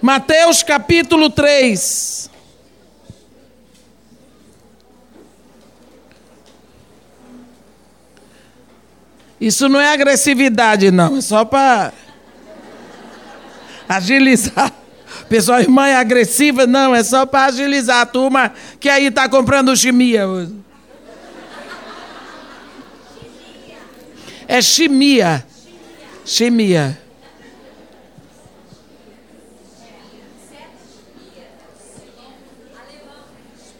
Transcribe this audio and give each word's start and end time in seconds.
Mateus 0.00 0.62
capítulo 0.62 1.28
3. 1.28 2.30
Isso 9.40 9.68
não 9.68 9.80
é 9.80 9.92
agressividade, 9.92 10.90
não, 10.90 11.16
é 11.16 11.20
só 11.20 11.44
para 11.44 11.92
agilizar. 13.88 14.72
Pessoal, 15.28 15.60
irmã 15.60 15.86
é 15.86 15.96
agressiva, 15.96 16.66
não, 16.66 16.94
é 16.94 17.02
só 17.02 17.24
para 17.24 17.46
agilizar 17.46 18.00
a 18.00 18.06
turma 18.06 18.52
que 18.78 18.88
aí 18.88 19.06
está 19.06 19.28
comprando 19.28 19.76
chimia 19.76 20.26
hoje. 20.26 20.54
É 24.46 24.60
chimia. 24.60 25.46
Chimia. 26.24 26.98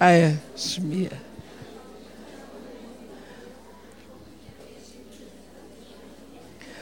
Ah, 0.02 0.12
é, 0.12 0.34
chimia. 0.56 1.12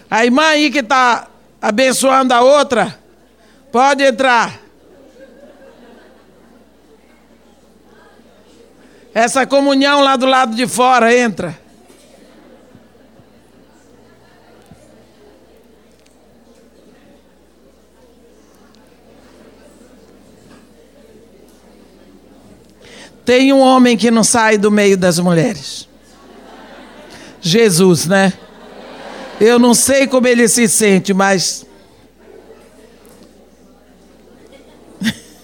A 0.08 0.24
irmã 0.24 0.44
aí 0.44 0.70
que 0.70 0.78
está 0.78 1.26
abençoando 1.60 2.32
a 2.32 2.40
outra, 2.40 2.96
pode 3.72 4.04
entrar. 4.04 4.60
Essa 9.12 9.44
comunhão 9.44 10.00
lá 10.00 10.14
do 10.14 10.24
lado 10.24 10.54
de 10.54 10.68
fora, 10.68 11.12
entra. 11.12 11.58
Tem 23.28 23.52
um 23.52 23.60
homem 23.60 23.94
que 23.94 24.10
não 24.10 24.24
sai 24.24 24.56
do 24.56 24.70
meio 24.70 24.96
das 24.96 25.18
mulheres. 25.18 25.86
Jesus, 27.42 28.06
né? 28.06 28.32
Eu 29.38 29.58
não 29.58 29.74
sei 29.74 30.06
como 30.06 30.26
ele 30.26 30.48
se 30.48 30.66
sente, 30.66 31.12
mas. 31.12 31.66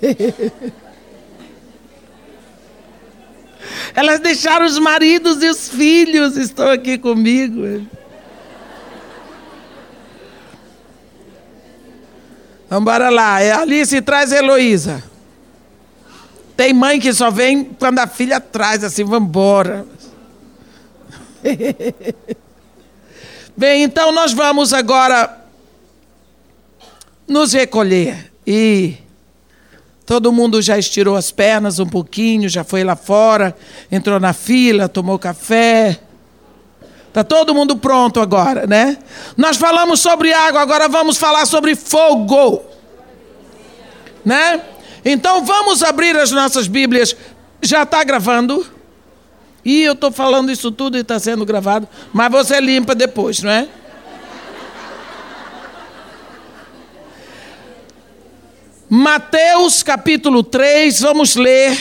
Elas 3.95 4.19
deixaram 4.19 4.65
os 4.65 4.79
maridos 4.79 5.43
e 5.43 5.51
os 5.51 5.69
filhos, 5.69 6.39
estão 6.39 6.71
aqui 6.71 6.97
comigo. 6.97 7.87
Vamos 12.71 12.95
lá. 13.13 13.43
É 13.43 13.53
Alice 13.53 14.01
traz 14.01 14.33
Heloísa. 14.33 15.13
Tem 16.57 16.73
mãe 16.73 17.01
que 17.01 17.13
só 17.13 17.31
vem 17.31 17.65
quando 17.65 17.99
a 17.99 18.07
filha 18.07 18.39
traz, 18.41 18.85
assim, 18.85 19.03
vamos 19.05 19.29
embora. 19.29 19.85
Bem, 23.57 23.83
então 23.83 24.13
nós 24.13 24.33
vamos 24.33 24.73
agora 24.73 25.45
nos 27.27 27.53
recolher. 27.53 28.33
E 28.47 28.97
todo 30.07 30.33
mundo 30.33 30.63
já 30.63 30.79
estirou 30.79 31.17
as 31.17 31.31
pernas 31.31 31.79
um 31.79 31.87
pouquinho, 31.87 32.49
já 32.49 32.63
foi 32.63 32.85
lá 32.85 32.95
fora, 32.95 33.57
entrou 33.91 34.21
na 34.21 34.33
fila, 34.33 34.89
tomou 34.89 35.19
café. 35.19 35.99
Está 37.09 37.23
todo 37.25 37.55
mundo 37.55 37.77
pronto 37.77 38.21
agora, 38.21 38.67
né? 38.67 38.99
Nós 39.37 39.57
falamos 39.57 40.01
sobre 40.01 40.33
água, 40.33 40.61
agora 40.61 40.89
vamos 40.89 41.17
falar 41.17 41.47
sobre 41.47 41.77
fogo. 41.77 42.63
Né? 44.25 44.61
Então 45.05 45.45
vamos 45.45 45.83
abrir 45.83 46.17
as 46.17 46.31
nossas 46.31 46.67
Bíblias. 46.67 47.15
Já 47.63 47.83
está 47.83 48.03
gravando? 48.03 48.67
E 49.65 49.83
eu 49.83 49.95
estou 49.95 50.13
falando 50.13 50.51
isso 50.51 50.71
tudo 50.71 50.97
e 50.97 51.01
está 51.01 51.19
sendo 51.19 51.45
gravado, 51.45 51.89
mas 52.13 52.31
você 52.31 52.61
limpa 52.61 52.95
depois, 52.95 53.43
não 53.43 53.51
é? 53.51 53.69
Mateus 58.89 59.83
capítulo 59.83 60.43
3, 60.43 61.01
vamos 61.01 61.35
ler 61.35 61.77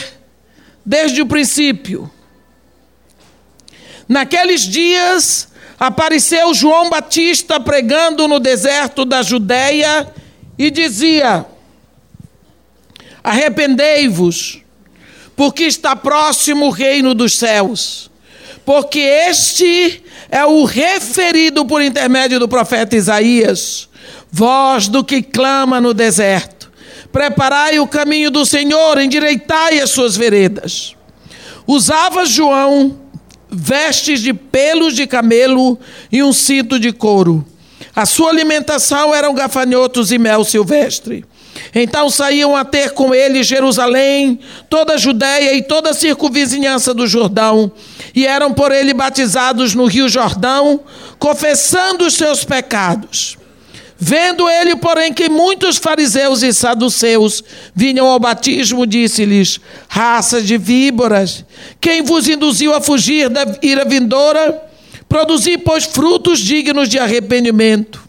desde 0.86 1.22
o 1.22 1.26
princípio. 1.26 2.10
Naqueles 4.08 4.62
dias 4.62 5.50
apareceu 5.80 6.54
João 6.54 6.90
Batista 6.90 7.60
pregando 7.60 8.28
no 8.28 8.40
deserto 8.40 9.04
da 9.04 9.22
Judéia 9.22 10.08
e 10.58 10.72
dizia: 10.72 11.46
Arrependei-vos 13.24 14.62
porque 15.36 15.64
está 15.64 15.96
próximo 15.96 16.68
o 16.68 16.70
reino 16.70 17.14
dos 17.14 17.38
céus. 17.38 18.12
Porque 18.66 19.00
este 19.00 20.04
é 20.30 20.46
o 20.46 20.64
referido 20.64 21.66
por 21.66 21.82
intermédio 21.82 22.40
do 22.40 22.48
profeta 22.48 22.96
Isaías, 22.96 23.90
voz 24.32 24.88
do 24.88 25.04
que 25.04 25.22
clama 25.22 25.82
no 25.82 25.94
deserto. 25.94 26.72
Preparai 27.12 27.80
o 27.80 27.88
caminho 27.88 28.32
do 28.32 28.46
Senhor, 28.46 29.00
endireitai 29.00 29.80
as 29.80 29.90
suas 29.90 30.16
veredas. 30.16 30.96
Usava 31.68 32.26
João 32.26 33.00
vestes 33.50 34.20
de 34.22 34.34
pelos 34.34 34.96
de 34.96 35.06
camelo 35.06 35.80
e 36.12 36.24
um 36.24 36.34
cinto 36.34 36.80
de 36.80 36.92
couro. 36.92 37.46
A 37.96 38.06
sua 38.06 38.32
alimentação 38.32 39.14
eram 39.14 39.36
gafanhotos 39.36 40.12
e 40.12 40.18
mel 40.18 40.44
silvestre. 40.44 41.24
Então 41.74 42.10
saíam 42.10 42.56
a 42.56 42.64
ter 42.64 42.92
com 42.92 43.14
ele 43.14 43.44
Jerusalém, 43.44 44.40
toda 44.70 44.94
a 44.94 44.98
Judéia 44.98 45.54
e 45.54 45.62
toda 45.64 45.92
a 45.92 45.94
circunvizinhança 45.94 46.94
do 46.94 47.08
Jordão, 47.08 47.72
e 48.16 48.26
eram 48.26 48.54
por 48.54 48.72
ele 48.72 48.94
batizados 48.94 49.74
no 49.74 49.86
rio 49.86 50.08
Jordão, 50.08 50.82
confessando 51.18 52.06
os 52.06 52.14
seus 52.14 52.44
pecados. 52.44 53.38
Vendo 54.06 54.50
ele, 54.50 54.76
porém, 54.76 55.14
que 55.14 55.30
muitos 55.30 55.78
fariseus 55.78 56.44
e 56.44 56.52
saduceus 56.52 57.42
vinham 57.74 58.06
ao 58.06 58.20
batismo, 58.20 58.86
disse-lhes: 58.86 59.62
Raça 59.88 60.42
de 60.42 60.58
víboras, 60.58 61.46
quem 61.80 62.02
vos 62.02 62.28
induziu 62.28 62.76
a 62.76 62.82
fugir 62.82 63.30
da 63.30 63.46
ira 63.62 63.86
vindoura? 63.86 64.62
Produzi, 65.08 65.58
pois, 65.58 65.86
frutos 65.86 66.40
dignos 66.40 66.90
de 66.90 67.00
arrependimento. 67.00 68.04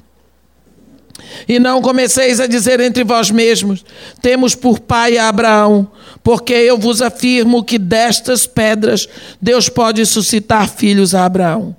E 1.48 1.58
não 1.58 1.82
comeceis 1.82 2.40
a 2.40 2.46
dizer 2.46 2.80
entre 2.80 3.04
vós 3.04 3.30
mesmos: 3.30 3.84
Temos 4.20 4.54
por 4.54 4.80
pai 4.80 5.18
a 5.18 5.28
Abraão, 5.28 5.90
porque 6.22 6.52
eu 6.52 6.78
vos 6.78 7.02
afirmo 7.02 7.64
que 7.64 7.78
destas 7.78 8.46
pedras 8.46 9.08
Deus 9.40 9.68
pode 9.68 10.04
suscitar 10.06 10.68
filhos 10.68 11.14
a 11.14 11.24
Abraão. 11.24 11.76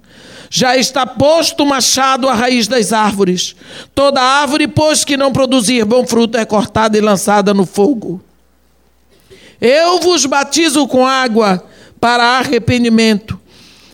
Já 0.50 0.78
está 0.78 1.06
posto 1.06 1.64
o 1.64 1.66
machado 1.66 2.30
à 2.30 2.34
raiz 2.34 2.68
das 2.68 2.94
árvores. 2.94 3.56
Toda 3.94 4.22
árvore, 4.22 4.68
pois, 4.68 5.04
que 5.04 5.18
não 5.18 5.34
produzir 5.34 5.84
bom 5.84 6.06
fruto, 6.06 6.38
é 6.38 6.46
cortada 6.46 6.98
e 6.98 7.02
lançada 7.02 7.54
no 7.54 7.66
fogo. 7.66 8.22
Eu 9.60 10.00
vos 10.00 10.26
batizo 10.26 10.88
com 10.88 11.06
água 11.06 11.64
para 12.00 12.38
arrependimento. 12.38 13.40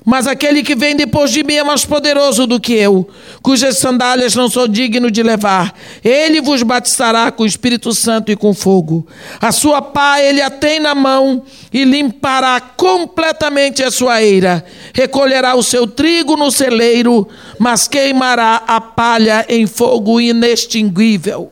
Mas 0.03 0.25
aquele 0.25 0.63
que 0.63 0.75
vem 0.75 0.95
depois 0.95 1.29
de 1.29 1.43
mim 1.43 1.53
é 1.53 1.63
mais 1.63 1.85
poderoso 1.85 2.47
do 2.47 2.59
que 2.59 2.73
eu, 2.73 3.07
cujas 3.43 3.77
sandálias 3.77 4.33
não 4.33 4.49
sou 4.49 4.67
digno 4.67 5.11
de 5.11 5.21
levar. 5.21 5.75
Ele 6.03 6.41
vos 6.41 6.63
batizará 6.63 7.31
com 7.31 7.43
o 7.43 7.45
Espírito 7.45 7.93
Santo 7.93 8.31
e 8.31 8.35
com 8.35 8.51
fogo. 8.51 9.05
A 9.39 9.51
sua 9.51 9.79
pá 9.79 10.19
ele 10.19 10.41
a 10.41 10.49
tem 10.49 10.79
na 10.79 10.95
mão 10.95 11.43
e 11.71 11.83
limpará 11.83 12.59
completamente 12.59 13.83
a 13.83 13.91
sua 13.91 14.23
eira. 14.23 14.65
Recolherá 14.91 15.53
o 15.53 15.61
seu 15.61 15.85
trigo 15.85 16.35
no 16.35 16.49
celeiro, 16.49 17.27
mas 17.59 17.87
queimará 17.87 18.63
a 18.65 18.81
palha 18.81 19.45
em 19.47 19.67
fogo 19.67 20.19
inextinguível. 20.19 21.51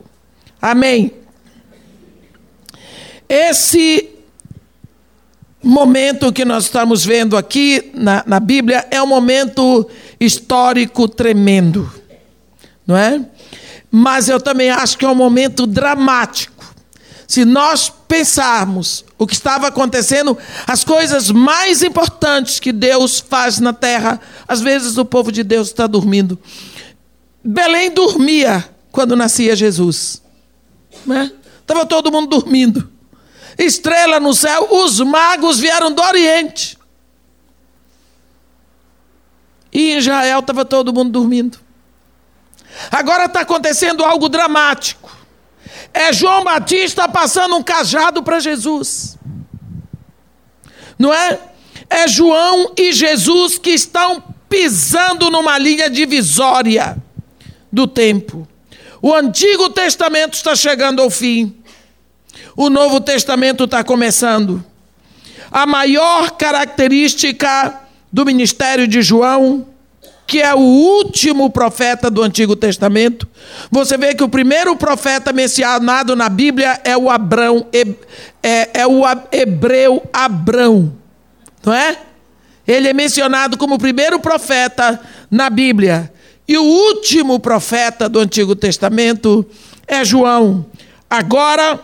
Amém. 0.60 1.12
Esse 3.28 4.19
momento 5.62 6.32
que 6.32 6.44
nós 6.44 6.64
estamos 6.64 7.04
vendo 7.04 7.36
aqui 7.36 7.90
na, 7.94 8.24
na 8.26 8.40
Bíblia 8.40 8.86
é 8.90 9.02
um 9.02 9.06
momento 9.06 9.88
histórico 10.18 11.06
tremendo, 11.06 11.90
não 12.86 12.96
é? 12.96 13.24
Mas 13.90 14.28
eu 14.28 14.40
também 14.40 14.70
acho 14.70 14.96
que 14.96 15.04
é 15.04 15.08
um 15.08 15.14
momento 15.14 15.66
dramático. 15.66 16.60
Se 17.26 17.44
nós 17.44 17.92
pensarmos 18.08 19.04
o 19.18 19.26
que 19.26 19.34
estava 19.34 19.68
acontecendo, 19.68 20.36
as 20.66 20.82
coisas 20.82 21.30
mais 21.30 21.82
importantes 21.82 22.58
que 22.58 22.72
Deus 22.72 23.20
faz 23.20 23.60
na 23.60 23.72
terra, 23.72 24.20
às 24.48 24.60
vezes 24.60 24.96
o 24.96 25.04
povo 25.04 25.30
de 25.30 25.42
Deus 25.44 25.68
está 25.68 25.86
dormindo. 25.86 26.38
Belém 27.44 27.90
dormia 27.90 28.68
quando 28.90 29.14
nascia 29.14 29.54
Jesus, 29.54 30.22
né? 31.06 31.30
Estava 31.60 31.86
todo 31.86 32.10
mundo 32.10 32.28
dormindo 32.28 32.90
estrela 33.64 34.18
no 34.18 34.34
céu, 34.34 34.68
os 34.70 35.00
magos 35.00 35.58
vieram 35.58 35.92
do 35.92 36.02
Oriente. 36.02 36.78
E 39.72 39.92
em 39.92 39.98
Israel 39.98 40.40
estava 40.40 40.64
todo 40.64 40.92
mundo 40.92 41.10
dormindo. 41.10 41.58
Agora 42.90 43.26
está 43.26 43.40
acontecendo 43.40 44.04
algo 44.04 44.28
dramático. 44.28 45.10
é 45.92 46.12
João 46.12 46.44
Batista 46.44 47.08
passando 47.08 47.56
um 47.56 47.62
cajado 47.62 48.22
para 48.22 48.40
Jesus. 48.40 49.16
Não 50.98 51.12
é? 51.12 51.38
É 51.88 52.06
João 52.06 52.72
e 52.76 52.92
Jesus 52.92 53.58
que 53.58 53.70
estão 53.70 54.22
pisando 54.48 55.30
numa 55.30 55.58
linha 55.58 55.88
divisória 55.88 56.96
do 57.72 57.86
tempo. 57.86 58.46
O 59.02 59.14
Antigo 59.14 59.70
Testamento 59.70 60.34
está 60.34 60.54
chegando 60.54 61.00
ao 61.00 61.08
fim. 61.08 61.59
O 62.56 62.68
Novo 62.70 63.00
Testamento 63.00 63.64
está 63.64 63.82
começando. 63.82 64.64
A 65.50 65.66
maior 65.66 66.32
característica 66.32 67.80
do 68.12 68.24
ministério 68.24 68.86
de 68.86 69.02
João, 69.02 69.66
que 70.26 70.40
é 70.40 70.54
o 70.54 70.58
último 70.58 71.50
profeta 71.50 72.08
do 72.08 72.22
Antigo 72.22 72.54
Testamento, 72.54 73.26
você 73.70 73.96
vê 73.98 74.14
que 74.14 74.22
o 74.22 74.28
primeiro 74.28 74.76
profeta 74.76 75.32
mencionado 75.32 76.14
na 76.14 76.28
Bíblia 76.28 76.80
é 76.84 76.96
o 76.96 77.10
Abrão, 77.10 77.66
é, 78.42 78.70
é 78.80 78.86
o 78.86 79.02
hebreu 79.32 80.02
Abrão, 80.12 80.92
não 81.64 81.72
é? 81.72 81.98
Ele 82.66 82.86
é 82.86 82.92
mencionado 82.92 83.58
como 83.58 83.74
o 83.74 83.78
primeiro 83.78 84.20
profeta 84.20 85.00
na 85.28 85.50
Bíblia. 85.50 86.12
E 86.46 86.56
o 86.56 86.62
último 86.62 87.40
profeta 87.40 88.08
do 88.08 88.20
Antigo 88.20 88.54
Testamento 88.54 89.44
é 89.86 90.04
João. 90.04 90.64
Agora, 91.08 91.80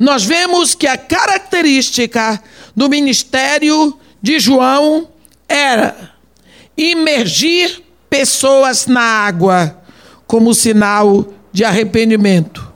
nós 0.00 0.24
vemos 0.24 0.74
que 0.74 0.86
a 0.86 0.96
característica 0.96 2.42
do 2.74 2.88
ministério 2.88 4.00
de 4.22 4.40
João 4.40 5.10
era 5.46 6.14
imergir 6.74 7.82
pessoas 8.08 8.86
na 8.86 9.02
água 9.02 9.78
como 10.26 10.54
sinal 10.54 11.26
de 11.52 11.66
arrependimento. 11.66 12.72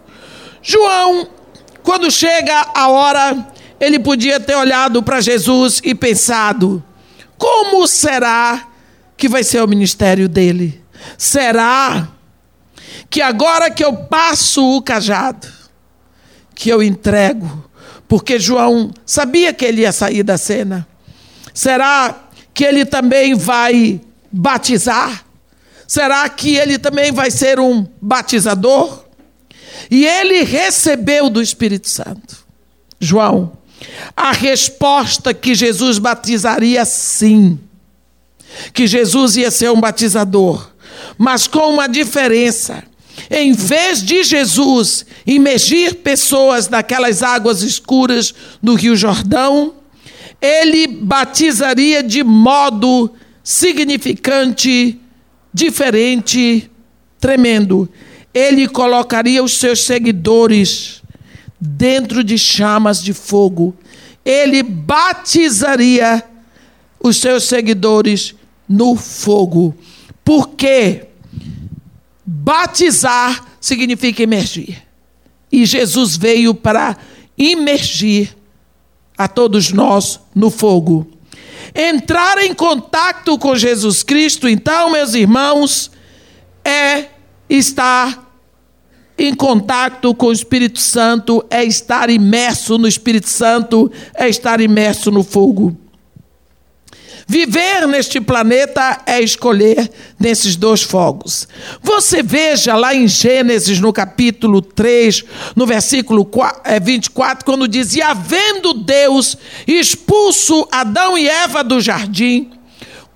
João, 0.62 1.26
quando 1.82 2.10
chega 2.10 2.68
a 2.74 2.88
hora 2.88 3.54
ele 3.80 3.98
podia 3.98 4.38
ter 4.38 4.54
olhado 4.54 5.02
para 5.02 5.22
Jesus 5.22 5.80
e 5.82 5.94
pensado: 5.94 6.84
como 7.38 7.86
será 7.86 8.68
que 9.16 9.28
vai 9.30 9.42
ser 9.42 9.62
o 9.62 9.68
ministério 9.68 10.28
dele? 10.28 10.82
Será 11.16 12.08
que 13.08 13.22
agora 13.22 13.70
que 13.70 13.82
eu 13.82 13.94
passo 13.94 14.76
o 14.76 14.82
cajado, 14.82 15.46
que 16.54 16.68
eu 16.68 16.82
entrego, 16.82 17.68
porque 18.06 18.38
João 18.38 18.92
sabia 19.04 19.52
que 19.52 19.64
ele 19.64 19.82
ia 19.82 19.92
sair 19.92 20.22
da 20.22 20.38
cena, 20.38 20.86
será 21.52 22.28
que 22.52 22.64
ele 22.64 22.84
também 22.84 23.34
vai 23.34 24.00
batizar? 24.30 25.24
Será 25.86 26.28
que 26.28 26.56
ele 26.56 26.78
também 26.78 27.12
vai 27.12 27.30
ser 27.30 27.58
um 27.60 27.86
batizador? 28.00 29.04
E 29.90 30.06
ele 30.06 30.42
recebeu 30.42 31.28
do 31.28 31.42
Espírito 31.42 31.88
Santo. 31.88 32.44
João, 32.98 33.52
a 34.16 34.32
resposta 34.32 35.34
que 35.34 35.54
Jesus 35.54 35.98
batizaria 35.98 36.84
sim. 36.84 37.58
Que 38.72 38.86
Jesus 38.86 39.36
ia 39.36 39.50
ser 39.50 39.70
um 39.70 39.80
batizador, 39.80 40.70
mas 41.18 41.46
com 41.46 41.74
uma 41.74 41.88
diferença. 41.88 42.84
Em 43.36 43.52
vez 43.52 44.00
de 44.00 44.22
Jesus 44.22 45.04
imergir 45.26 45.96
pessoas 45.96 46.68
naquelas 46.68 47.20
águas 47.20 47.62
escuras 47.62 48.32
do 48.62 48.76
Rio 48.76 48.94
Jordão, 48.94 49.74
ele 50.40 50.86
batizaria 50.86 52.00
de 52.00 52.22
modo 52.22 53.10
significante, 53.42 55.00
diferente, 55.52 56.70
tremendo. 57.18 57.88
Ele 58.32 58.68
colocaria 58.68 59.42
os 59.42 59.58
seus 59.58 59.82
seguidores 59.82 61.02
dentro 61.60 62.22
de 62.22 62.38
chamas 62.38 63.02
de 63.02 63.12
fogo. 63.12 63.74
Ele 64.24 64.62
batizaria 64.62 66.22
os 67.00 67.16
seus 67.16 67.48
seguidores 67.48 68.32
no 68.68 68.94
fogo. 68.94 69.74
Porque 70.24 71.08
batizar 72.24 73.44
significa 73.60 74.22
emergir. 74.22 74.82
E 75.50 75.64
Jesus 75.64 76.16
veio 76.16 76.54
para 76.54 76.96
imergir 77.36 78.36
a 79.16 79.28
todos 79.28 79.72
nós 79.72 80.20
no 80.34 80.50
fogo. 80.50 81.06
Entrar 81.74 82.38
em 82.38 82.54
contato 82.54 83.38
com 83.38 83.56
Jesus 83.56 84.02
Cristo, 84.02 84.48
então, 84.48 84.90
meus 84.90 85.14
irmãos, 85.14 85.90
é 86.64 87.06
estar 87.48 88.24
em 89.16 89.34
contato 89.34 90.14
com 90.14 90.26
o 90.26 90.32
Espírito 90.32 90.80
Santo, 90.80 91.44
é 91.48 91.64
estar 91.64 92.10
imerso 92.10 92.78
no 92.78 92.88
Espírito 92.88 93.28
Santo, 93.28 93.90
é 94.14 94.28
estar 94.28 94.60
imerso 94.60 95.10
no 95.10 95.22
fogo. 95.22 95.76
Viver 97.26 97.86
neste 97.86 98.20
planeta 98.20 99.00
é 99.06 99.20
escolher 99.20 99.90
nesses 100.18 100.56
dois 100.56 100.82
fogos. 100.82 101.48
Você 101.82 102.22
veja 102.22 102.76
lá 102.76 102.94
em 102.94 103.08
Gênesis, 103.08 103.80
no 103.80 103.92
capítulo 103.92 104.60
3, 104.60 105.24
no 105.56 105.66
versículo 105.66 106.28
24, 106.82 107.38
é, 107.38 107.44
quando 107.44 107.66
diz: 107.66 107.94
E 107.94 108.02
havendo 108.02 108.74
Deus 108.74 109.38
expulso 109.66 110.68
Adão 110.70 111.16
e 111.16 111.26
Eva 111.26 111.64
do 111.64 111.80
jardim, 111.80 112.50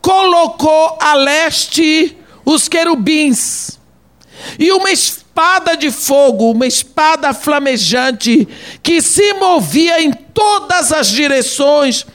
colocou 0.01 0.97
a 1.01 1.15
leste 1.15 2.17
os 2.45 2.67
querubins 2.67 3.79
e 4.59 4.73
uma 4.73 4.91
espada 4.91 5.77
de 5.77 5.91
fogo, 5.91 6.53
uma 6.53 6.67
espada 6.67 7.35
flamejante, 7.35 8.49
que 8.83 9.03
se 9.03 9.35
movia 9.35 10.03
em 10.03 10.13
todas 10.13 10.93
as 10.93 11.09
direções 11.09 12.07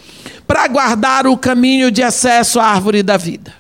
para 0.48 0.68
guardar 0.68 1.28
o 1.28 1.38
caminho 1.38 1.92
de 1.92 2.04
acesso 2.04 2.60
à 2.60 2.66
árvore 2.66 3.02
da 3.02 3.18
vida. 3.18 3.54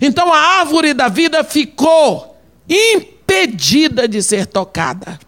Então 0.00 0.32
a 0.32 0.38
árvore 0.60 0.94
da 0.94 1.08
vida 1.08 1.44
ficou 1.44 2.36
impedida 2.68 4.08
de 4.08 4.22
ser 4.22 4.46
tocada. 4.46 5.18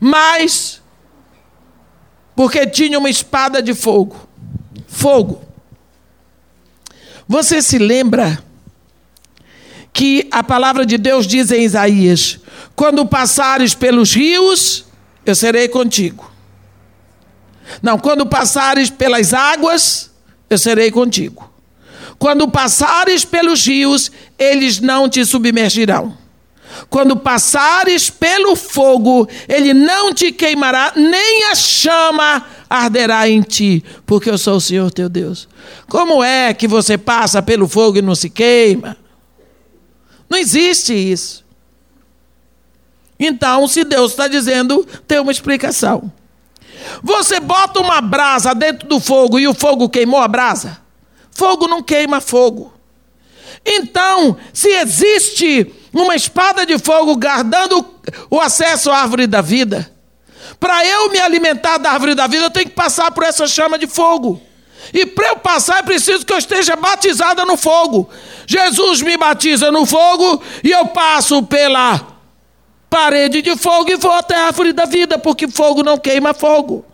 Mas, 0.00 0.82
porque 2.34 2.66
tinha 2.66 2.98
uma 2.98 3.10
espada 3.10 3.62
de 3.62 3.74
fogo. 3.74 4.16
Fogo. 4.86 5.42
Você 7.26 7.60
se 7.60 7.78
lembra 7.78 8.42
que 9.92 10.28
a 10.30 10.42
palavra 10.42 10.86
de 10.86 10.96
Deus 10.96 11.26
diz 11.26 11.50
em 11.50 11.62
Isaías: 11.62 12.38
Quando 12.74 13.04
passares 13.04 13.74
pelos 13.74 14.14
rios, 14.14 14.86
eu 15.26 15.34
serei 15.34 15.68
contigo. 15.68 16.30
Não, 17.82 17.98
quando 17.98 18.26
passares 18.26 18.90
pelas 18.90 19.32
águas, 19.34 20.10
eu 20.48 20.58
serei 20.58 20.90
contigo. 20.90 21.50
Quando 22.18 22.48
passares 22.48 23.24
pelos 23.24 23.64
rios, 23.66 24.10
eles 24.38 24.80
não 24.80 25.08
te 25.08 25.24
submergirão. 25.24 26.16
Quando 26.90 27.16
passares 27.16 28.10
pelo 28.10 28.54
fogo, 28.56 29.28
ele 29.48 29.72
não 29.72 30.12
te 30.12 30.32
queimará, 30.32 30.92
nem 30.96 31.44
a 31.44 31.54
chama 31.54 32.44
arderá 32.68 33.28
em 33.28 33.40
ti, 33.40 33.82
porque 34.04 34.28
eu 34.30 34.36
sou 34.36 34.56
o 34.56 34.60
Senhor 34.60 34.90
teu 34.90 35.08
Deus. 35.08 35.48
Como 35.88 36.22
é 36.22 36.52
que 36.52 36.68
você 36.68 36.98
passa 36.98 37.42
pelo 37.42 37.66
fogo 37.66 37.98
e 37.98 38.02
não 38.02 38.14
se 38.14 38.28
queima? 38.28 38.96
Não 40.28 40.38
existe 40.38 40.92
isso. 40.92 41.44
Então, 43.18 43.66
se 43.66 43.84
Deus 43.84 44.12
está 44.12 44.28
dizendo, 44.28 44.86
tem 45.06 45.18
uma 45.18 45.32
explicação. 45.32 46.12
Você 47.02 47.40
bota 47.40 47.80
uma 47.80 48.00
brasa 48.00 48.54
dentro 48.54 48.88
do 48.88 49.00
fogo 49.00 49.38
e 49.38 49.46
o 49.46 49.54
fogo 49.54 49.88
queimou 49.88 50.20
a 50.20 50.28
brasa? 50.28 50.78
Fogo 51.30 51.68
não 51.68 51.82
queima 51.82 52.20
fogo. 52.20 52.72
Então, 53.64 54.36
se 54.52 54.68
existe 54.68 55.72
uma 55.92 56.14
espada 56.14 56.64
de 56.64 56.78
fogo 56.78 57.16
guardando 57.16 57.86
o 58.30 58.40
acesso 58.40 58.90
à 58.90 58.98
árvore 58.98 59.26
da 59.26 59.40
vida, 59.40 59.90
para 60.58 60.84
eu 60.86 61.10
me 61.10 61.18
alimentar 61.18 61.78
da 61.78 61.92
árvore 61.92 62.14
da 62.14 62.26
vida, 62.26 62.46
eu 62.46 62.50
tenho 62.50 62.66
que 62.66 62.74
passar 62.74 63.10
por 63.10 63.22
essa 63.22 63.46
chama 63.46 63.78
de 63.78 63.86
fogo. 63.86 64.40
E 64.92 65.04
para 65.04 65.28
eu 65.28 65.36
passar 65.36 65.78
é 65.78 65.82
preciso 65.82 66.24
que 66.24 66.32
eu 66.32 66.38
esteja 66.38 66.76
batizada 66.76 67.44
no 67.44 67.56
fogo. 67.56 68.08
Jesus 68.46 69.02
me 69.02 69.16
batiza 69.16 69.70
no 69.70 69.84
fogo 69.84 70.42
e 70.64 70.70
eu 70.70 70.86
passo 70.86 71.42
pela 71.42 72.17
parede 72.88 73.42
de 73.42 73.56
fogo 73.56 73.90
e 73.90 73.96
vou 73.96 74.12
até 74.12 74.34
a 74.36 74.46
árvore 74.46 74.72
da 74.72 74.84
vida, 74.84 75.18
porque 75.18 75.48
fogo 75.48 75.82
não 75.82 75.98
queima 75.98 76.32
fogo. 76.32 76.84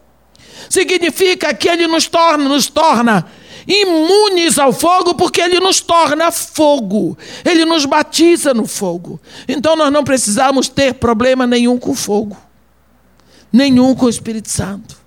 Significa 0.68 1.52
que 1.54 1.68
ele 1.68 1.86
nos 1.86 2.06
torna, 2.06 2.48
nos 2.48 2.68
torna 2.68 3.26
imunes 3.66 4.58
ao 4.58 4.72
fogo, 4.72 5.14
porque 5.14 5.40
ele 5.40 5.60
nos 5.60 5.80
torna 5.80 6.30
fogo. 6.30 7.16
Ele 7.44 7.64
nos 7.64 7.84
batiza 7.84 8.52
no 8.52 8.66
fogo. 8.66 9.20
Então 9.48 9.76
nós 9.76 9.92
não 9.92 10.04
precisamos 10.04 10.68
ter 10.68 10.94
problema 10.94 11.46
nenhum 11.46 11.78
com 11.78 11.94
fogo. 11.94 12.36
Nenhum 13.52 13.94
com 13.94 14.06
o 14.06 14.10
Espírito 14.10 14.50
Santo 14.50 15.04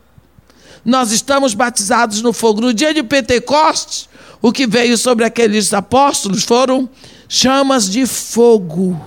nós 0.88 1.12
estamos 1.12 1.53
batizados 1.53 2.22
no 2.22 2.32
fogo. 2.32 2.62
No 2.62 2.74
dia 2.74 2.94
de 2.94 3.03
Pentecostes, 3.03 4.08
o 4.41 4.53
que 4.53 4.65
veio 4.65 4.98
sobre 4.98 5.25
aqueles 5.25 5.74
apóstolos 5.74 6.46
foram 6.46 6.89
chamas 7.27 7.89
de 7.89 8.08
fogo. 8.08 8.98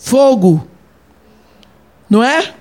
Fogo. 0.00 0.66
Não 2.08 2.24
é? 2.24 2.54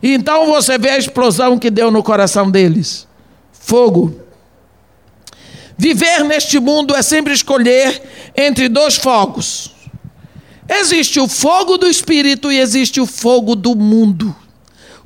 Então 0.00 0.46
você 0.46 0.78
vê 0.78 0.90
a 0.90 0.98
explosão 0.98 1.58
que 1.58 1.70
deu 1.70 1.90
no 1.90 2.02
coração 2.02 2.48
deles 2.48 3.08
fogo. 3.62 4.20
Viver 5.78 6.24
neste 6.24 6.58
mundo 6.60 6.94
é 6.94 7.02
sempre 7.02 7.32
escolher 7.32 8.02
entre 8.36 8.68
dois 8.68 8.96
fogos. 8.96 9.74
Existe 10.68 11.18
o 11.18 11.28
fogo 11.28 11.78
do 11.78 11.86
espírito 11.86 12.52
e 12.52 12.58
existe 12.58 13.00
o 13.00 13.06
fogo 13.06 13.54
do 13.54 13.74
mundo, 13.74 14.34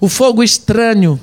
o 0.01 0.09
fogo 0.09 0.43
estranho. 0.43 1.21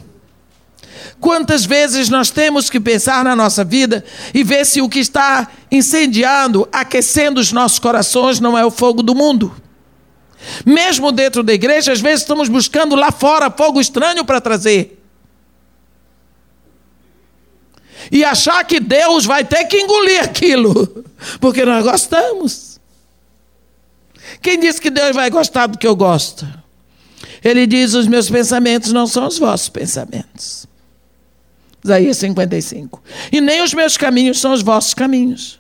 Quantas 1.20 1.65
vezes 1.65 2.10
nós 2.10 2.29
temos 2.29 2.70
que 2.70 2.79
pensar 2.79 3.24
na 3.24 3.36
nossa 3.36 3.63
vida 3.63 4.03
e 4.34 4.43
ver 4.43 4.65
se 4.65 4.82
o 4.82 4.89
que 4.89 5.00
está 5.00 5.48
incendiando, 5.72 6.67
aquecendo 6.72 7.39
os 7.39 7.51
nossos 7.51 7.79
corações 7.79 8.39
não 8.39 8.58
é 8.58 8.65
o 8.65 8.72
fogo 8.72 9.01
do 9.01 9.15
mundo? 9.15 9.53
Mesmo 10.65 11.12
dentro 11.12 11.43
da 11.43 11.53
igreja, 11.53 11.91
às 11.91 12.01
vezes 12.01 12.21
estamos 12.21 12.50
buscando 12.50 12.95
lá 12.95 13.12
fora 13.12 13.50
fogo 13.50 13.79
estranho 13.79 14.25
para 14.25 14.41
trazer. 14.41 15.00
E 18.12 18.23
achar 18.23 18.63
que 18.65 18.79
Deus 18.79 19.25
vai 19.25 19.45
ter 19.45 19.65
que 19.65 19.77
engolir 19.77 20.21
aquilo, 20.21 21.05
porque 21.39 21.65
nós 21.65 21.83
gostamos. 21.83 22.79
Quem 24.41 24.59
disse 24.59 24.81
que 24.81 24.89
Deus 24.89 25.15
vai 25.15 25.29
gostar 25.29 25.67
do 25.67 25.77
que 25.77 25.88
eu 25.88 25.95
gosto? 25.95 26.45
Ele 27.43 27.65
diz: 27.65 27.93
Os 27.93 28.07
meus 28.07 28.29
pensamentos 28.29 28.91
não 28.91 29.07
são 29.07 29.27
os 29.27 29.38
vossos 29.38 29.69
pensamentos. 29.69 30.67
Isaías 31.83 32.17
55. 32.17 33.01
E 33.31 33.41
nem 33.41 33.62
os 33.62 33.73
meus 33.73 33.97
caminhos 33.97 34.39
são 34.39 34.53
os 34.53 34.62
vossos 34.62 34.93
caminhos. 34.93 35.59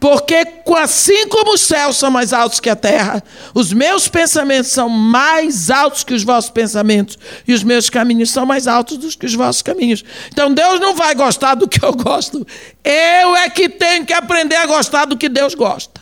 Porque 0.00 0.46
assim 0.76 1.28
como 1.28 1.54
os 1.54 1.60
céus 1.60 1.96
são 1.96 2.10
mais 2.10 2.32
altos 2.32 2.60
que 2.60 2.70
a 2.70 2.76
terra, 2.76 3.22
os 3.54 3.72
meus 3.72 4.08
pensamentos 4.08 4.70
são 4.70 4.88
mais 4.88 5.70
altos 5.70 6.04
que 6.04 6.14
os 6.14 6.22
vossos 6.22 6.50
pensamentos, 6.50 7.18
e 7.46 7.52
os 7.52 7.62
meus 7.62 7.88
caminhos 7.88 8.30
são 8.30 8.44
mais 8.44 8.66
altos 8.66 8.98
do 8.98 9.08
que 9.08 9.26
os 9.26 9.34
vossos 9.34 9.62
caminhos. 9.62 10.04
Então 10.32 10.52
Deus 10.52 10.80
não 10.80 10.94
vai 10.94 11.14
gostar 11.14 11.54
do 11.54 11.68
que 11.68 11.84
eu 11.84 11.92
gosto. 11.92 12.46
Eu 12.84 13.36
é 13.36 13.48
que 13.50 13.68
tenho 13.68 14.04
que 14.04 14.12
aprender 14.12 14.56
a 14.56 14.66
gostar 14.66 15.04
do 15.04 15.16
que 15.16 15.28
Deus 15.28 15.54
gosta. 15.54 16.00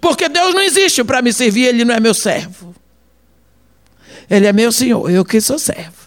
Porque 0.00 0.28
Deus 0.28 0.54
não 0.54 0.62
existe 0.62 1.02
para 1.02 1.22
me 1.22 1.32
servir, 1.32 1.66
Ele 1.66 1.84
não 1.84 1.94
é 1.94 2.00
meu 2.00 2.14
servo. 2.14 2.74
Ele 4.28 4.46
é 4.46 4.52
meu 4.52 4.70
Senhor, 4.70 5.10
eu 5.10 5.24
que 5.24 5.40
sou 5.40 5.58
servo. 5.58 6.00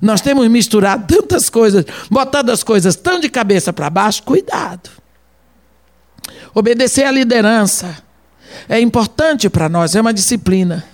Nós 0.00 0.20
temos 0.20 0.46
misturado 0.48 1.06
tantas 1.06 1.48
coisas, 1.48 1.84
botado 2.10 2.50
as 2.50 2.62
coisas 2.62 2.96
tão 2.96 3.20
de 3.20 3.28
cabeça 3.28 3.72
para 3.72 3.88
baixo, 3.88 4.22
cuidado. 4.22 5.03
Obedecer 6.54 7.04
à 7.04 7.10
liderança 7.10 7.96
é 8.68 8.80
importante 8.80 9.50
para 9.50 9.68
nós, 9.68 9.94
é 9.96 10.00
uma 10.00 10.14
disciplina. 10.14 10.84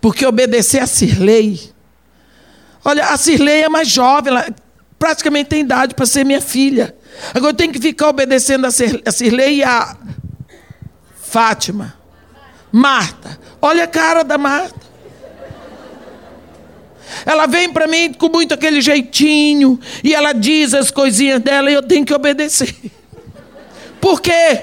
Porque 0.00 0.24
obedecer 0.24 0.82
a 0.82 0.86
Cirlei. 0.86 1.72
Olha, 2.84 3.08
a 3.08 3.16
Cirlei 3.16 3.62
é 3.62 3.68
mais 3.68 3.88
jovem, 3.88 4.32
ela 4.32 4.46
praticamente 4.98 5.50
tem 5.50 5.60
idade 5.60 5.94
para 5.94 6.06
ser 6.06 6.24
minha 6.24 6.40
filha. 6.40 6.94
Agora 7.34 7.52
eu 7.52 7.56
tenho 7.56 7.72
que 7.72 7.80
ficar 7.80 8.08
obedecendo 8.08 8.66
a 8.66 8.70
Cirlei 8.70 9.56
e 9.56 9.64
a 9.64 9.96
Fátima. 11.20 11.94
Marta. 12.70 13.38
Olha 13.60 13.84
a 13.84 13.88
cara 13.88 14.22
da 14.22 14.38
Marta. 14.38 14.80
Ela 17.26 17.46
vem 17.46 17.70
para 17.70 17.86
mim 17.86 18.12
com 18.14 18.28
muito 18.28 18.54
aquele 18.54 18.80
jeitinho 18.80 19.78
e 20.02 20.14
ela 20.14 20.32
diz 20.32 20.72
as 20.72 20.90
coisinhas 20.90 21.40
dela 21.40 21.70
e 21.70 21.74
eu 21.74 21.82
tenho 21.82 22.06
que 22.06 22.14
obedecer. 22.14 22.74
Por 24.02 24.20
quê? 24.20 24.60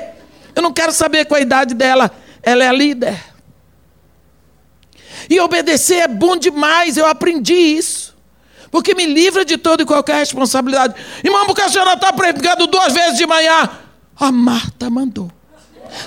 Eu 0.54 0.62
não 0.62 0.74
quero 0.74 0.92
saber 0.92 1.24
qual 1.24 1.40
a 1.40 1.42
idade 1.42 1.74
dela. 1.74 2.12
Ela 2.44 2.66
é 2.66 2.68
a 2.68 2.74
líder. 2.74 3.18
E 5.30 5.40
obedecer 5.40 6.02
é 6.02 6.08
bom 6.10 6.36
demais, 6.36 6.98
eu 6.98 7.06
aprendi 7.06 7.54
isso. 7.54 8.14
Porque 8.70 8.94
me 8.94 9.06
livra 9.06 9.46
de 9.46 9.58
toda 9.58 9.84
e 9.84 9.86
qualquer 9.86 10.18
responsabilidade. 10.18 10.94
Irmão, 11.24 11.46
porque 11.46 11.62
a 11.62 11.70
senhora 11.70 11.94
está 11.94 12.12
pregando 12.12 12.68
duas 12.68 12.94
vezes 12.94 13.18
de 13.18 13.26
manhã. 13.26 13.70
A 14.20 14.30
Marta 14.30 14.90
mandou. 14.90 15.32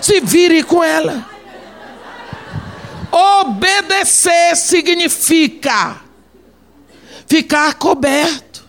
Se 0.03 0.21
vire 0.21 0.63
com 0.63 0.85
ela. 0.85 1.27
Obedecer 3.11 4.55
significa 4.57 6.03
ficar 7.27 7.75
coberto. 7.75 8.63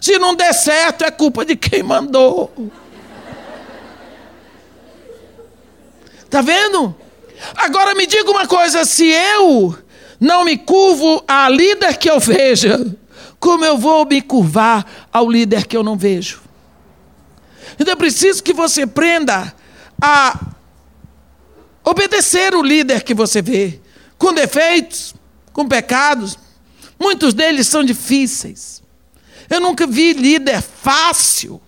Se 0.00 0.18
não 0.18 0.34
der 0.34 0.52
certo, 0.52 1.04
é 1.04 1.12
culpa 1.12 1.44
de 1.44 1.54
quem 1.54 1.84
mandou. 1.84 2.52
Está 6.30 6.42
vendo? 6.42 6.94
Agora 7.56 7.92
me 7.96 8.06
diga 8.06 8.30
uma 8.30 8.46
coisa: 8.46 8.84
se 8.84 9.04
eu 9.08 9.76
não 10.20 10.44
me 10.44 10.56
curvo 10.56 11.24
à 11.26 11.48
líder 11.48 11.96
que 11.96 12.08
eu 12.08 12.20
veja, 12.20 12.96
como 13.40 13.64
eu 13.64 13.76
vou 13.76 14.06
me 14.06 14.22
curvar 14.22 15.08
ao 15.12 15.28
líder 15.28 15.66
que 15.66 15.76
eu 15.76 15.82
não 15.82 15.96
vejo? 15.96 16.40
Então 17.80 17.92
é 17.92 17.96
preciso 17.96 18.44
que 18.44 18.52
você 18.52 18.82
aprenda 18.82 19.52
a 20.00 20.38
obedecer 21.82 22.54
o 22.54 22.62
líder 22.62 23.02
que 23.02 23.12
você 23.12 23.42
vê, 23.42 23.80
com 24.16 24.32
defeitos, 24.32 25.16
com 25.52 25.66
pecados. 25.66 26.38
Muitos 26.96 27.34
deles 27.34 27.66
são 27.66 27.82
difíceis. 27.82 28.80
Eu 29.48 29.60
nunca 29.60 29.84
vi 29.84 30.12
líder 30.12 30.62
fácil. 30.62 31.60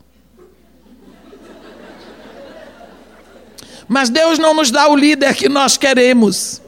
Mas 3.92 4.08
Deus 4.08 4.38
não 4.38 4.54
nos 4.54 4.70
dá 4.70 4.88
o 4.88 4.96
líder 4.96 5.34
que 5.34 5.50
nós 5.50 5.76
queremos. 5.76 6.62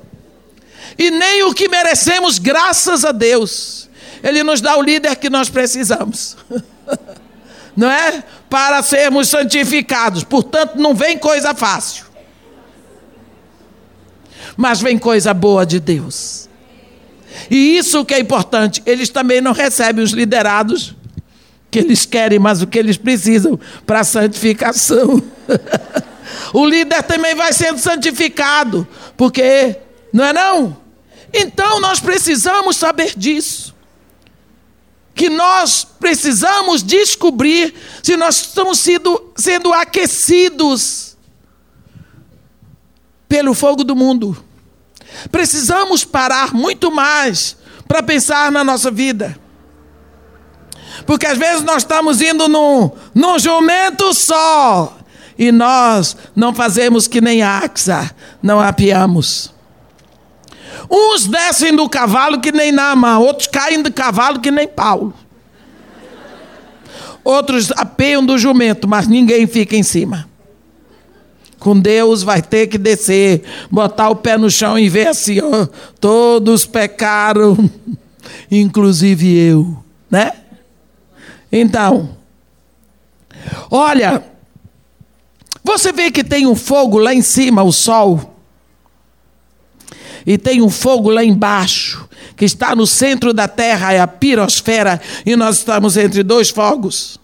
E 0.98 1.10
nem 1.10 1.42
o 1.44 1.54
que 1.54 1.70
merecemos, 1.70 2.38
graças 2.38 3.02
a 3.02 3.12
Deus. 3.12 3.88
Ele 4.22 4.42
nos 4.42 4.60
dá 4.60 4.76
o 4.76 4.82
líder 4.82 5.16
que 5.16 5.30
nós 5.30 5.48
precisamos. 5.48 6.36
Não 7.74 7.90
é? 7.90 8.22
Para 8.50 8.82
sermos 8.82 9.28
santificados. 9.28 10.22
Portanto, 10.22 10.76
não 10.76 10.94
vem 10.94 11.18
coisa 11.18 11.52
fácil. 11.52 12.04
Mas 14.56 14.80
vem 14.80 14.96
coisa 14.96 15.34
boa 15.34 15.66
de 15.66 15.80
Deus. 15.80 16.48
E 17.50 17.76
isso 17.76 18.04
que 18.04 18.14
é 18.14 18.20
importante, 18.20 18.80
eles 18.86 19.08
também 19.08 19.40
não 19.40 19.52
recebem 19.52 20.04
os 20.04 20.12
liderados 20.12 20.94
que 21.68 21.80
eles 21.80 22.06
querem, 22.06 22.38
mas 22.38 22.62
o 22.62 22.66
que 22.68 22.78
eles 22.78 22.96
precisam 22.96 23.58
para 23.84 24.00
a 24.00 24.04
santificação. 24.04 25.20
o 26.52 26.64
líder 26.64 27.02
também 27.02 27.34
vai 27.34 27.52
sendo 27.52 27.78
santificado, 27.78 28.86
porque 29.16 29.76
não 30.12 30.24
é 30.24 30.32
não? 30.32 30.76
Então 31.32 31.80
nós 31.80 31.98
precisamos 32.00 32.76
saber 32.76 33.14
disso. 33.16 33.74
Que 35.14 35.28
nós 35.28 35.84
precisamos 35.84 36.82
descobrir 36.82 37.74
se 38.02 38.16
nós 38.16 38.36
estamos 38.36 38.78
sendo, 38.78 39.32
sendo 39.36 39.72
aquecidos 39.72 41.16
pelo 43.28 43.54
fogo 43.54 43.84
do 43.84 43.96
mundo. 43.96 44.36
Precisamos 45.30 46.04
parar 46.04 46.52
muito 46.52 46.90
mais 46.90 47.56
para 47.86 48.02
pensar 48.02 48.50
na 48.50 48.64
nossa 48.64 48.90
vida. 48.90 49.38
Porque 51.06 51.26
às 51.26 51.38
vezes 51.38 51.62
nós 51.62 51.78
estamos 51.78 52.20
indo 52.20 52.48
num, 52.48 52.90
num 53.14 53.38
jumento 53.38 54.14
só 54.14 54.96
e 55.38 55.50
nós 55.50 56.16
não 56.34 56.54
fazemos 56.54 57.08
que 57.08 57.20
nem 57.20 57.42
Axa, 57.42 58.10
não 58.42 58.60
apiamos. 58.60 59.52
Uns 60.90 61.26
descem 61.26 61.74
do 61.74 61.88
cavalo 61.88 62.40
que 62.40 62.52
nem 62.52 62.70
Nama, 62.70 63.18
outros 63.18 63.48
caem 63.48 63.82
do 63.82 63.92
cavalo 63.92 64.40
que 64.40 64.50
nem 64.50 64.68
Paulo. 64.68 65.14
Outros 67.22 67.72
apeiam 67.72 68.24
do 68.24 68.36
jumento, 68.36 68.86
mas 68.86 69.08
ninguém 69.08 69.46
fica 69.46 69.74
em 69.74 69.82
cima. 69.82 70.28
Com 71.58 71.80
Deus 71.80 72.22
vai 72.22 72.42
ter 72.42 72.66
que 72.66 72.76
descer, 72.76 73.42
botar 73.70 74.10
o 74.10 74.16
pé 74.16 74.36
no 74.36 74.50
chão 74.50 74.78
e 74.78 74.90
ver 74.90 75.08
assim, 75.08 75.40
ó, 75.40 75.66
todos 75.98 76.66
pecaram, 76.66 77.56
inclusive 78.50 79.34
eu, 79.34 79.82
né? 80.10 80.32
Então, 81.50 82.10
olha, 83.70 84.22
você 85.64 85.90
vê 85.90 86.10
que 86.10 86.22
tem 86.22 86.46
um 86.46 86.54
fogo 86.54 86.98
lá 86.98 87.14
em 87.14 87.22
cima, 87.22 87.62
o 87.62 87.72
sol, 87.72 88.34
e 90.26 90.36
tem 90.36 90.60
um 90.60 90.70
fogo 90.70 91.10
lá 91.10 91.24
embaixo, 91.24 92.06
que 92.36 92.44
está 92.44 92.76
no 92.76 92.86
centro 92.86 93.32
da 93.32 93.48
terra, 93.48 93.92
é 93.92 94.00
a 94.00 94.06
pirosfera, 94.06 95.00
e 95.24 95.34
nós 95.34 95.58
estamos 95.58 95.96
entre 95.96 96.22
dois 96.22 96.50
fogos. 96.50 97.18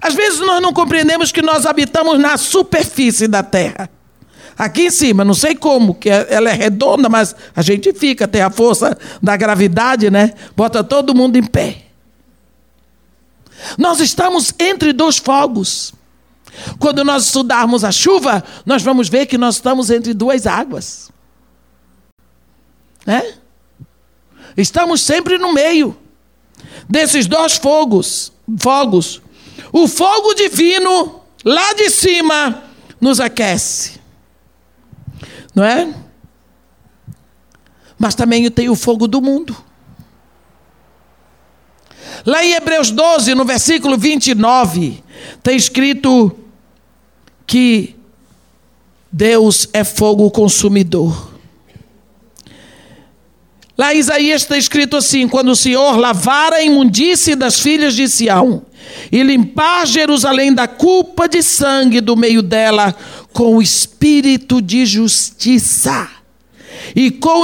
Às 0.00 0.14
vezes 0.14 0.40
nós 0.40 0.60
não 0.60 0.72
compreendemos 0.72 1.30
que 1.30 1.42
nós 1.42 1.66
habitamos 1.66 2.18
na 2.18 2.36
superfície 2.36 3.28
da 3.28 3.42
terra. 3.42 3.90
Aqui 4.56 4.86
em 4.86 4.90
cima, 4.90 5.24
não 5.24 5.34
sei 5.34 5.54
como, 5.54 5.94
que 5.94 6.10
é, 6.10 6.26
ela 6.30 6.50
é 6.50 6.52
redonda, 6.52 7.08
mas 7.08 7.34
a 7.54 7.62
gente 7.62 7.92
fica, 7.92 8.26
tem 8.26 8.42
a 8.42 8.50
força 8.50 8.98
da 9.22 9.36
gravidade, 9.36 10.10
né? 10.10 10.34
Bota 10.56 10.82
todo 10.82 11.14
mundo 11.14 11.36
em 11.36 11.44
pé. 11.44 11.82
Nós 13.76 14.00
estamos 14.00 14.52
entre 14.58 14.92
dois 14.92 15.16
fogos. 15.16 15.94
Quando 16.78 17.04
nós 17.04 17.26
estudarmos 17.26 17.84
a 17.84 17.92
chuva, 17.92 18.44
nós 18.64 18.82
vamos 18.82 19.08
ver 19.08 19.26
que 19.26 19.38
nós 19.38 19.56
estamos 19.56 19.90
entre 19.90 20.14
duas 20.14 20.46
águas. 20.46 21.10
Né? 23.06 23.34
Estamos 24.56 25.02
sempre 25.02 25.38
no 25.38 25.52
meio 25.52 25.96
desses 26.88 27.26
dois 27.26 27.56
fogos, 27.56 28.32
fogos. 28.58 29.22
O 29.72 29.86
fogo 29.86 30.34
divino 30.34 31.22
lá 31.44 31.74
de 31.74 31.90
cima 31.90 32.64
nos 33.00 33.20
aquece. 33.20 34.00
Não 35.54 35.64
é? 35.64 35.94
Mas 37.98 38.14
também 38.14 38.50
tem 38.50 38.68
o 38.68 38.76
fogo 38.76 39.08
do 39.08 39.20
mundo. 39.20 39.56
Lá 42.24 42.44
em 42.44 42.52
Hebreus 42.52 42.90
12, 42.90 43.34
no 43.34 43.44
versículo 43.44 43.96
29, 43.96 45.02
tem 45.42 45.56
escrito 45.56 46.36
que 47.46 47.96
Deus 49.10 49.66
é 49.72 49.82
fogo 49.84 50.30
consumidor. 50.30 51.32
Lá 53.76 53.92
em 53.94 53.98
Isaías 53.98 54.42
está 54.42 54.58
escrito 54.58 54.96
assim: 54.96 55.28
quando 55.28 55.52
o 55.52 55.56
Senhor 55.56 55.96
lavar 55.96 56.52
a 56.52 56.62
imundície 56.62 57.36
das 57.36 57.60
filhas 57.60 57.94
de 57.94 58.08
Sião 58.08 58.62
e 59.10 59.22
limpar 59.22 59.86
Jerusalém 59.86 60.52
da 60.52 60.66
culpa 60.66 61.28
de 61.28 61.42
sangue 61.42 62.00
do 62.00 62.16
meio 62.16 62.42
dela 62.42 62.94
com 63.32 63.56
o 63.56 63.62
espírito 63.62 64.60
de 64.60 64.84
justiça 64.84 66.08
e 66.94 67.10
com 67.10 67.42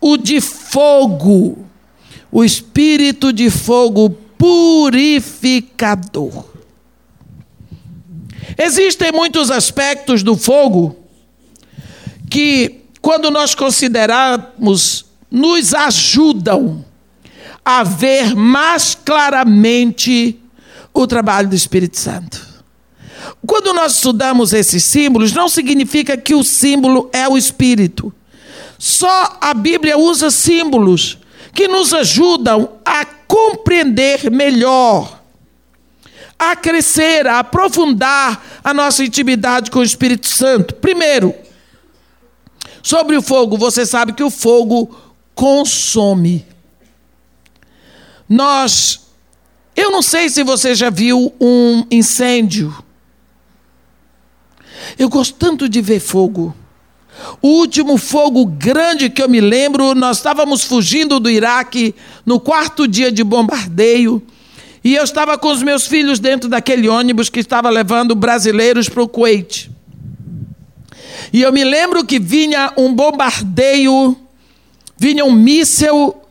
o 0.00 0.16
de 0.16 0.40
fogo, 0.40 1.64
o 2.32 2.42
espírito 2.42 3.32
de 3.32 3.48
fogo 3.50 4.10
purificador. 4.38 6.49
Existem 8.56 9.12
muitos 9.12 9.50
aspectos 9.50 10.22
do 10.22 10.36
fogo 10.36 10.96
que, 12.28 12.82
quando 13.00 13.30
nós 13.30 13.54
considerarmos 13.54 15.06
nos 15.30 15.74
ajudam 15.74 16.84
a 17.64 17.84
ver 17.84 18.34
mais 18.34 18.94
claramente 18.94 20.38
o 20.92 21.06
trabalho 21.06 21.48
do 21.48 21.54
Espírito 21.54 21.98
Santo. 21.98 22.48
Quando 23.46 23.72
nós 23.72 23.94
estudamos 23.94 24.52
esses 24.52 24.82
símbolos, 24.84 25.32
não 25.32 25.48
significa 25.48 26.16
que 26.16 26.34
o 26.34 26.42
símbolo 26.42 27.08
é 27.12 27.28
o 27.28 27.38
Espírito. 27.38 28.12
Só 28.78 29.38
a 29.40 29.54
Bíblia 29.54 29.96
usa 29.98 30.30
símbolos 30.30 31.18
que 31.54 31.68
nos 31.68 31.92
ajudam 31.92 32.70
a 32.84 33.04
compreender 33.04 34.30
melhor, 34.30 35.19
a 36.40 36.56
crescer, 36.56 37.26
a 37.26 37.40
aprofundar 37.40 38.42
a 38.64 38.72
nossa 38.72 39.04
intimidade 39.04 39.70
com 39.70 39.80
o 39.80 39.84
Espírito 39.84 40.26
Santo. 40.26 40.74
Primeiro, 40.76 41.34
sobre 42.82 43.14
o 43.14 43.20
fogo, 43.20 43.58
você 43.58 43.84
sabe 43.84 44.14
que 44.14 44.22
o 44.22 44.30
fogo 44.30 44.96
consome. 45.34 46.46
Nós, 48.26 49.00
eu 49.76 49.90
não 49.90 50.00
sei 50.00 50.30
se 50.30 50.42
você 50.42 50.74
já 50.74 50.88
viu 50.88 51.30
um 51.38 51.84
incêndio. 51.90 52.74
Eu 54.98 55.10
gosto 55.10 55.34
tanto 55.34 55.68
de 55.68 55.82
ver 55.82 56.00
fogo. 56.00 56.56
O 57.42 57.48
último 57.48 57.98
fogo 57.98 58.46
grande 58.46 59.10
que 59.10 59.22
eu 59.22 59.28
me 59.28 59.42
lembro, 59.42 59.94
nós 59.94 60.16
estávamos 60.16 60.64
fugindo 60.64 61.20
do 61.20 61.28
Iraque 61.28 61.94
no 62.24 62.40
quarto 62.40 62.88
dia 62.88 63.12
de 63.12 63.22
bombardeio. 63.22 64.22
E 64.82 64.94
eu 64.94 65.04
estava 65.04 65.36
com 65.36 65.50
os 65.50 65.62
meus 65.62 65.86
filhos 65.86 66.18
dentro 66.18 66.48
daquele 66.48 66.88
ônibus 66.88 67.28
que 67.28 67.40
estava 67.40 67.68
levando 67.68 68.14
brasileiros 68.14 68.88
para 68.88 69.02
o 69.02 69.08
Kuwait. 69.08 69.70
E 71.32 71.42
eu 71.42 71.52
me 71.52 71.62
lembro 71.62 72.04
que 72.04 72.18
vinha 72.18 72.72
um 72.76 72.94
bombardeio 72.94 74.16
vinha 75.00 75.24
um 75.24 75.32
míssel, 75.32 76.22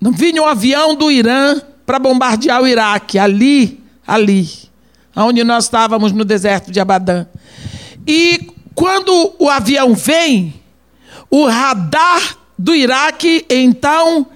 vinha 0.00 0.40
um 0.40 0.46
avião 0.46 0.94
do 0.94 1.10
Irã 1.10 1.60
para 1.84 1.98
bombardear 1.98 2.62
o 2.62 2.68
Iraque, 2.68 3.18
ali, 3.18 3.82
ali, 4.06 4.48
onde 5.16 5.42
nós 5.42 5.64
estávamos 5.64 6.12
no 6.12 6.24
deserto 6.24 6.70
de 6.70 6.78
Abadã. 6.78 7.26
E 8.06 8.52
quando 8.76 9.34
o 9.40 9.48
avião 9.48 9.92
vem, 9.92 10.54
o 11.28 11.48
radar 11.48 12.38
do 12.56 12.76
Iraque, 12.76 13.44
então, 13.50 14.28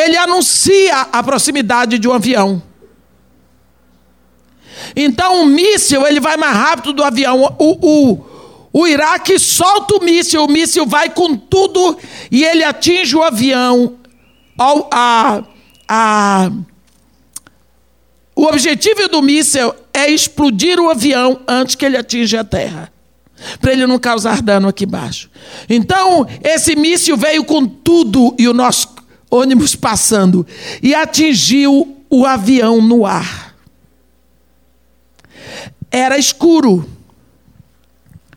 ele 0.00 0.16
anuncia 0.16 1.08
a 1.12 1.22
proximidade 1.22 1.98
de 1.98 2.08
um 2.08 2.12
avião. 2.12 2.62
Então, 4.96 5.42
o 5.42 5.46
míssil 5.46 6.06
ele 6.06 6.20
vai 6.20 6.36
mais 6.36 6.56
rápido 6.56 6.92
do 6.92 7.04
avião. 7.04 7.54
O, 7.58 7.78
o, 7.80 8.26
o 8.72 8.86
Iraque 8.86 9.38
solta 9.38 9.96
o 9.96 10.04
míssil, 10.04 10.44
o 10.44 10.48
míssil 10.50 10.86
vai 10.86 11.10
com 11.10 11.36
tudo 11.36 11.98
e 12.30 12.44
ele 12.44 12.64
atinge 12.64 13.16
o 13.16 13.22
avião. 13.22 13.96
A, 14.90 15.42
a, 15.88 16.50
o 18.34 18.44
objetivo 18.44 19.08
do 19.08 19.22
míssil 19.22 19.74
é 19.92 20.10
explodir 20.10 20.78
o 20.78 20.90
avião 20.90 21.40
antes 21.48 21.74
que 21.74 21.84
ele 21.84 21.96
atinja 21.96 22.40
a 22.40 22.44
terra, 22.44 22.92
para 23.60 23.72
ele 23.72 23.86
não 23.86 23.98
causar 23.98 24.42
dano 24.42 24.68
aqui 24.68 24.84
embaixo. 24.84 25.30
Então, 25.68 26.26
esse 26.42 26.76
míssil 26.76 27.16
veio 27.16 27.44
com 27.44 27.66
tudo 27.66 28.34
e 28.38 28.46
o 28.46 28.52
nosso 28.52 28.99
ônibus 29.30 29.76
passando 29.76 30.46
e 30.82 30.94
atingiu 30.94 31.96
o 32.10 32.26
avião 32.26 32.82
no 32.82 33.06
ar. 33.06 33.54
Era 35.90 36.18
escuro. 36.18 36.88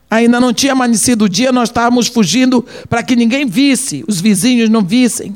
Ainda 0.09 0.39
não 0.39 0.53
tinha 0.53 0.73
amanhecido 0.73 1.25
o 1.25 1.29
dia, 1.29 1.51
nós 1.51 1.69
estávamos 1.69 2.07
fugindo 2.07 2.63
para 2.87 3.01
que 3.01 3.15
ninguém 3.15 3.47
visse, 3.47 4.05
os 4.07 4.21
vizinhos 4.21 4.69
não 4.69 4.83
vissem. 4.83 5.35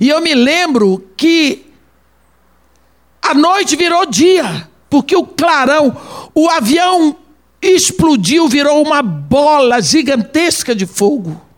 E 0.00 0.08
eu 0.08 0.20
me 0.22 0.34
lembro 0.34 1.06
que 1.14 1.66
a 3.20 3.34
noite 3.34 3.76
virou 3.76 4.06
dia, 4.06 4.66
porque 4.88 5.14
o 5.14 5.26
clarão, 5.26 5.94
o 6.34 6.48
avião 6.48 7.16
explodiu, 7.60 8.48
virou 8.48 8.82
uma 8.82 9.02
bola 9.02 9.82
gigantesca 9.82 10.74
de 10.74 10.86
fogo. 10.86 11.49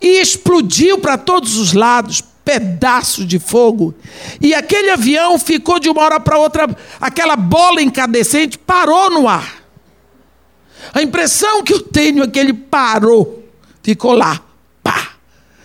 E 0.00 0.20
explodiu 0.20 0.98
para 0.98 1.16
todos 1.16 1.56
os 1.56 1.72
lados, 1.72 2.22
pedaços 2.44 3.26
de 3.26 3.38
fogo. 3.38 3.94
E 4.40 4.54
aquele 4.54 4.90
avião 4.90 5.38
ficou 5.38 5.80
de 5.80 5.88
uma 5.88 6.02
hora 6.02 6.20
para 6.20 6.38
outra, 6.38 6.68
aquela 7.00 7.36
bola 7.36 7.82
incandescente 7.82 8.56
parou 8.56 9.10
no 9.10 9.28
ar. 9.28 9.64
A 10.94 11.02
impressão 11.02 11.62
que 11.62 11.72
eu 11.72 11.80
tenho 11.80 12.22
é 12.22 12.28
que 12.28 12.38
ele 12.38 12.52
parou, 12.52 13.44
ficou 13.82 14.12
lá, 14.12 14.40
pá. 14.82 15.10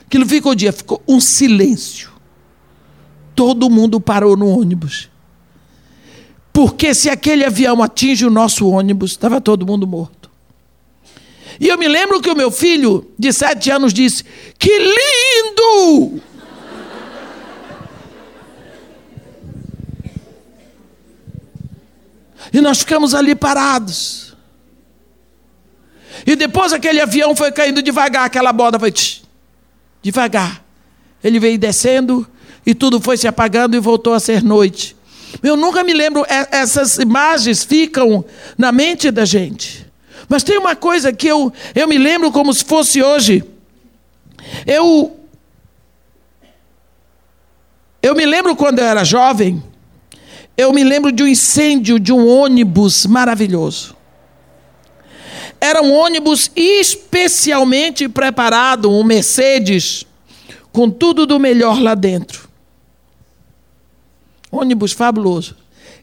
Aquilo 0.05 0.25
ficou 0.25 0.55
dia, 0.55 0.73
ficou 0.73 1.01
um 1.07 1.19
silêncio. 1.19 2.09
Todo 3.35 3.69
mundo 3.69 4.01
parou 4.01 4.35
no 4.35 4.47
ônibus. 4.47 5.09
Porque 6.51 6.93
se 6.93 7.09
aquele 7.09 7.45
avião 7.45 7.81
atinge 7.81 8.25
o 8.25 8.29
nosso 8.29 8.67
ônibus, 8.67 9.11
estava 9.11 9.39
todo 9.39 9.65
mundo 9.65 9.87
morto. 9.87 10.20
E 11.61 11.67
eu 11.67 11.77
me 11.77 11.87
lembro 11.87 12.19
que 12.19 12.29
o 12.29 12.35
meu 12.35 12.49
filho, 12.49 13.13
de 13.19 13.31
sete 13.31 13.69
anos, 13.69 13.93
disse: 13.93 14.25
Que 14.57 14.79
lindo! 14.79 16.19
E 22.51 22.59
nós 22.59 22.79
ficamos 22.79 23.13
ali 23.13 23.35
parados. 23.35 24.35
E 26.25 26.35
depois 26.35 26.73
aquele 26.73 26.99
avião 26.99 27.35
foi 27.35 27.51
caindo 27.51 27.83
devagar, 27.83 28.25
aquela 28.25 28.51
bola 28.51 28.79
foi 28.79 28.91
tch, 28.91 29.21
devagar. 30.01 30.65
Ele 31.23 31.39
veio 31.39 31.59
descendo 31.59 32.27
e 32.65 32.73
tudo 32.73 32.99
foi 32.99 33.17
se 33.17 33.27
apagando 33.27 33.75
e 33.75 33.79
voltou 33.79 34.15
a 34.15 34.19
ser 34.19 34.41
noite. 34.43 34.95
Eu 35.43 35.55
nunca 35.55 35.83
me 35.83 35.93
lembro, 35.93 36.25
é, 36.27 36.47
essas 36.57 36.97
imagens 36.97 37.63
ficam 37.63 38.25
na 38.57 38.71
mente 38.71 39.11
da 39.11 39.25
gente. 39.25 39.90
Mas 40.31 40.43
tem 40.43 40.57
uma 40.57 40.77
coisa 40.77 41.11
que 41.11 41.27
eu, 41.27 41.51
eu 41.75 41.85
me 41.89 41.97
lembro 41.97 42.31
como 42.31 42.53
se 42.53 42.63
fosse 42.63 43.03
hoje. 43.03 43.43
Eu, 44.65 45.19
eu 48.01 48.15
me 48.15 48.25
lembro 48.25 48.55
quando 48.55 48.79
eu 48.79 48.85
era 48.85 49.03
jovem, 49.03 49.61
eu 50.55 50.71
me 50.71 50.85
lembro 50.85 51.11
de 51.11 51.21
um 51.21 51.27
incêndio 51.27 51.99
de 51.99 52.13
um 52.13 52.25
ônibus 52.25 53.05
maravilhoso. 53.05 53.93
Era 55.59 55.81
um 55.81 55.91
ônibus 55.91 56.49
especialmente 56.55 58.07
preparado, 58.07 58.89
um 58.89 59.03
Mercedes, 59.03 60.05
com 60.71 60.89
tudo 60.89 61.25
do 61.25 61.41
melhor 61.41 61.81
lá 61.81 61.93
dentro. 61.93 62.47
Ônibus 64.49 64.93
fabuloso. 64.93 65.57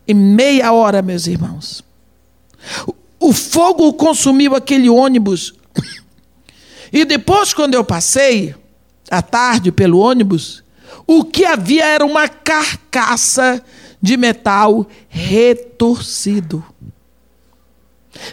Em 0.06 0.12
meia 0.12 0.70
hora, 0.70 1.00
meus 1.00 1.26
irmãos. 1.26 1.82
O 3.20 3.32
fogo 3.32 3.92
consumiu 3.92 4.54
aquele 4.54 4.88
ônibus. 4.88 5.54
E 6.92 7.04
depois, 7.04 7.52
quando 7.52 7.74
eu 7.74 7.84
passei, 7.84 8.54
à 9.10 9.20
tarde, 9.20 9.72
pelo 9.72 9.98
ônibus, 9.98 10.62
o 11.06 11.24
que 11.24 11.44
havia 11.44 11.86
era 11.86 12.04
uma 12.04 12.28
carcaça 12.28 13.62
de 14.00 14.16
metal 14.16 14.86
retorcido. 15.08 16.64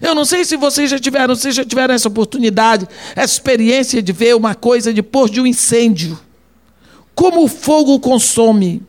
Eu 0.01 0.15
não 0.15 0.25
sei 0.25 0.45
se 0.45 0.55
vocês 0.55 0.89
já 0.89 0.99
tiveram, 0.99 1.35
se 1.35 1.51
já 1.51 1.63
tiveram 1.63 1.93
essa 1.93 2.07
oportunidade, 2.07 2.87
essa 3.15 3.33
experiência 3.33 4.01
de 4.01 4.11
ver 4.11 4.35
uma 4.35 4.55
coisa 4.55 4.91
depois 4.91 5.29
de 5.29 5.39
um 5.39 5.45
incêndio. 5.45 6.19
Como 7.13 7.43
o 7.43 7.47
fogo 7.47 7.99
consome. 7.99 8.81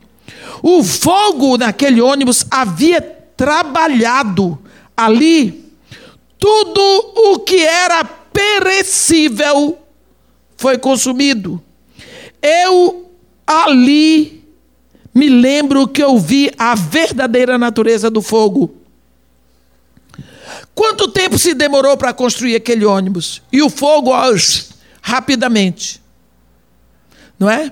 O 0.62 0.82
fogo 0.82 1.58
naquele 1.58 2.00
ônibus 2.00 2.44
havia 2.50 3.00
trabalhado 3.00 4.58
ali 4.96 5.65
tudo 6.38 6.80
o 7.32 7.38
que 7.40 7.64
era 7.64 8.04
perecível 8.04 9.78
foi 10.56 10.78
consumido. 10.78 11.62
Eu 12.42 13.10
ali 13.46 14.44
me 15.14 15.28
lembro 15.28 15.88
que 15.88 16.02
eu 16.02 16.18
vi 16.18 16.50
a 16.58 16.74
verdadeira 16.74 17.56
natureza 17.56 18.10
do 18.10 18.20
fogo. 18.20 18.74
Quanto 20.74 21.08
tempo 21.08 21.38
se 21.38 21.54
demorou 21.54 21.96
para 21.96 22.12
construir 22.12 22.54
aquele 22.54 22.84
ônibus? 22.84 23.42
E 23.50 23.62
o 23.62 23.70
fogo, 23.70 24.10
ó, 24.10 24.26
rapidamente. 25.00 26.02
Não 27.38 27.50
é? 27.50 27.70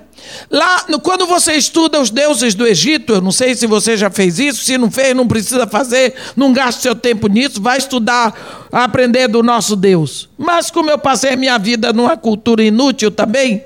Lá, 0.49 0.85
quando 1.01 1.25
você 1.25 1.53
estuda 1.53 1.99
os 1.99 2.11
deuses 2.11 2.53
do 2.53 2.67
Egito, 2.67 3.13
eu 3.13 3.21
não 3.21 3.31
sei 3.31 3.55
se 3.55 3.65
você 3.65 3.97
já 3.97 4.11
fez 4.11 4.37
isso, 4.37 4.63
se 4.63 4.77
não 4.77 4.91
fez, 4.91 5.15
não 5.15 5.27
precisa 5.27 5.65
fazer, 5.65 6.13
não 6.35 6.53
gaste 6.53 6.83
seu 6.83 6.93
tempo 6.93 7.27
nisso, 7.27 7.59
vai 7.59 7.79
estudar, 7.79 8.67
aprender 8.71 9.27
do 9.27 9.41
nosso 9.41 9.75
Deus. 9.75 10.29
Mas 10.37 10.69
como 10.69 10.91
eu 10.91 10.99
passei 10.99 11.35
minha 11.35 11.57
vida 11.57 11.91
numa 11.91 12.15
cultura 12.15 12.63
inútil 12.63 13.09
também, 13.09 13.63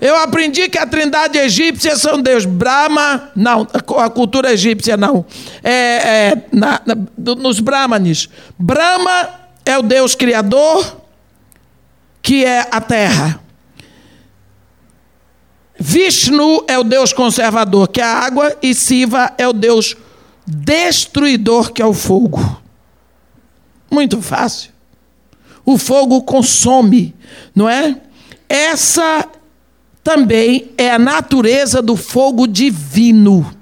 eu 0.00 0.14
aprendi 0.16 0.68
que 0.68 0.78
a 0.78 0.86
trindade 0.86 1.38
egípcia 1.38 1.96
são 1.96 2.22
Deus. 2.22 2.44
Brahma, 2.44 3.30
não, 3.34 3.66
a 3.96 4.08
cultura 4.08 4.52
egípcia 4.52 4.96
não. 4.96 5.26
É, 5.62 5.72
é 5.72 6.42
na, 6.52 6.80
na, 6.86 6.94
nos 7.34 7.58
Brahmanes. 7.58 8.28
Brahma 8.56 9.28
é 9.64 9.76
o 9.76 9.82
Deus 9.82 10.14
criador, 10.14 11.02
que 12.22 12.44
é 12.44 12.68
a 12.70 12.80
terra. 12.80 13.47
Vishnu 15.78 16.64
é 16.66 16.78
o 16.78 16.82
Deus 16.82 17.12
conservador, 17.12 17.88
que 17.88 18.00
é 18.00 18.04
a 18.04 18.18
água, 18.18 18.56
e 18.60 18.74
Siva 18.74 19.32
é 19.38 19.46
o 19.46 19.52
Deus 19.52 19.96
destruidor, 20.46 21.72
que 21.72 21.80
é 21.80 21.86
o 21.86 21.94
fogo. 21.94 22.60
Muito 23.90 24.20
fácil. 24.20 24.72
O 25.64 25.78
fogo 25.78 26.22
consome, 26.22 27.14
não 27.54 27.68
é? 27.68 28.00
Essa 28.48 29.28
também 30.02 30.72
é 30.76 30.90
a 30.90 30.98
natureza 30.98 31.82
do 31.82 31.94
fogo 31.94 32.46
divino. 32.46 33.57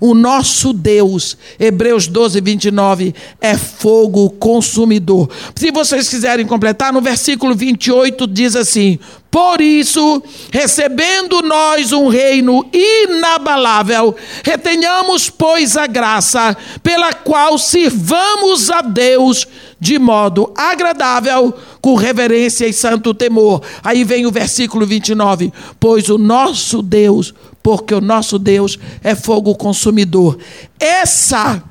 O 0.00 0.14
nosso 0.14 0.72
Deus, 0.72 1.36
Hebreus 1.58 2.06
12, 2.06 2.40
29, 2.40 3.14
é 3.38 3.56
fogo 3.56 4.30
consumidor. 4.30 5.28
Se 5.54 5.70
vocês 5.70 6.08
quiserem 6.08 6.46
completar, 6.46 6.90
no 6.90 7.02
versículo 7.02 7.54
28 7.54 8.26
diz 8.26 8.56
assim: 8.56 8.98
Por 9.30 9.60
isso, 9.60 10.22
recebendo 10.50 11.42
nós 11.42 11.92
um 11.92 12.08
reino 12.08 12.66
inabalável, 12.72 14.16
retenhamos, 14.42 15.28
pois, 15.28 15.76
a 15.76 15.86
graça 15.86 16.56
pela 16.82 17.12
qual 17.12 17.58
sirvamos 17.58 18.70
a 18.70 18.80
Deus 18.80 19.46
de 19.80 19.98
modo 19.98 20.52
agradável, 20.54 21.54
com 21.80 21.94
reverência 21.94 22.66
e 22.66 22.72
santo 22.72 23.14
temor. 23.14 23.62
Aí 23.82 24.04
vem 24.04 24.26
o 24.26 24.30
versículo 24.30 24.84
29. 24.84 25.50
Pois 25.80 26.10
o 26.10 26.18
nosso 26.18 26.82
Deus, 26.82 27.32
porque 27.70 27.94
o 27.94 28.00
nosso 28.00 28.36
Deus 28.36 28.76
é 29.00 29.14
fogo 29.14 29.54
consumidor. 29.54 30.40
Essa 30.76 31.62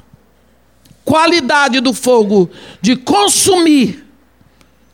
qualidade 1.04 1.82
do 1.82 1.94
fogo 1.94 2.50
de 2.82 2.96
consumir, 2.96 4.06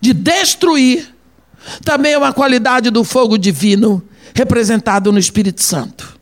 de 0.01 0.13
destruir, 0.13 1.13
também 1.83 2.13
é 2.13 2.17
uma 2.17 2.33
qualidade 2.33 2.89
do 2.89 3.03
fogo 3.03 3.37
divino 3.37 4.01
representado 4.33 5.11
no 5.11 5.19
Espírito 5.19 5.61
Santo. 5.61 6.19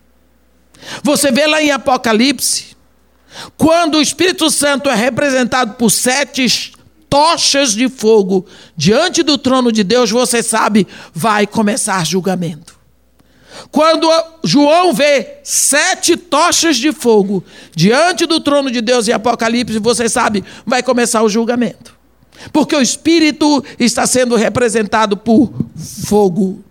Você 1.02 1.32
vê 1.32 1.48
lá 1.48 1.64
em 1.64 1.72
Apocalipse, 1.72 2.76
quando 3.58 3.96
o 3.96 4.02
Espírito 4.02 4.52
Santo 4.52 4.90
é 4.90 4.96
representado 4.96 5.76
por 5.76 5.90
sete 5.90 6.74
tochas 7.10 7.74
de 7.74 7.88
fogo 7.88 8.46
diante 8.76 9.24
do 9.24 9.38
trono 9.38 9.72
de 9.72 9.82
Deus, 9.82 10.12
você 10.12 10.44
sabe, 10.44 10.86
vai 11.14 11.48
começar 11.48 12.06
julgamento. 12.06 12.73
Quando 13.72 14.08
João 14.44 14.94
vê 14.94 15.38
sete 15.44 16.16
tochas 16.16 16.78
de 16.78 16.92
fogo 16.92 17.44
diante 17.76 18.26
do 18.26 18.40
trono 18.40 18.70
de 18.72 18.82
Deus 18.82 19.08
em 19.08 19.12
Apocalipse, 19.12 19.80
você 19.80 20.08
sabe, 20.10 20.44
vai 20.66 20.82
começar 20.84 21.22
o 21.24 21.30
julgamento. 21.30 21.94
Porque 22.52 22.76
o 22.76 22.82
Espírito 22.82 23.64
está 23.80 24.06
sendo 24.06 24.36
representado 24.36 25.16
por 25.16 25.52
fogo. 26.06 26.64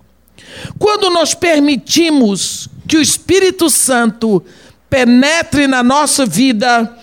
Quando 0.79 1.11
nós 1.11 1.35
permitimos 1.35 2.69
que 2.87 2.97
o 2.97 3.03
Espírito 3.03 3.71
Santo 3.71 4.43
penetre 4.91 5.67
na 5.67 5.83
nossa 5.83 6.27
vida, 6.27 6.95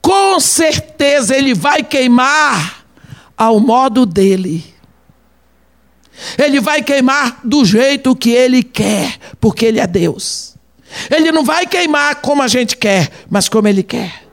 com 0.00 0.40
certeza 0.40 1.36
ele 1.36 1.54
vai 1.54 1.82
queimar 1.82 2.84
ao 3.36 3.60
modo 3.60 4.04
dele. 4.04 4.75
Ele 6.38 6.60
vai 6.60 6.82
queimar 6.82 7.40
do 7.44 7.64
jeito 7.64 8.16
que 8.16 8.30
ele 8.30 8.62
quer, 8.62 9.18
porque 9.40 9.66
ele 9.66 9.80
é 9.80 9.86
Deus. 9.86 10.54
Ele 11.10 11.30
não 11.30 11.44
vai 11.44 11.66
queimar 11.66 12.16
como 12.16 12.42
a 12.42 12.48
gente 12.48 12.76
quer, 12.76 13.10
mas 13.28 13.48
como 13.48 13.68
ele 13.68 13.82
quer. 13.82 14.26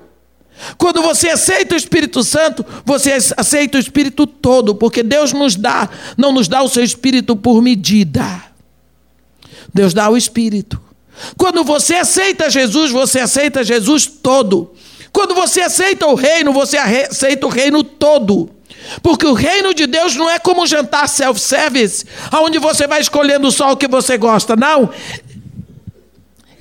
Quando 0.78 1.02
você 1.02 1.30
aceita 1.30 1.76
o 1.76 1.78
Espírito 1.78 2.24
Santo, 2.24 2.66
você 2.86 3.18
aceita 3.36 3.78
o 3.78 3.82
Espírito 3.82 4.26
todo, 4.26 4.76
porque 4.76 5.04
Deus 5.04 5.34
nos 5.34 5.56
dá, 5.56 5.90
não 6.18 6.32
nos 6.32 6.48
dá 6.48 6.62
o 6.62 6.70
seu 6.70 6.84
Espírito 6.84 7.36
por 7.36 7.62
medida. 7.62 8.44
Deus 9.74 9.94
dá 9.94 10.10
o 10.10 10.16
Espírito. 10.16 10.80
Quando 11.38 11.64
você 11.64 11.96
aceita 11.96 12.50
Jesus, 12.50 12.92
você 12.92 13.20
aceita 13.20 13.64
Jesus 13.64 14.06
todo. 14.06 14.74
Quando 15.12 15.36
você 15.36 15.62
aceita 15.62 16.08
o 16.08 16.16
reino, 16.16 16.54
você 16.54 16.78
aceita 16.78 17.46
o 17.46 17.50
reino 17.50 17.84
todo. 17.84 18.50
Porque 19.02 19.26
o 19.26 19.34
reino 19.34 19.74
de 19.74 19.88
Deus 19.88 20.16
não 20.16 20.30
é 20.30 20.40
como 20.40 20.64
um 20.64 20.68
jantar 20.68 21.08
self-service, 21.08 22.06
onde 22.34 22.60
você 22.60 22.88
vai 22.88 23.02
escolhendo 23.02 23.52
só 23.52 23.72
o 23.72 23.78
que 23.78 23.88
você 23.88 24.18
gosta, 24.18 24.56
não. 24.56 24.90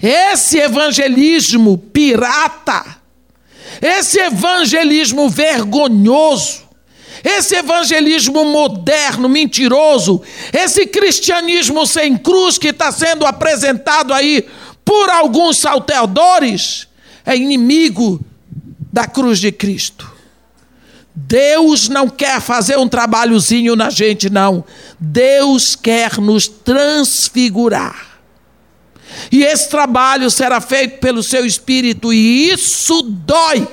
Esse 0.03 0.59
evangelismo 0.59 1.79
pirata, 1.79 2.85
esse 3.81 4.19
evangelismo 4.19 5.29
vergonhoso, 5.29 6.63
esse 7.25 7.55
evangelismo 7.55 8.45
moderno, 8.45 9.29
mentiroso, 9.29 10.21
esse 10.53 10.87
cristianismo 10.87 11.87
sem 11.87 12.17
cruz 12.17 12.59
que 12.59 12.69
está 12.69 12.91
sendo 12.91 13.25
apresentado 13.25 14.13
aí 14.13 14.45
por 14.85 15.09
alguns 15.09 15.59
salteadores, 15.59 16.89
é 17.25 17.37
inimigo 17.37 18.21
da 18.93 19.07
cruz 19.07 19.39
de 19.39 19.53
Cristo. 19.53 20.12
Deus 21.15 21.89
não 21.89 22.09
quer 22.09 22.41
fazer 22.41 22.79
um 22.79 22.89
trabalhozinho 22.89 23.77
na 23.77 23.91
gente, 23.91 24.31
não. 24.31 24.65
Deus 24.99 25.77
quer 25.77 26.19
nos 26.19 26.49
transfigurar. 26.49 28.13
E 29.31 29.45
esse 29.45 29.69
trabalho 29.69 30.31
será 30.31 30.61
feito 30.61 30.99
pelo 30.99 31.23
seu 31.23 31.45
espírito, 31.45 32.13
e 32.13 32.51
isso 32.51 33.03
dói. 33.03 33.69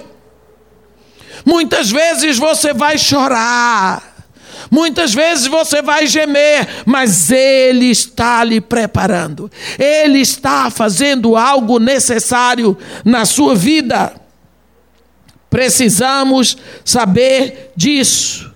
Muitas 1.45 1.89
vezes 1.89 2.37
você 2.37 2.73
vai 2.73 2.97
chorar, 2.97 4.27
muitas 4.69 5.13
vezes 5.13 5.47
você 5.47 5.81
vai 5.81 6.05
gemer, 6.05 6.67
mas 6.85 7.31
Ele 7.31 7.85
está 7.85 8.43
lhe 8.43 8.59
preparando, 8.59 9.49
Ele 9.77 10.19
está 10.19 10.69
fazendo 10.69 11.37
algo 11.37 11.79
necessário 11.79 12.77
na 13.05 13.25
sua 13.25 13.55
vida. 13.55 14.13
Precisamos 15.49 16.55
saber 16.85 17.71
disso. 17.75 18.53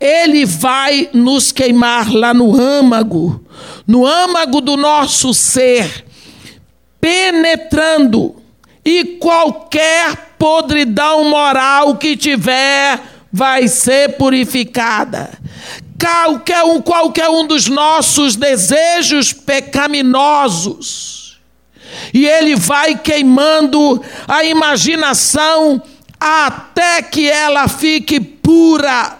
Ele 0.00 0.44
vai 0.44 1.08
nos 1.12 1.52
queimar 1.52 2.12
lá 2.12 2.32
no 2.34 2.58
âmago, 2.60 3.44
no 3.86 4.06
âmago 4.06 4.60
do 4.60 4.76
nosso 4.76 5.32
ser, 5.32 6.04
penetrando, 7.00 8.36
e 8.84 9.16
qualquer 9.20 10.34
podridão 10.38 11.24
moral 11.24 11.96
que 11.96 12.16
tiver 12.16 13.00
vai 13.32 13.68
ser 13.68 14.16
purificada. 14.16 15.30
Qualquer 16.00 16.64
um, 16.64 16.82
qualquer 16.82 17.28
um 17.28 17.46
dos 17.46 17.68
nossos 17.68 18.34
desejos 18.34 19.32
pecaminosos. 19.32 21.22
E 22.12 22.26
ele 22.26 22.56
vai 22.56 22.96
queimando 22.96 24.02
a 24.26 24.44
imaginação 24.44 25.80
até 26.22 27.02
que 27.02 27.28
ela 27.28 27.66
fique 27.66 28.20
pura. 28.20 29.18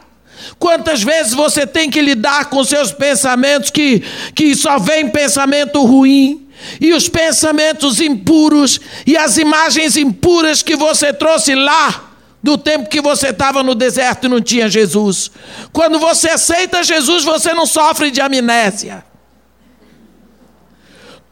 Quantas 0.57 1.03
vezes 1.03 1.35
você 1.35 1.67
tem 1.67 1.91
que 1.91 2.01
lidar 2.01 2.45
com 2.45 2.63
seus 2.63 2.93
pensamentos 2.93 3.71
que, 3.71 4.05
que 4.35 4.55
só 4.55 4.79
vem 4.79 5.09
pensamento 5.09 5.83
ruim? 5.85 6.47
E 6.81 6.93
os 6.93 7.09
pensamentos 7.09 8.01
impuros 8.01 8.79
e 9.05 9.17
as 9.17 9.37
imagens 9.37 9.97
impuras 9.97 10.63
que 10.63 10.77
você 10.77 11.13
trouxe 11.13 11.57
lá 11.57 12.13
do 12.41 12.57
tempo 12.57 12.89
que 12.89 13.01
você 13.01 13.29
estava 13.29 13.65
no 13.65 13.75
deserto 13.75 14.27
e 14.27 14.29
não 14.29 14.41
tinha 14.41 14.69
Jesus. 14.69 15.29
Quando 15.73 15.99
você 15.99 16.31
aceita 16.31 16.85
Jesus, 16.85 17.25
você 17.25 17.53
não 17.53 17.67
sofre 17.67 18.13
de 18.13 18.21
amnésia. 18.21 19.05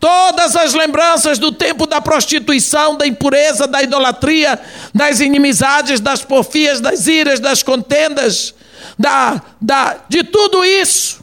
Todas 0.00 0.56
as 0.56 0.72
lembranças 0.72 1.38
do 1.38 1.52
tempo 1.52 1.86
da 1.86 2.00
prostituição, 2.00 2.96
da 2.96 3.06
impureza, 3.06 3.66
da 3.66 3.82
idolatria, 3.82 4.58
das 4.94 5.20
inimizades, 5.20 6.00
das 6.00 6.22
porfias, 6.22 6.80
das 6.80 7.06
iras, 7.06 7.38
das 7.38 7.62
contendas, 7.62 8.54
da, 8.98 9.42
da, 9.60 9.98
de 10.08 10.24
tudo 10.24 10.64
isso, 10.64 11.22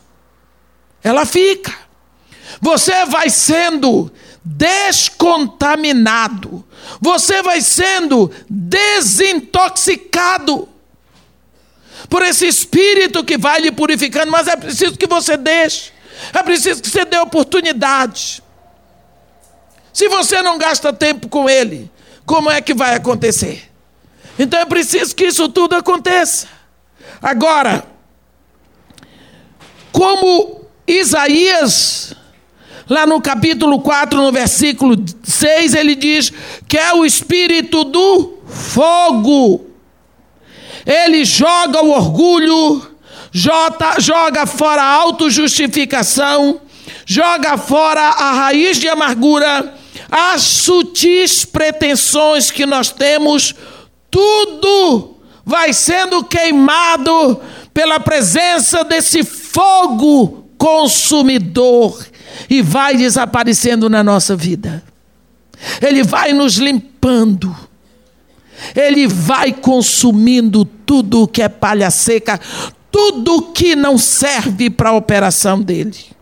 ela 1.04 1.26
fica. 1.26 1.76
Você 2.62 3.04
vai 3.06 3.32
sendo 3.32 4.12
descontaminado, 4.44 6.64
você 7.02 7.42
vai 7.42 7.62
sendo 7.62 8.32
desintoxicado 8.48 10.70
por 12.08 12.22
esse 12.22 12.48
espírito 12.48 13.24
que 13.24 13.40
vai 13.40 13.60
lhe 13.60 13.72
purificando, 13.72 14.32
mas 14.32 14.48
é 14.48 14.56
preciso 14.56 14.96
que 14.96 15.08
você 15.08 15.36
deixe, 15.36 15.92
é 16.32 16.44
preciso 16.44 16.80
que 16.82 16.90
você 16.90 17.06
dê 17.06 17.18
oportunidade. 17.18 18.46
Se 19.98 20.08
você 20.10 20.44
não 20.44 20.60
gasta 20.60 20.94
tempo 20.94 21.28
com 21.28 21.50
ele, 21.50 21.90
como 22.24 22.52
é 22.52 22.62
que 22.62 22.72
vai 22.72 22.94
acontecer? 22.94 23.68
Então 24.38 24.60
é 24.60 24.64
preciso 24.64 25.16
que 25.16 25.26
isso 25.26 25.50
tudo 25.50 25.76
aconteça. 25.76 26.48
Agora, 27.20 27.84
como 29.92 30.62
Isaías, 30.88 32.14
lá 32.88 33.08
no 33.08 33.20
capítulo 33.20 33.82
4, 33.82 34.22
no 34.22 34.32
versículo 34.32 35.04
6, 35.24 35.74
ele 35.74 35.96
diz 35.96 36.32
que 36.68 36.78
é 36.78 36.94
o 36.94 37.04
espírito 37.04 37.84
do 37.84 38.38
fogo. 38.46 39.66
Ele 40.86 41.26
joga 41.26 41.84
o 41.84 41.90
orgulho, 41.90 42.88
joga, 43.32 44.00
joga 44.00 44.46
fora 44.46 44.84
a 44.84 44.94
autojustificação, 44.94 46.62
joga 47.04 47.58
fora 47.58 48.02
a 48.02 48.34
raiz 48.34 48.78
de 48.78 48.88
amargura 48.88 49.76
as 50.10 50.42
sutis 50.42 51.46
pretensões 51.46 52.52
que 52.52 52.66
nós 52.66 52.92
temos, 52.92 53.56
tudo 54.10 55.18
vai 55.46 55.74
sendo 55.74 56.24
queimado 56.24 57.40
pela 57.74 58.00
presença 58.00 58.84
desse 58.84 59.24
fogo 59.24 60.50
consumidor 60.58 62.06
e 62.50 62.62
vai 62.62 62.98
desaparecendo 62.98 63.90
na 63.90 64.04
nossa 64.04 64.36
vida. 64.36 64.84
Ele 65.82 66.04
vai 66.04 66.34
nos 66.34 66.56
limpando. 66.56 67.56
Ele 68.76 69.08
vai 69.08 69.54
consumindo 69.54 70.66
tudo 70.66 71.28
que 71.28 71.42
é 71.42 71.50
palha 71.50 71.92
seca, 71.92 72.40
tudo 72.92 73.54
que 73.54 73.76
não 73.76 73.98
serve 73.98 74.70
para 74.70 74.90
a 74.90 74.96
operação 74.96 75.62
dele. 75.62 76.17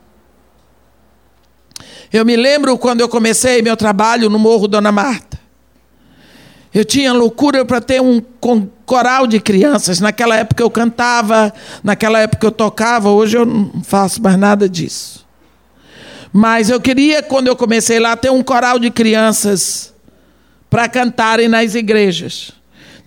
Eu 2.12 2.26
me 2.26 2.36
lembro 2.36 2.78
quando 2.78 3.02
eu 3.02 3.10
comecei 3.10 3.62
meu 3.62 3.76
trabalho 3.76 4.30
no 4.30 4.40
Morro 4.40 4.68
Dona 4.68 4.92
Marta. 4.92 5.40
Eu 6.74 6.84
tinha 6.84 7.14
loucura 7.14 7.64
para 7.64 7.80
ter 7.80 8.02
um 8.02 8.22
coral 8.86 9.26
de 9.28 9.40
crianças. 9.40 10.00
Naquela 10.00 10.36
época 10.36 10.62
eu 10.62 10.70
cantava, 10.70 11.54
naquela 11.84 12.20
época 12.20 12.46
eu 12.46 12.52
tocava, 12.52 13.10
hoje 13.10 13.38
eu 13.38 13.46
não 13.46 13.82
faço 13.84 14.22
mais 14.22 14.38
nada 14.38 14.68
disso. 14.68 15.26
Mas 16.34 16.70
eu 16.70 16.82
queria, 16.82 17.24
quando 17.24 17.48
eu 17.48 17.56
comecei 17.56 17.98
lá, 17.98 18.18
ter 18.18 18.30
um 18.30 18.44
coral 18.44 18.78
de 18.78 18.92
crianças 18.92 19.94
para 20.70 20.90
cantarem 20.90 21.48
nas 21.48 21.76
igrejas. 21.76 22.52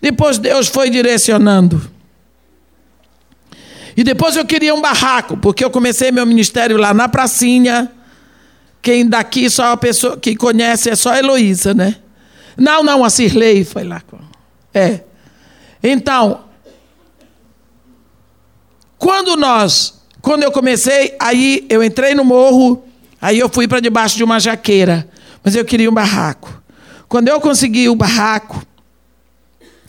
Depois 0.00 0.38
Deus 0.38 0.68
foi 0.68 0.88
direcionando. 0.88 1.90
E 3.94 4.02
depois 4.02 4.36
eu 4.36 4.46
queria 4.46 4.74
um 4.74 4.80
barraco, 4.80 5.36
porque 5.36 5.62
eu 5.62 5.70
comecei 5.70 6.10
meu 6.10 6.24
ministério 6.24 6.78
lá 6.78 6.94
na 6.94 7.06
pracinha. 7.06 7.92
Quem 8.80 9.06
daqui 9.06 9.50
só 9.50 9.72
a 9.72 9.76
pessoa 9.76 10.16
que 10.16 10.36
conhece 10.36 10.90
é 10.90 10.96
só 10.96 11.12
a 11.12 11.18
Heloísa, 11.18 11.74
né? 11.74 11.96
Não, 12.56 12.82
não, 12.82 13.04
a 13.04 13.10
Cirlei 13.10 13.64
foi 13.64 13.84
lá. 13.84 14.02
É. 14.74 15.00
Então, 15.82 16.40
quando 18.98 19.36
nós, 19.36 19.94
quando 20.20 20.42
eu 20.42 20.50
comecei, 20.50 21.14
aí 21.20 21.64
eu 21.68 21.82
entrei 21.82 22.14
no 22.14 22.24
morro, 22.24 22.84
aí 23.20 23.38
eu 23.38 23.48
fui 23.48 23.68
para 23.68 23.80
debaixo 23.80 24.16
de 24.16 24.24
uma 24.24 24.40
jaqueira, 24.40 25.08
mas 25.42 25.54
eu 25.54 25.64
queria 25.64 25.88
um 25.88 25.94
barraco. 25.94 26.62
Quando 27.08 27.28
eu 27.28 27.40
consegui 27.40 27.88
o 27.88 27.94
barraco, 27.94 28.60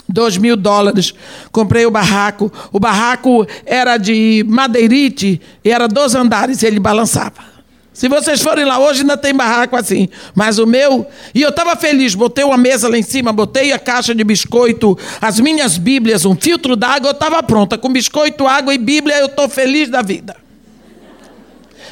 dois 0.08 0.38
mil 0.38 0.56
dólares, 0.56 1.14
comprei 1.52 1.86
o 1.86 1.92
barraco. 1.92 2.52
O 2.72 2.80
barraco 2.80 3.46
era 3.66 3.98
de 3.98 4.46
madeirite 4.48 5.42
e 5.64 5.72
era 5.72 5.88
dois 5.88 6.16
andares, 6.16 6.64
ele 6.64 6.80
balançava. 6.80 7.59
Se 8.00 8.08
vocês 8.08 8.42
forem 8.42 8.64
lá 8.64 8.80
hoje, 8.80 9.02
ainda 9.02 9.18
tem 9.18 9.36
barraco 9.36 9.76
assim. 9.76 10.08
Mas 10.34 10.58
o 10.58 10.66
meu. 10.66 11.06
E 11.36 11.42
eu 11.42 11.50
estava 11.50 11.76
feliz, 11.76 12.16
botei 12.16 12.46
uma 12.46 12.56
mesa 12.56 12.88
lá 12.88 12.98
em 12.98 13.04
cima, 13.04 13.34
botei 13.34 13.74
a 13.74 13.78
caixa 13.78 14.16
de 14.16 14.24
biscoito, 14.24 14.98
as 15.20 15.38
minhas 15.42 15.78
Bíblias, 15.78 16.24
um 16.24 16.34
filtro 16.34 16.78
d'água, 16.78 17.10
eu 17.10 17.12
estava 17.12 17.44
pronta. 17.44 17.78
Com 17.78 17.92
biscoito, 17.92 18.48
água 18.48 18.74
e 18.74 18.78
Bíblia, 18.78 19.18
eu 19.18 19.26
estou 19.26 19.50
feliz 19.50 19.90
da 19.90 20.02
vida. 20.02 20.38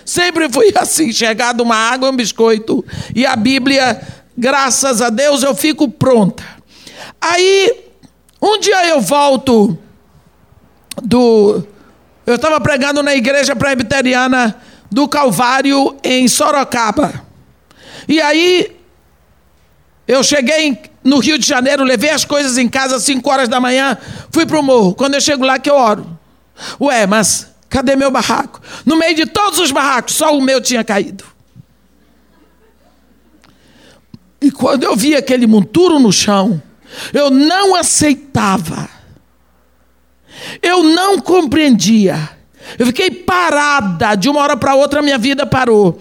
Sempre 0.05 0.47
fui 0.49 0.71
assim, 0.77 1.11
chegado 1.11 1.59
uma 1.59 1.75
água, 1.75 2.09
um 2.09 2.15
biscoito. 2.15 2.85
E 3.13 3.25
a 3.25 3.35
Bíblia, 3.35 4.01
graças 4.37 5.01
a 5.01 5.09
Deus, 5.09 5.43
eu 5.43 5.53
fico 5.53 5.89
pronta. 5.89 6.41
Aí, 7.19 7.83
um 8.41 8.57
dia 8.61 8.87
eu 8.87 9.01
volto 9.01 9.77
do. 11.03 11.67
Eu 12.25 12.35
estava 12.35 12.61
pregando 12.61 13.03
na 13.03 13.13
igreja 13.13 13.53
presbiteriana 13.57 14.55
do 14.91 15.07
Calvário 15.07 15.95
em 16.03 16.27
Sorocaba. 16.27 17.25
E 18.07 18.21
aí 18.21 18.75
eu 20.07 20.23
cheguei 20.23 20.79
no 21.03 21.19
Rio 21.19 21.37
de 21.37 21.45
Janeiro, 21.45 21.83
levei 21.83 22.09
as 22.09 22.25
coisas 22.25 22.57
em 22.57 22.67
casa 22.67 22.95
às 22.95 23.03
5 23.03 23.29
horas 23.29 23.49
da 23.49 23.59
manhã, 23.59 23.97
fui 24.31 24.45
para 24.45 24.59
o 24.59 24.63
morro. 24.63 24.95
Quando 24.95 25.15
eu 25.15 25.21
chego 25.21 25.45
lá 25.45 25.59
que 25.59 25.69
eu 25.69 25.75
oro. 25.75 26.17
Ué, 26.79 27.05
mas 27.05 27.47
cadê 27.69 27.95
meu 27.95 28.09
barraco? 28.09 28.61
No 28.85 28.95
meio 28.95 29.15
de 29.15 29.25
todos 29.25 29.59
os 29.59 29.71
barracos, 29.71 30.15
só 30.15 30.35
o 30.35 30.41
meu 30.41 30.61
tinha 30.61 30.83
caído. 30.83 31.25
E 34.41 34.51
quando 34.51 34.83
eu 34.83 34.95
vi 34.95 35.15
aquele 35.15 35.47
monturo 35.47 35.99
no 35.99 36.11
chão, 36.11 36.61
eu 37.13 37.29
não 37.29 37.75
aceitava. 37.75 38.89
Eu 40.61 40.83
não 40.83 41.19
compreendia 41.19 42.36
eu 42.77 42.85
fiquei 42.85 43.11
parada, 43.11 44.15
de 44.15 44.29
uma 44.29 44.41
hora 44.41 44.57
para 44.57 44.75
outra 44.75 45.01
minha 45.01 45.17
vida 45.17 45.45
parou. 45.45 45.99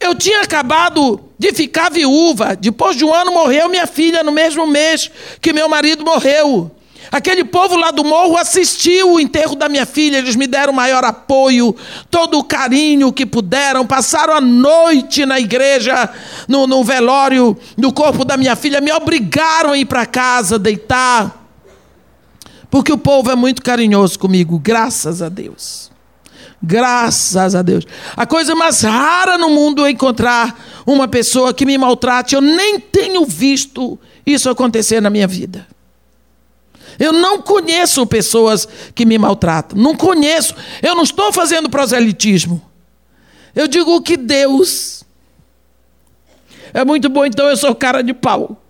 Eu 0.00 0.14
tinha 0.14 0.40
acabado 0.40 1.20
de 1.38 1.52
ficar 1.52 1.90
viúva, 1.90 2.56
depois 2.56 2.96
de 2.96 3.04
um 3.04 3.14
ano 3.14 3.32
morreu 3.32 3.68
minha 3.68 3.86
filha 3.86 4.22
no 4.22 4.32
mesmo 4.32 4.66
mês 4.66 5.10
que 5.40 5.52
meu 5.52 5.68
marido 5.68 6.04
morreu. 6.04 6.70
Aquele 7.10 7.44
povo 7.44 7.76
lá 7.76 7.90
do 7.90 8.02
morro 8.02 8.38
assistiu 8.38 9.12
o 9.12 9.20
enterro 9.20 9.54
da 9.54 9.68
minha 9.68 9.84
filha, 9.84 10.16
eles 10.16 10.34
me 10.34 10.46
deram 10.46 10.72
maior 10.72 11.04
apoio, 11.04 11.76
todo 12.10 12.38
o 12.38 12.44
carinho 12.44 13.12
que 13.12 13.26
puderam, 13.26 13.86
passaram 13.86 14.34
a 14.34 14.40
noite 14.40 15.26
na 15.26 15.38
igreja, 15.38 16.08
no, 16.48 16.66
no 16.66 16.82
velório 16.82 17.56
do 17.76 17.92
corpo 17.92 18.24
da 18.24 18.36
minha 18.36 18.56
filha, 18.56 18.80
me 18.80 18.90
obrigaram 18.90 19.72
a 19.72 19.78
ir 19.78 19.84
para 19.84 20.06
casa, 20.06 20.58
deitar, 20.58 21.46
porque 22.70 22.90
o 22.92 22.98
povo 22.98 23.30
é 23.30 23.36
muito 23.36 23.62
carinhoso 23.62 24.18
comigo, 24.18 24.58
graças 24.58 25.20
a 25.20 25.28
Deus. 25.28 25.91
Graças 26.62 27.56
a 27.56 27.62
Deus. 27.62 27.84
A 28.16 28.24
coisa 28.24 28.54
mais 28.54 28.82
rara 28.82 29.36
no 29.36 29.50
mundo 29.50 29.84
é 29.84 29.90
encontrar 29.90 30.56
uma 30.86 31.08
pessoa 31.08 31.52
que 31.52 31.66
me 31.66 31.76
maltrate. 31.76 32.36
Eu 32.36 32.40
nem 32.40 32.78
tenho 32.78 33.24
visto 33.26 33.98
isso 34.24 34.48
acontecer 34.48 35.00
na 35.00 35.10
minha 35.10 35.26
vida. 35.26 35.66
Eu 36.98 37.12
não 37.12 37.42
conheço 37.42 38.06
pessoas 38.06 38.68
que 38.94 39.04
me 39.04 39.18
maltratam. 39.18 39.76
Não 39.76 39.96
conheço. 39.96 40.54
Eu 40.80 40.94
não 40.94 41.02
estou 41.02 41.32
fazendo 41.32 41.68
proselitismo. 41.68 42.62
Eu 43.56 43.66
digo 43.66 44.00
que 44.00 44.16
Deus. 44.16 45.02
É 46.72 46.84
muito 46.84 47.08
bom, 47.08 47.26
então 47.26 47.48
eu 47.48 47.56
sou 47.56 47.74
cara 47.74 48.02
de 48.02 48.14
pau. 48.14 48.62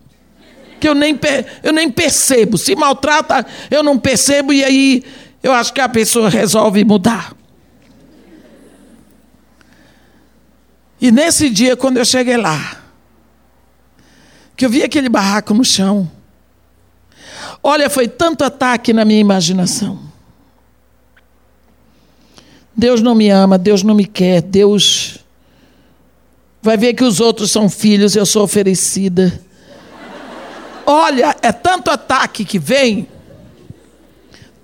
Que 0.80 0.88
eu 0.88 0.94
nem, 0.94 1.18
eu 1.62 1.72
nem 1.74 1.90
percebo. 1.90 2.56
Se 2.56 2.74
maltrata, 2.74 3.46
eu 3.70 3.82
não 3.82 3.98
percebo 3.98 4.50
e 4.52 4.64
aí 4.64 5.04
eu 5.42 5.52
acho 5.52 5.74
que 5.74 5.80
a 5.80 5.88
pessoa 5.88 6.30
resolve 6.30 6.82
mudar. 6.84 7.41
E 11.02 11.10
nesse 11.10 11.50
dia, 11.50 11.76
quando 11.76 11.96
eu 11.96 12.04
cheguei 12.04 12.36
lá, 12.36 12.80
que 14.56 14.64
eu 14.64 14.70
vi 14.70 14.84
aquele 14.84 15.08
barraco 15.08 15.52
no 15.52 15.64
chão, 15.64 16.08
olha, 17.60 17.90
foi 17.90 18.06
tanto 18.06 18.44
ataque 18.44 18.92
na 18.92 19.04
minha 19.04 19.18
imaginação. 19.18 19.98
Deus 22.72 23.02
não 23.02 23.16
me 23.16 23.28
ama, 23.28 23.58
Deus 23.58 23.82
não 23.82 23.96
me 23.96 24.06
quer, 24.06 24.42
Deus 24.42 25.18
vai 26.62 26.76
ver 26.76 26.94
que 26.94 27.02
os 27.02 27.18
outros 27.18 27.50
são 27.50 27.68
filhos, 27.68 28.14
eu 28.14 28.24
sou 28.24 28.44
oferecida. 28.44 29.42
Olha, 30.86 31.34
é 31.42 31.50
tanto 31.50 31.90
ataque 31.90 32.44
que 32.44 32.60
vem. 32.60 33.08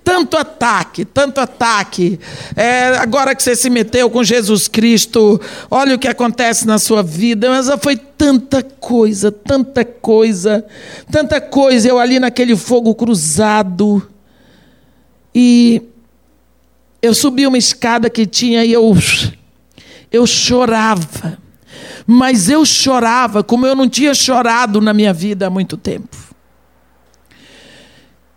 Tanto 0.09 0.39
ataque, 0.39 1.05
tanto 1.05 1.39
ataque. 1.39 2.19
É, 2.57 2.97
agora 2.97 3.35
que 3.35 3.43
você 3.43 3.55
se 3.55 3.69
meteu 3.69 4.09
com 4.09 4.25
Jesus 4.25 4.67
Cristo, 4.67 5.39
olha 5.71 5.97
o 5.97 5.99
que 5.99 6.09
acontece 6.09 6.67
na 6.67 6.79
sua 6.79 7.03
vida. 7.03 7.51
Mas 7.51 7.69
foi 7.83 7.95
tanta 7.95 8.63
coisa, 8.63 9.31
tanta 9.31 9.85
coisa, 9.85 10.65
tanta 11.13 11.43
coisa. 11.43 11.87
Eu 11.87 11.99
ali 11.99 12.19
naquele 12.19 12.57
fogo 12.57 12.95
cruzado. 12.95 14.03
E 15.35 15.83
eu 17.03 17.13
subi 17.13 17.47
uma 17.47 17.59
escada 17.59 18.09
que 18.09 18.25
tinha 18.25 18.65
e 18.65 18.73
eu, 18.73 18.97
eu 20.11 20.27
chorava. 20.27 21.37
Mas 22.07 22.49
eu 22.49 22.65
chorava 22.65 23.45
como 23.45 23.67
eu 23.67 23.75
não 23.75 23.87
tinha 23.87 24.15
chorado 24.15 24.81
na 24.81 24.95
minha 24.95 25.13
vida 25.13 25.49
há 25.49 25.51
muito 25.51 25.77
tempo. 25.77 26.28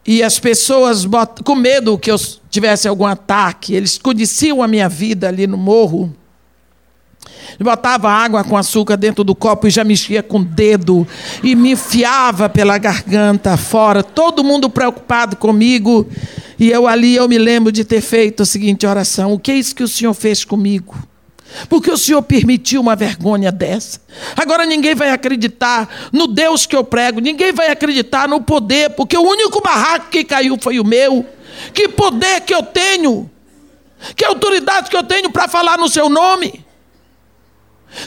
E 0.06 0.24
as 0.24 0.40
pessoas, 0.40 1.06
com 1.44 1.56
medo 1.56 1.98
que 1.98 2.10
eu 2.10 2.18
tivesse 2.50 2.88
algum 2.88 3.06
ataque, 3.06 3.74
eles 3.74 3.98
conheciam 3.98 4.64
a 4.64 4.68
minha 4.68 4.90
vida 4.90 5.28
ali 5.28 5.46
no 5.46 5.58
morro. 5.58 6.14
Botava 7.60 8.10
água 8.10 8.44
com 8.44 8.58
açúcar 8.58 8.96
dentro 8.98 9.24
do 9.24 9.36
copo 9.36 9.68
e 9.68 9.70
já 9.70 9.84
mexia 9.84 10.24
com 10.24 10.40
o 10.40 10.44
dedo 10.44 11.08
e 11.44 11.56
me 11.56 11.72
enfiava 11.72 12.50
pela 12.50 12.78
garganta 12.78 13.56
fora. 13.56 14.02
Todo 14.02 14.44
mundo 14.44 14.70
preocupado 14.70 15.36
comigo. 15.36 16.08
E 16.58 16.70
eu 16.70 16.88
ali 16.88 17.16
eu 17.16 17.28
me 17.28 17.38
lembro 17.38 17.72
de 17.72 17.84
ter 17.84 18.02
feito 18.02 18.42
a 18.42 18.46
seguinte 18.46 18.88
oração: 18.88 19.34
O 19.34 19.40
que 19.40 19.52
é 19.52 19.56
isso 19.56 19.76
que 19.76 19.84
o 19.84 19.88
Senhor 19.88 20.14
fez 20.14 20.44
comigo? 20.44 20.96
Porque 21.68 21.92
o 21.92 21.98
Senhor 21.98 22.22
permitiu 22.22 22.82
uma 22.82 22.96
vergonha 22.96 23.52
dessa. 23.52 24.02
Agora 24.36 24.66
ninguém 24.66 24.96
vai 24.96 25.10
acreditar 25.10 26.10
no 26.12 26.28
Deus 26.28 26.66
que 26.66 26.76
eu 26.76 26.84
prego, 26.84 27.20
ninguém 27.20 27.52
vai 27.52 27.70
acreditar 27.70 28.28
no 28.28 28.42
poder, 28.42 28.92
porque 28.92 29.18
o 29.18 29.22
único 29.22 29.62
barraco 29.62 30.10
que 30.10 30.24
caiu 30.24 30.58
foi 30.60 30.80
o 30.80 30.86
meu. 30.86 31.26
Que 31.74 31.90
poder 31.90 32.42
que 32.42 32.54
eu 32.54 32.64
tenho, 32.64 33.30
que 34.16 34.26
autoridade 34.26 34.90
que 34.90 34.96
eu 34.96 35.04
tenho 35.04 35.30
para 35.32 35.48
falar 35.48 35.78
no 35.78 35.90
seu 35.90 36.10
nome. 36.10 36.66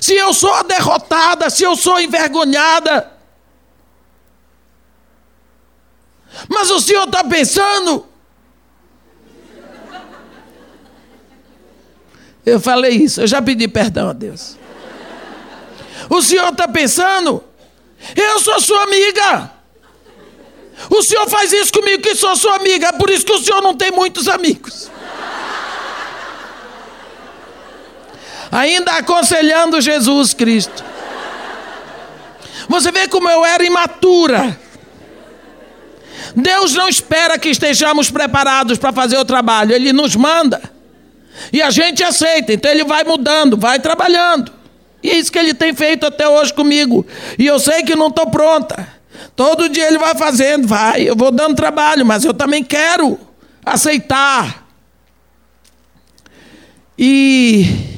Se 0.00 0.14
eu 0.14 0.32
sou 0.32 0.64
derrotada, 0.64 1.50
se 1.50 1.62
eu 1.62 1.76
sou 1.76 2.00
envergonhada. 2.00 3.12
Mas 6.48 6.70
o 6.70 6.80
Senhor 6.80 7.04
está 7.04 7.22
pensando. 7.22 8.06
Eu 12.44 12.60
falei 12.60 12.92
isso, 12.92 13.22
eu 13.22 13.26
já 13.26 13.40
pedi 13.40 13.66
perdão 13.66 14.10
a 14.10 14.12
Deus. 14.12 14.56
O 16.10 16.20
Senhor 16.20 16.48
está 16.48 16.68
pensando? 16.68 17.42
Eu 18.14 18.38
sou 18.40 18.60
sua 18.60 18.82
amiga. 18.82 19.50
O 20.90 21.02
Senhor 21.02 21.28
faz 21.28 21.52
isso 21.52 21.72
comigo 21.72 22.02
que 22.02 22.14
sou 22.14 22.36
sua 22.36 22.56
amiga, 22.56 22.88
é 22.88 22.92
por 22.92 23.08
isso 23.08 23.24
que 23.24 23.32
o 23.32 23.38
Senhor 23.38 23.62
não 23.62 23.74
tem 23.74 23.90
muitos 23.90 24.28
amigos. 24.28 24.90
ainda 28.54 28.92
aconselhando 28.92 29.80
Jesus 29.80 30.32
Cristo. 30.32 30.84
Você 32.68 32.92
vê 32.92 33.08
como 33.08 33.28
eu 33.28 33.44
era 33.44 33.64
imatura. 33.64 34.56
Deus 36.36 36.72
não 36.72 36.88
espera 36.88 37.36
que 37.38 37.48
estejamos 37.48 38.10
preparados 38.10 38.78
para 38.78 38.92
fazer 38.92 39.18
o 39.18 39.24
trabalho, 39.24 39.72
Ele 39.72 39.92
nos 39.92 40.14
manda. 40.14 40.62
E 41.52 41.60
a 41.60 41.70
gente 41.70 42.02
aceita, 42.02 42.52
então 42.52 42.70
Ele 42.70 42.84
vai 42.84 43.04
mudando, 43.04 43.56
vai 43.56 43.78
trabalhando. 43.78 44.52
E 45.02 45.10
é 45.10 45.16
isso 45.16 45.30
que 45.30 45.38
Ele 45.38 45.54
tem 45.54 45.74
feito 45.74 46.06
até 46.06 46.28
hoje 46.28 46.52
comigo. 46.52 47.06
E 47.38 47.46
eu 47.46 47.58
sei 47.58 47.82
que 47.82 47.94
não 47.94 48.08
estou 48.08 48.30
pronta. 48.30 48.88
Todo 49.36 49.68
dia 49.68 49.86
Ele 49.86 49.98
vai 49.98 50.14
fazendo, 50.14 50.66
vai, 50.66 51.02
eu 51.02 51.16
vou 51.16 51.30
dando 51.30 51.54
trabalho, 51.54 52.04
mas 52.04 52.24
eu 52.24 52.32
também 52.32 52.62
quero 52.62 53.18
aceitar. 53.64 54.64
E 56.98 57.94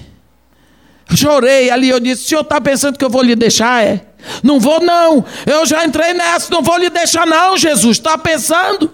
Chorei 1.15 1.71
ali, 1.71 1.89
eu 1.89 2.01
disse: 2.01 2.25
o 2.25 2.29
senhor 2.29 2.41
está 2.43 2.61
pensando 2.61 2.99
que 2.99 3.05
eu 3.05 3.11
vou 3.11 3.23
lhe 3.23 3.37
deixar? 3.37 3.85
É? 3.85 4.03
Não 4.43 4.59
vou, 4.59 4.81
não. 4.81 5.25
Eu 5.47 5.65
já 5.65 5.85
entrei 5.85 6.13
nessa, 6.13 6.53
não 6.53 6.63
vou 6.63 6.77
lhe 6.77 6.91
deixar, 6.91 7.27
não, 7.27 7.57
Jesus. 7.57 7.97
Está 7.99 8.19
pensando? 8.19 8.93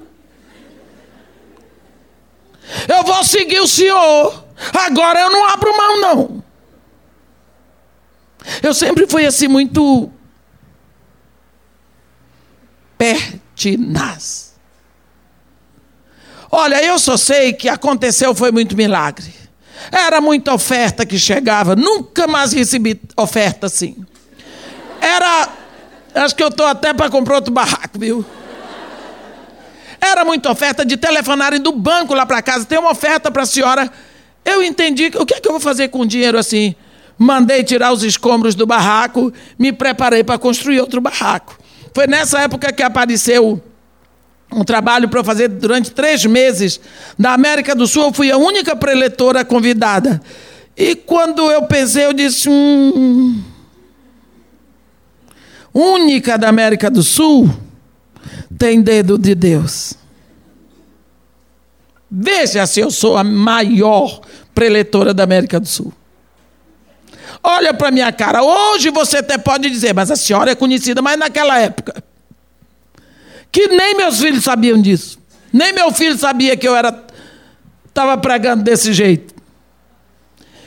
Eu 2.88 3.02
vou 3.04 3.22
seguir 3.24 3.60
o 3.60 3.66
senhor. 3.66 4.44
Agora 4.72 5.20
eu 5.20 5.30
não 5.30 5.44
abro 5.48 5.76
mão, 5.76 6.00
não. 6.00 6.44
Eu 8.62 8.74
sempre 8.74 9.06
fui 9.06 9.24
assim, 9.26 9.48
muito 9.48 10.10
pertinaz. 12.98 14.54
Olha, 16.50 16.84
eu 16.84 16.98
só 16.98 17.16
sei 17.16 17.52
que 17.52 17.68
aconteceu 17.68 18.34
foi 18.34 18.52
muito 18.52 18.76
milagre. 18.76 19.32
Era 19.90 20.20
muita 20.20 20.54
oferta 20.54 21.04
que 21.04 21.18
chegava, 21.18 21.74
nunca 21.74 22.26
mais 22.26 22.52
recebi 22.52 23.00
oferta 23.16 23.66
assim. 23.66 24.04
Era, 25.00 25.48
acho 26.14 26.36
que 26.36 26.42
eu 26.42 26.48
estou 26.48 26.66
até 26.66 26.94
para 26.94 27.10
comprar 27.10 27.36
outro 27.36 27.52
barraco, 27.52 27.98
viu? 27.98 28.24
Era 30.04 30.24
muita 30.24 30.50
oferta 30.50 30.84
de 30.84 30.96
telefonarem 30.96 31.60
do 31.60 31.70
banco 31.70 32.12
lá 32.12 32.26
para 32.26 32.42
casa. 32.42 32.64
Tem 32.64 32.76
uma 32.76 32.90
oferta 32.90 33.30
para 33.30 33.44
a 33.44 33.46
senhora. 33.46 33.88
Eu 34.44 34.60
entendi, 34.60 35.12
o 35.14 35.24
que 35.24 35.34
é 35.34 35.40
que 35.40 35.46
eu 35.46 35.52
vou 35.52 35.60
fazer 35.60 35.90
com 35.90 36.04
dinheiro 36.04 36.36
assim? 36.36 36.74
Mandei 37.16 37.62
tirar 37.62 37.92
os 37.92 38.02
escombros 38.02 38.56
do 38.56 38.66
barraco, 38.66 39.32
me 39.56 39.72
preparei 39.72 40.24
para 40.24 40.36
construir 40.38 40.80
outro 40.80 41.00
barraco. 41.00 41.56
Foi 41.94 42.08
nessa 42.08 42.40
época 42.40 42.72
que 42.72 42.82
apareceu 42.82 43.62
um 44.52 44.64
trabalho 44.64 45.08
para 45.08 45.22
fazer 45.22 45.46
durante 45.46 45.92
três 45.92 46.24
meses 46.24 46.80
na 47.16 47.32
América 47.32 47.72
do 47.72 47.86
Sul. 47.86 48.06
Eu 48.06 48.12
fui 48.12 48.32
a 48.32 48.36
única 48.36 48.74
preletora 48.74 49.44
convidada. 49.44 50.20
E 50.76 50.96
quando 50.96 51.48
eu 51.48 51.62
pensei, 51.62 52.06
eu 52.06 52.12
disse: 52.12 52.50
hum, 52.50 53.40
única 55.72 56.36
da 56.36 56.48
América 56.48 56.90
do 56.90 57.04
Sul 57.04 57.48
tem 58.58 58.80
dedo 58.80 59.18
de 59.18 59.34
Deus. 59.34 59.94
Veja 62.10 62.66
se 62.66 62.80
eu 62.80 62.90
sou 62.90 63.16
a 63.16 63.24
maior 63.24 64.20
preletora 64.54 65.14
da 65.14 65.24
América 65.24 65.58
do 65.58 65.66
Sul. 65.66 65.92
Olha 67.42 67.72
para 67.72 67.90
minha 67.90 68.12
cara. 68.12 68.42
Hoje 68.42 68.90
você 68.90 69.18
até 69.18 69.38
pode 69.38 69.68
dizer, 69.70 69.94
mas 69.94 70.10
a 70.10 70.16
senhora 70.16 70.50
é 70.50 70.54
conhecida, 70.54 71.00
mas 71.00 71.18
naquela 71.18 71.58
época 71.58 72.02
que 73.52 73.68
nem 73.68 73.94
meus 73.94 74.18
filhos 74.18 74.42
sabiam 74.42 74.80
disso. 74.80 75.18
Nem 75.52 75.74
meu 75.74 75.92
filho 75.92 76.16
sabia 76.16 76.56
que 76.56 76.66
eu 76.66 76.74
era 76.74 77.04
estava 77.86 78.16
pregando 78.16 78.64
desse 78.64 78.94
jeito. 78.94 79.34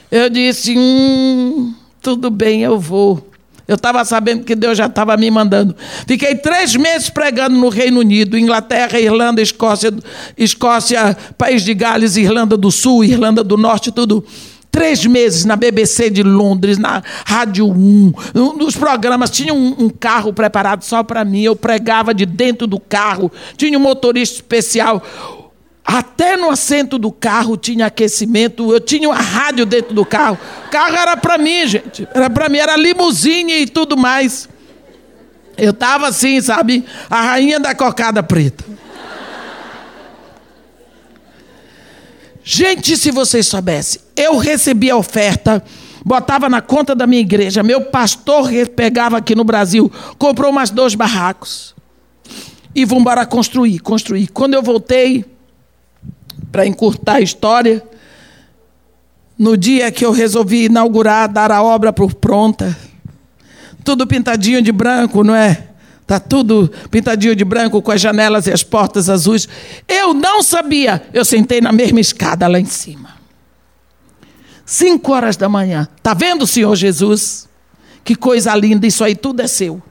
Eu 0.08 0.30
disse: 0.30 0.78
hum, 0.78 1.74
tudo 2.00 2.30
bem, 2.30 2.62
eu 2.62 2.78
vou. 2.78 3.28
Eu 3.66 3.74
estava 3.74 4.04
sabendo 4.04 4.44
que 4.44 4.54
Deus 4.54 4.78
já 4.78 4.86
estava 4.86 5.16
me 5.16 5.30
mandando. 5.30 5.74
Fiquei 6.06 6.36
três 6.36 6.76
meses 6.76 7.10
pregando 7.10 7.56
no 7.56 7.68
Reino 7.68 8.00
Unido, 8.00 8.38
Inglaterra, 8.38 8.98
Irlanda, 9.00 9.42
Escócia, 9.42 9.92
Escócia, 10.38 11.16
País 11.36 11.62
de 11.62 11.74
Gales, 11.74 12.16
Irlanda 12.16 12.56
do 12.56 12.70
Sul, 12.70 13.04
Irlanda 13.04 13.42
do 13.42 13.56
Norte, 13.56 13.90
tudo 13.90 14.24
três 14.76 15.06
meses 15.06 15.46
na 15.46 15.56
BBC 15.56 16.10
de 16.10 16.22
Londres, 16.22 16.76
na 16.76 17.02
Rádio 17.24 17.66
1, 17.66 18.12
nos 18.58 18.76
programas. 18.76 19.30
Tinha 19.30 19.54
um, 19.54 19.74
um 19.78 19.88
carro 19.88 20.34
preparado 20.34 20.82
só 20.82 21.02
para 21.02 21.24
mim. 21.24 21.40
Eu 21.40 21.56
pregava 21.56 22.12
de 22.12 22.26
dentro 22.26 22.66
do 22.66 22.78
carro. 22.78 23.32
Tinha 23.56 23.78
um 23.78 23.80
motorista 23.80 24.36
especial. 24.36 25.02
Até 25.86 26.36
no 26.36 26.50
assento 26.50 26.98
do 26.98 27.12
carro 27.12 27.56
tinha 27.56 27.86
aquecimento. 27.86 28.72
Eu 28.72 28.80
tinha 28.80 29.08
uma 29.08 29.20
rádio 29.20 29.64
dentro 29.64 29.94
do 29.94 30.04
carro. 30.04 30.36
O 30.66 30.68
carro 30.68 30.96
era 30.96 31.16
para 31.16 31.38
mim, 31.38 31.64
gente. 31.68 32.08
Era 32.12 32.28
para 32.28 32.48
mim, 32.48 32.58
era 32.58 32.76
limusine 32.76 33.60
e 33.62 33.66
tudo 33.68 33.96
mais. 33.96 34.48
Eu 35.56 35.70
estava 35.70 36.08
assim, 36.08 36.40
sabe? 36.40 36.84
A 37.08 37.22
rainha 37.22 37.60
da 37.60 37.72
cocada 37.72 38.20
preta. 38.20 38.64
Gente, 42.42 42.96
se 42.96 43.12
vocês 43.12 43.46
soubessem, 43.46 44.00
eu 44.16 44.36
recebi 44.38 44.90
a 44.90 44.96
oferta, 44.96 45.64
botava 46.04 46.48
na 46.48 46.60
conta 46.60 46.94
da 46.94 47.06
minha 47.06 47.20
igreja, 47.20 47.62
meu 47.62 47.86
pastor 47.86 48.48
pegava 48.74 49.18
aqui 49.18 49.34
no 49.34 49.42
Brasil, 49.42 49.90
comprou 50.16 50.52
mais 50.52 50.70
dois 50.70 50.94
barracos. 50.94 51.74
E 52.74 52.84
vamos 52.84 53.02
embora 53.02 53.26
construir, 53.26 53.80
construir. 53.80 54.28
Quando 54.28 54.54
eu 54.54 54.62
voltei, 54.62 55.24
para 56.56 56.66
encurtar 56.66 57.16
a 57.16 57.20
história, 57.20 57.86
no 59.38 59.58
dia 59.58 59.92
que 59.92 60.06
eu 60.06 60.10
resolvi 60.10 60.64
inaugurar, 60.64 61.30
dar 61.30 61.52
a 61.52 61.62
obra 61.62 61.92
por 61.92 62.14
pronta, 62.14 62.74
tudo 63.84 64.06
pintadinho 64.06 64.62
de 64.62 64.72
branco, 64.72 65.22
não 65.22 65.34
é? 65.34 65.68
Está 66.00 66.18
tudo 66.18 66.72
pintadinho 66.90 67.36
de 67.36 67.44
branco 67.44 67.82
com 67.82 67.92
as 67.92 68.00
janelas 68.00 68.46
e 68.46 68.52
as 68.52 68.62
portas 68.62 69.10
azuis. 69.10 69.46
Eu 69.86 70.14
não 70.14 70.42
sabia. 70.42 71.06
Eu 71.12 71.26
sentei 71.26 71.60
na 71.60 71.72
mesma 71.72 72.00
escada 72.00 72.48
lá 72.48 72.58
em 72.58 72.64
cima. 72.64 73.10
Cinco 74.64 75.12
horas 75.12 75.36
da 75.36 75.50
manhã. 75.50 75.86
Está 75.94 76.14
vendo, 76.14 76.46
Senhor 76.46 76.74
Jesus? 76.74 77.46
Que 78.02 78.14
coisa 78.14 78.54
linda. 78.56 78.86
Isso 78.86 79.04
aí 79.04 79.14
tudo 79.14 79.42
é 79.42 79.46
seu. 79.46 79.82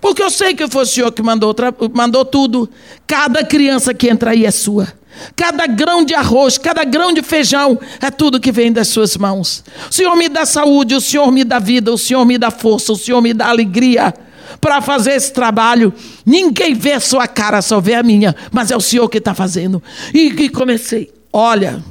Porque 0.00 0.22
eu 0.22 0.30
sei 0.30 0.54
que 0.54 0.68
foi 0.68 0.84
o 0.84 0.86
Senhor 0.86 1.10
que 1.10 1.20
mandou, 1.20 1.52
mandou 1.92 2.24
tudo. 2.24 2.70
Cada 3.08 3.44
criança 3.44 3.92
que 3.92 4.08
entra 4.08 4.30
aí 4.30 4.46
é 4.46 4.52
sua. 4.52 5.01
Cada 5.36 5.66
grão 5.66 6.04
de 6.04 6.14
arroz, 6.14 6.58
cada 6.58 6.84
grão 6.84 7.12
de 7.12 7.22
feijão, 7.22 7.78
é 8.00 8.10
tudo 8.10 8.40
que 8.40 8.52
vem 8.52 8.72
das 8.72 8.88
suas 8.88 9.16
mãos. 9.16 9.64
O 9.90 9.92
Senhor 9.92 10.16
me 10.16 10.28
dá 10.28 10.44
saúde, 10.44 10.94
o 10.94 11.00
Senhor 11.00 11.30
me 11.30 11.44
dá 11.44 11.58
vida, 11.58 11.92
o 11.92 11.98
Senhor 11.98 12.24
me 12.24 12.38
dá 12.38 12.50
força, 12.50 12.92
o 12.92 12.96
Senhor 12.96 13.20
me 13.20 13.32
dá 13.34 13.48
alegria 13.48 14.14
para 14.60 14.80
fazer 14.80 15.12
esse 15.12 15.32
trabalho. 15.32 15.92
Ninguém 16.24 16.74
vê 16.74 16.92
a 16.92 17.00
sua 17.00 17.26
cara, 17.26 17.60
só 17.62 17.80
vê 17.80 17.94
a 17.94 18.02
minha, 18.02 18.34
mas 18.50 18.70
é 18.70 18.76
o 18.76 18.80
Senhor 18.80 19.08
que 19.08 19.18
está 19.18 19.34
fazendo. 19.34 19.82
E, 20.14 20.28
e 20.28 20.48
comecei, 20.48 21.12
olha, 21.32 21.82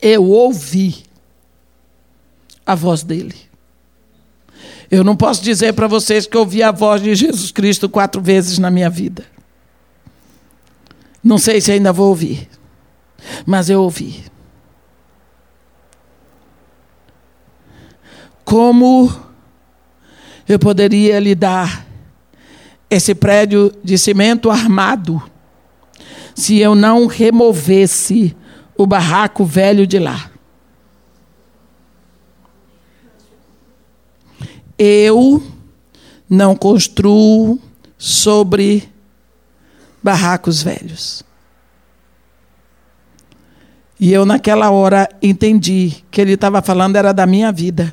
eu 0.00 0.24
ouvi 0.24 1.04
a 2.66 2.74
voz 2.74 3.02
dele. 3.02 3.34
Eu 4.90 5.04
não 5.04 5.14
posso 5.14 5.42
dizer 5.42 5.72
para 5.72 5.86
vocês 5.86 6.26
que 6.26 6.36
ouvi 6.36 6.62
a 6.62 6.72
voz 6.72 7.00
de 7.00 7.14
Jesus 7.14 7.52
Cristo 7.52 7.88
quatro 7.88 8.20
vezes 8.20 8.58
na 8.58 8.70
minha 8.70 8.90
vida. 8.90 9.24
Não 11.22 11.36
sei 11.36 11.60
se 11.60 11.70
ainda 11.70 11.92
vou 11.92 12.08
ouvir, 12.08 12.48
mas 13.44 13.68
eu 13.68 13.82
ouvi. 13.82 14.24
Como 18.44 19.12
eu 20.48 20.58
poderia 20.58 21.20
lhe 21.20 21.34
dar 21.34 21.86
esse 22.88 23.14
prédio 23.14 23.72
de 23.84 23.96
cimento 23.96 24.50
armado 24.50 25.22
se 26.34 26.58
eu 26.58 26.74
não 26.74 27.06
removesse 27.06 28.34
o 28.76 28.86
barraco 28.86 29.44
velho 29.44 29.86
de 29.86 29.98
lá? 29.98 30.30
Eu 34.78 35.42
não 36.28 36.56
construo 36.56 37.60
sobre 37.98 38.90
barracos 40.02 40.62
velhos. 40.62 41.22
E 43.98 44.12
eu, 44.12 44.24
naquela 44.24 44.70
hora, 44.70 45.08
entendi 45.20 45.96
que 46.10 46.20
ele 46.20 46.32
estava 46.32 46.62
falando 46.62 46.96
era 46.96 47.12
da 47.12 47.26
minha 47.26 47.52
vida. 47.52 47.92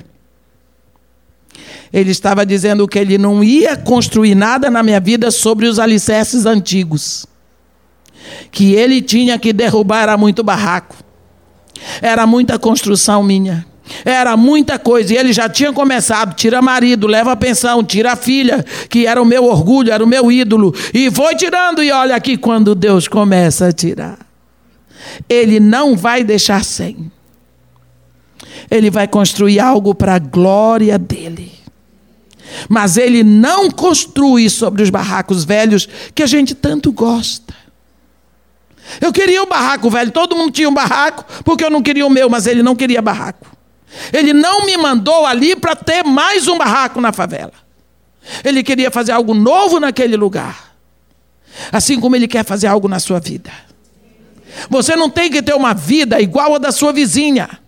Ele 1.91 2.11
estava 2.11 2.45
dizendo 2.45 2.87
que 2.87 2.97
ele 2.97 3.17
não 3.17 3.43
ia 3.43 3.75
construir 3.75 4.35
nada 4.35 4.69
na 4.69 4.81
minha 4.81 4.99
vida 4.99 5.31
sobre 5.31 5.67
os 5.67 5.79
alicerces 5.79 6.45
antigos. 6.45 7.25
Que 8.51 8.73
ele 8.73 9.01
tinha 9.01 9.37
que 9.37 9.51
derrubar 9.51 10.03
era 10.03 10.17
muito 10.17 10.43
barraco. 10.43 10.95
Era 12.01 12.25
muita 12.25 12.57
construção 12.57 13.21
minha. 13.21 13.65
Era 14.03 14.35
muita 14.35 14.77
coisa. 14.77 15.13
E 15.13 15.17
ele 15.17 15.33
já 15.33 15.49
tinha 15.49 15.71
começado: 15.73 16.35
tira 16.35 16.61
marido, 16.61 17.07
leva 17.07 17.31
a 17.31 17.35
pensão, 17.35 17.83
tira 17.83 18.13
a 18.13 18.15
filha, 18.15 18.65
que 18.89 19.05
era 19.05 19.21
o 19.21 19.25
meu 19.25 19.45
orgulho, 19.45 19.91
era 19.91 20.03
o 20.03 20.07
meu 20.07 20.31
ídolo. 20.31 20.73
E 20.93 21.09
foi 21.11 21.35
tirando. 21.35 21.81
E 21.81 21.91
olha 21.91 22.15
aqui 22.15 22.37
quando 22.37 22.75
Deus 22.75 23.07
começa 23.07 23.67
a 23.67 23.71
tirar. 23.71 24.17
Ele 25.29 25.59
não 25.59 25.95
vai 25.95 26.23
deixar 26.23 26.63
sem. 26.63 27.11
Ele 28.69 28.89
vai 28.89 29.07
construir 29.07 29.59
algo 29.59 29.95
para 29.95 30.15
a 30.15 30.19
glória 30.19 30.97
dele. 30.97 31.51
Mas 32.69 32.97
ele 32.97 33.23
não 33.23 33.69
construi 33.69 34.49
sobre 34.49 34.81
os 34.81 34.89
barracos 34.89 35.43
velhos 35.43 35.87
que 36.13 36.23
a 36.23 36.27
gente 36.27 36.55
tanto 36.55 36.91
gosta. 36.91 37.53
Eu 39.01 39.11
queria 39.11 39.41
o 39.41 39.45
um 39.45 39.49
barraco 39.49 39.89
velho, 39.89 40.11
todo 40.11 40.35
mundo 40.35 40.51
tinha 40.51 40.69
um 40.69 40.73
barraco, 40.73 41.25
porque 41.43 41.63
eu 41.63 41.69
não 41.69 41.81
queria 41.81 42.05
o 42.05 42.09
meu, 42.09 42.29
mas 42.29 42.47
ele 42.47 42.63
não 42.63 42.75
queria 42.75 43.01
barraco. 43.01 43.56
Ele 44.11 44.33
não 44.33 44.65
me 44.65 44.77
mandou 44.77 45.25
ali 45.25 45.55
para 45.55 45.75
ter 45.75 46.03
mais 46.03 46.47
um 46.47 46.57
barraco 46.57 46.99
na 46.99 47.11
favela. 47.11 47.53
Ele 48.43 48.63
queria 48.63 48.91
fazer 48.91 49.11
algo 49.11 49.33
novo 49.33 49.79
naquele 49.79 50.17
lugar. 50.17 50.75
Assim 51.71 51.99
como 51.99 52.15
ele 52.15 52.27
quer 52.27 52.45
fazer 52.45 52.67
algo 52.67 52.87
na 52.87 52.99
sua 52.99 53.19
vida. 53.19 53.51
Você 54.69 54.95
não 54.95 55.09
tem 55.09 55.29
que 55.29 55.41
ter 55.41 55.55
uma 55.55 55.73
vida 55.73 56.19
igual 56.21 56.55
a 56.55 56.57
da 56.57 56.71
sua 56.71 56.91
vizinha. 56.91 57.59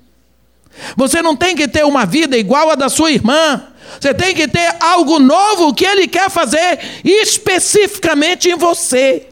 Você 0.95 1.21
não 1.21 1.35
tem 1.35 1.55
que 1.55 1.67
ter 1.67 1.85
uma 1.85 2.05
vida 2.05 2.37
igual 2.37 2.69
a 2.69 2.75
da 2.75 2.89
sua 2.89 3.11
irmã. 3.11 3.63
Você 3.99 4.13
tem 4.13 4.33
que 4.33 4.47
ter 4.47 4.75
algo 4.79 5.19
novo 5.19 5.73
que 5.73 5.85
ele 5.85 6.07
quer 6.07 6.29
fazer 6.29 6.79
especificamente 7.03 8.49
em 8.49 8.55
você. 8.55 9.27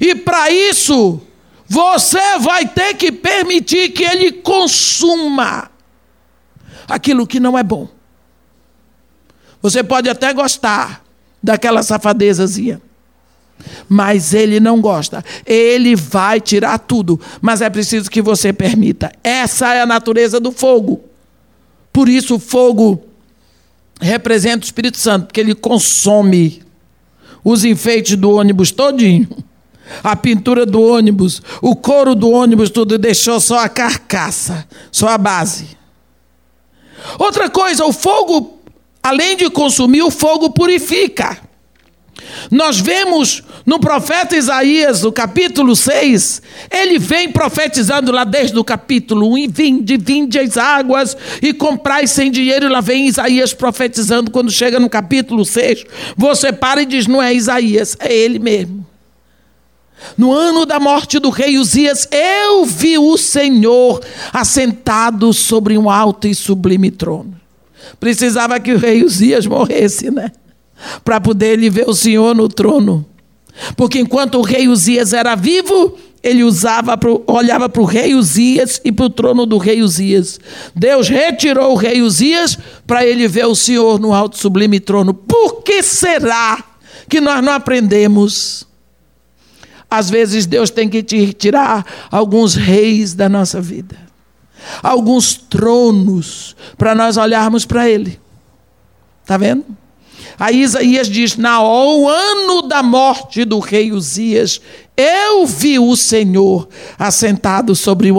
E 0.00 0.14
para 0.14 0.50
isso, 0.50 1.20
você 1.66 2.38
vai 2.38 2.66
ter 2.66 2.94
que 2.94 3.10
permitir 3.10 3.90
que 3.90 4.04
ele 4.04 4.32
consuma 4.32 5.71
aquilo 6.88 7.26
que 7.26 7.40
não 7.40 7.58
é 7.58 7.62
bom. 7.62 7.88
Você 9.60 9.82
pode 9.82 10.08
até 10.08 10.32
gostar 10.32 11.04
daquela 11.42 11.82
safadezazinha, 11.82 12.80
mas 13.88 14.34
ele 14.34 14.58
não 14.58 14.80
gosta. 14.80 15.24
Ele 15.46 15.94
vai 15.94 16.40
tirar 16.40 16.78
tudo, 16.78 17.20
mas 17.40 17.60
é 17.60 17.70
preciso 17.70 18.10
que 18.10 18.20
você 18.20 18.52
permita. 18.52 19.12
Essa 19.22 19.72
é 19.74 19.82
a 19.82 19.86
natureza 19.86 20.40
do 20.40 20.50
fogo. 20.50 21.04
Por 21.92 22.08
isso 22.08 22.36
o 22.36 22.40
fogo 22.40 23.04
representa 24.00 24.64
o 24.64 24.64
Espírito 24.64 24.98
Santo, 24.98 25.26
porque 25.26 25.40
ele 25.40 25.54
consome 25.54 26.62
os 27.44 27.64
enfeites 27.64 28.16
do 28.16 28.30
ônibus 28.30 28.70
todinho. 28.70 29.28
A 30.02 30.16
pintura 30.16 30.64
do 30.64 30.80
ônibus, 30.80 31.42
o 31.60 31.76
couro 31.76 32.14
do 32.14 32.30
ônibus, 32.30 32.70
tudo 32.70 32.96
deixou 32.96 33.38
só 33.40 33.58
a 33.58 33.68
carcaça, 33.68 34.66
só 34.90 35.08
a 35.08 35.18
base. 35.18 35.76
Outra 37.18 37.48
coisa, 37.48 37.84
o 37.84 37.92
fogo, 37.92 38.58
além 39.02 39.36
de 39.36 39.50
consumir, 39.50 40.02
o 40.02 40.10
fogo 40.10 40.50
purifica. 40.50 41.38
Nós 42.50 42.80
vemos 42.80 43.42
no 43.64 43.78
profeta 43.78 44.36
Isaías, 44.36 45.02
no 45.02 45.12
capítulo 45.12 45.74
6, 45.76 46.42
ele 46.70 46.98
vem 46.98 47.30
profetizando 47.30 48.10
lá 48.10 48.24
desde 48.24 48.58
o 48.58 48.64
capítulo 48.64 49.32
1, 49.32 49.38
e 49.38 49.48
vinde, 49.48 49.96
vinde 49.96 50.38
as 50.38 50.56
águas 50.56 51.16
e 51.40 51.52
comprai 51.52 52.06
sem 52.06 52.30
dinheiro, 52.30 52.66
e 52.66 52.68
lá 52.68 52.80
vem 52.80 53.06
Isaías 53.06 53.52
profetizando, 53.52 54.30
quando 54.30 54.50
chega 54.50 54.80
no 54.80 54.90
capítulo 54.90 55.44
6, 55.44 55.84
você 56.16 56.52
para 56.52 56.82
e 56.82 56.86
diz, 56.86 57.06
não 57.06 57.22
é 57.22 57.32
Isaías, 57.34 57.96
é 58.00 58.12
ele 58.12 58.38
mesmo. 58.38 58.81
No 60.16 60.32
ano 60.32 60.66
da 60.66 60.78
morte 60.78 61.18
do 61.18 61.30
rei 61.30 61.58
Uzias, 61.58 62.08
eu 62.10 62.64
vi 62.64 62.98
o 62.98 63.16
Senhor 63.16 64.00
assentado 64.32 65.32
sobre 65.32 65.76
um 65.76 65.88
alto 65.88 66.26
e 66.26 66.34
sublime 66.34 66.90
trono. 66.90 67.34
Precisava 67.98 68.58
que 68.60 68.72
o 68.72 68.78
rei 68.78 69.04
Uzias 69.04 69.46
morresse, 69.46 70.10
né? 70.10 70.30
Para 71.04 71.20
poder 71.20 71.52
ele 71.52 71.70
ver 71.70 71.88
o 71.88 71.94
Senhor 71.94 72.34
no 72.34 72.48
trono. 72.48 73.06
Porque 73.76 73.98
enquanto 73.98 74.38
o 74.38 74.42
rei 74.42 74.68
Uzias 74.68 75.12
era 75.12 75.34
vivo, 75.34 75.96
ele 76.22 76.44
usava 76.44 76.96
pro, 76.96 77.22
olhava 77.26 77.68
para 77.68 77.82
o 77.82 77.84
rei 77.84 78.14
Uzias 78.14 78.80
e 78.84 78.92
para 78.92 79.06
o 79.06 79.10
trono 79.10 79.44
do 79.44 79.58
rei 79.58 79.82
Uzias. 79.82 80.38
Deus 80.74 81.08
retirou 81.08 81.72
o 81.72 81.76
rei 81.76 82.00
Uzias 82.00 82.58
para 82.86 83.04
ele 83.04 83.26
ver 83.28 83.46
o 83.46 83.54
Senhor 83.54 84.00
no 84.00 84.14
alto 84.14 84.38
sublime 84.38 84.78
trono. 84.78 85.12
Por 85.12 85.62
que 85.62 85.82
será 85.82 86.62
que 87.08 87.20
nós 87.20 87.42
não 87.44 87.52
aprendemos? 87.52 88.66
Às 89.92 90.08
vezes 90.08 90.46
Deus 90.46 90.70
tem 90.70 90.88
que 90.88 91.02
te 91.02 91.34
tirar 91.34 91.84
alguns 92.10 92.54
reis 92.54 93.12
da 93.12 93.28
nossa 93.28 93.60
vida, 93.60 93.94
alguns 94.82 95.34
tronos, 95.34 96.56
para 96.78 96.94
nós 96.94 97.18
olharmos 97.18 97.66
para 97.66 97.86
Ele. 97.90 98.18
Está 99.20 99.36
vendo? 99.36 99.66
Aí 100.38 100.62
Isaías 100.62 101.08
diz: 101.08 101.36
Na 101.36 101.62
o 101.62 102.08
ano 102.08 102.62
da 102.62 102.82
morte 102.82 103.44
do 103.44 103.58
rei 103.58 103.92
Uzias, 103.92 104.62
eu 104.96 105.44
vi 105.46 105.78
o 105.78 105.94
Senhor 105.94 106.66
assentado 106.98 107.76
sobre 107.76 108.10
o 108.10 108.16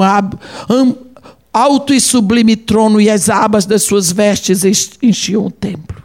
alto 1.52 1.92
e 1.92 2.00
sublime 2.00 2.56
trono, 2.56 3.02
e 3.02 3.10
as 3.10 3.32
abas 3.32 3.66
das 3.66 3.82
suas 3.82 4.12
vestes 4.12 4.64
enchiam 5.02 5.48
o 5.48 5.52
templo. 5.52 6.03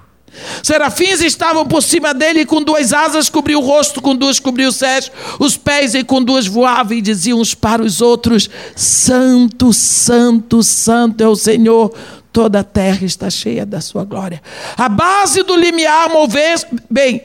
Serafins 0.62 1.20
estavam 1.20 1.66
por 1.66 1.82
cima 1.82 2.12
dele, 2.14 2.40
e 2.40 2.46
com 2.46 2.62
duas 2.62 2.92
asas 2.92 3.28
cobriu 3.28 3.58
o 3.60 3.62
rosto, 3.62 4.00
com 4.00 4.14
duas 4.14 4.38
cobriu 4.38 4.68
os 4.68 4.78
pés, 4.78 5.10
os 5.38 5.56
pés, 5.56 5.94
e 5.94 6.04
com 6.04 6.22
duas 6.22 6.46
voavam 6.46 6.96
e 6.96 7.00
diziam 7.00 7.40
uns 7.40 7.54
para 7.54 7.82
os 7.82 8.00
outros: 8.00 8.48
Santo, 8.74 9.72
Santo, 9.72 10.62
Santo 10.62 11.22
é 11.22 11.28
o 11.28 11.36
Senhor, 11.36 11.94
toda 12.32 12.60
a 12.60 12.64
terra 12.64 13.04
está 13.04 13.30
cheia 13.30 13.64
da 13.64 13.80
sua 13.80 14.04
glória. 14.04 14.42
A 14.76 14.88
base 14.88 15.42
do 15.42 15.56
limiar 15.56 16.08
mover, 16.10 16.66
bem, 16.90 17.22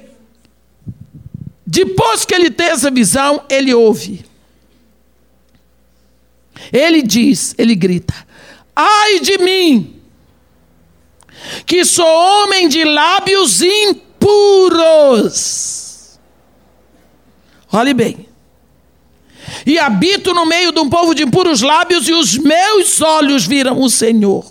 depois 1.65 2.25
que 2.25 2.35
ele 2.35 2.51
tem 2.51 2.67
essa 2.67 2.91
visão, 2.91 3.43
ele 3.49 3.73
ouve. 3.73 4.25
Ele 6.71 7.01
diz, 7.01 7.55
ele 7.57 7.75
grita: 7.75 8.13
Ai 8.75 9.19
de 9.19 9.37
mim! 9.39 10.02
Que 11.65 11.83
sou 11.85 12.05
homem 12.05 12.67
de 12.67 12.83
lábios 12.83 13.61
impuros. 13.61 15.03
Olhe 17.71 17.93
bem. 17.93 18.27
E 19.65 19.79
habito 19.79 20.33
no 20.33 20.45
meio 20.45 20.71
de 20.71 20.79
um 20.79 20.89
povo 20.89 21.13
de 21.13 21.23
impuros 21.23 21.61
lábios, 21.61 22.07
e 22.07 22.13
os 22.13 22.37
meus 22.37 23.01
olhos 23.01 23.45
viram 23.45 23.81
o 23.81 23.89
Senhor, 23.89 24.45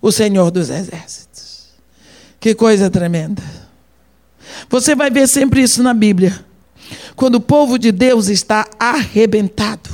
o 0.00 0.10
Senhor 0.12 0.50
dos 0.50 0.70
exércitos. 0.70 1.68
Que 2.40 2.54
coisa 2.54 2.90
tremenda. 2.90 3.42
Você 4.68 4.94
vai 4.94 5.10
ver 5.10 5.28
sempre 5.28 5.62
isso 5.62 5.82
na 5.82 5.94
Bíblia. 5.94 6.44
quando 7.14 7.36
o 7.36 7.40
povo 7.40 7.78
de 7.78 7.92
Deus 7.92 8.28
está 8.28 8.68
arrebentado. 8.78 9.90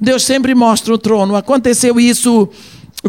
Deus 0.00 0.24
sempre 0.24 0.54
mostra 0.54 0.94
o 0.94 0.98
trono. 0.98 1.36
Aconteceu 1.36 1.98
isso 1.98 2.48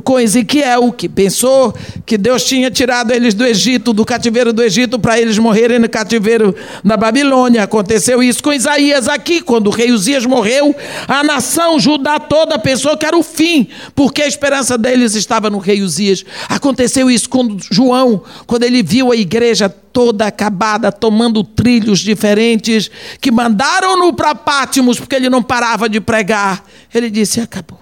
com 0.03 0.19
Ezequiel, 0.19 0.91
que 0.91 1.09
pensou 1.09 1.73
que 2.05 2.15
Deus 2.15 2.43
tinha 2.43 2.69
tirado 2.69 3.11
eles 3.11 3.33
do 3.33 3.43
Egito, 3.43 3.91
do 3.91 4.05
cativeiro 4.05 4.53
do 4.53 4.61
Egito, 4.61 4.99
para 4.99 5.19
eles 5.19 5.37
morrerem 5.39 5.79
no 5.79 5.89
cativeiro 5.89 6.55
da 6.83 6.95
Babilônia. 6.95 7.63
Aconteceu 7.63 8.21
isso 8.21 8.43
com 8.43 8.53
Isaías 8.53 9.07
aqui, 9.07 9.41
quando 9.41 9.67
o 9.67 9.71
rei 9.71 9.91
Uzias 9.91 10.25
morreu, 10.25 10.75
a 11.07 11.23
nação 11.23 11.79
Judá 11.79 12.19
toda 12.19 12.59
pensou 12.59 12.95
que 12.97 13.05
era 13.05 13.17
o 13.17 13.23
fim, 13.23 13.67
porque 13.95 14.21
a 14.21 14.27
esperança 14.27 14.77
deles 14.77 15.15
estava 15.15 15.49
no 15.49 15.57
rei 15.57 15.81
Uzias. 15.81 16.23
Aconteceu 16.47 17.09
isso 17.09 17.27
com 17.27 17.57
João, 17.71 18.21
quando 18.45 18.63
ele 18.63 18.83
viu 18.83 19.11
a 19.11 19.15
igreja 19.15 19.67
toda 19.67 20.27
acabada, 20.27 20.91
tomando 20.91 21.43
trilhos 21.43 21.99
diferentes, 21.99 22.91
que 23.19 23.31
mandaram-no 23.31 24.13
para 24.13 24.35
Pátimos, 24.35 24.99
porque 24.99 25.15
ele 25.15 25.31
não 25.31 25.41
parava 25.41 25.89
de 25.89 25.99
pregar. 25.99 26.63
Ele 26.93 27.09
disse: 27.09 27.41
acabou. 27.41 27.79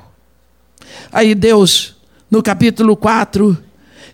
Aí 1.12 1.36
Deus 1.36 1.97
no 2.30 2.44
capítulo 2.44 2.96
4, 2.96 3.58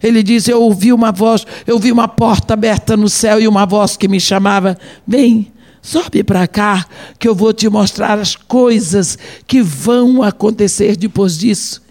ele 0.02 0.22
diz: 0.22 0.48
Eu 0.48 0.62
ouvi 0.62 0.92
uma 0.92 1.12
voz, 1.12 1.46
eu 1.66 1.80
vi 1.80 1.92
uma 1.92 2.08
porta 2.08 2.54
aberta 2.54 2.98
no 2.98 3.10
céu 3.10 3.40
e 3.40 3.48
uma 3.48 3.66
voz 3.66 3.96
que 3.98 4.08
me 4.08 4.20
chamava: 4.20 4.78
Vem, 5.08 5.52
sobe 5.82 6.24
para 6.24 6.48
cá, 6.48 6.86
que 7.18 7.28
eu 7.28 7.34
vou 7.34 7.54
te 7.54 7.70
mostrar 7.70 8.20
as 8.20 8.36
coisas 8.36 9.18
que 9.48 9.62
vão 9.62 10.22
acontecer 10.22 10.96
depois 10.96 11.38
disso. 11.38 11.82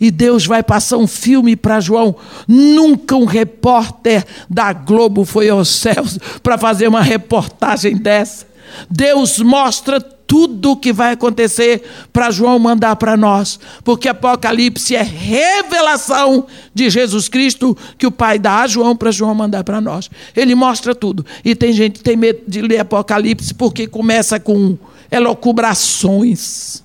E 0.00 0.10
Deus 0.10 0.46
vai 0.46 0.62
passar 0.62 0.96
um 0.96 1.06
filme 1.06 1.54
para 1.54 1.78
João. 1.78 2.16
Nunca 2.48 3.14
um 3.16 3.26
repórter 3.26 4.24
da 4.48 4.72
Globo 4.72 5.26
foi 5.26 5.50
aos 5.50 5.68
céus 5.68 6.18
para 6.42 6.56
fazer 6.56 6.88
uma 6.88 7.02
reportagem 7.02 7.96
dessa. 7.98 8.46
Deus 8.88 9.38
mostra 9.40 10.00
tudo 10.30 10.70
o 10.70 10.76
que 10.76 10.92
vai 10.92 11.14
acontecer 11.14 11.82
para 12.12 12.30
João 12.30 12.56
mandar 12.56 12.94
para 12.94 13.16
nós, 13.16 13.58
porque 13.82 14.08
Apocalipse 14.08 14.94
é 14.94 15.02
revelação 15.02 16.46
de 16.72 16.88
Jesus 16.88 17.28
Cristo 17.28 17.76
que 17.98 18.06
o 18.06 18.12
Pai 18.12 18.38
dá 18.38 18.60
a 18.60 18.66
João 18.68 18.94
para 18.94 19.10
João 19.10 19.34
mandar 19.34 19.64
para 19.64 19.80
nós. 19.80 20.08
Ele 20.36 20.54
mostra 20.54 20.94
tudo. 20.94 21.26
E 21.44 21.56
tem 21.56 21.72
gente 21.72 21.94
que 21.94 22.04
tem 22.04 22.16
medo 22.16 22.42
de 22.46 22.62
ler 22.62 22.78
Apocalipse 22.78 23.52
porque 23.52 23.88
começa 23.88 24.38
com 24.38 24.78
elocubrações. 25.10 26.84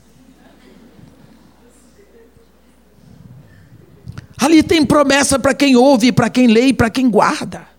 Ali 4.40 4.64
tem 4.64 4.84
promessa 4.84 5.38
para 5.38 5.54
quem 5.54 5.76
ouve, 5.76 6.12
para 6.12 6.32
quem 6.32 6.48
lê 6.48 6.70
e 6.70 6.74
para 6.74 6.90
quem 6.90 7.08
guarda. 7.08 7.75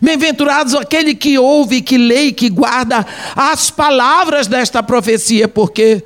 Bem-aventurados 0.00 0.74
aquele 0.74 1.14
que 1.14 1.38
ouve, 1.38 1.82
que 1.82 1.98
lê 1.98 2.26
e 2.26 2.32
que 2.32 2.48
guarda 2.48 3.04
as 3.34 3.70
palavras 3.70 4.46
desta 4.46 4.82
profecia, 4.82 5.48
porque 5.48 6.04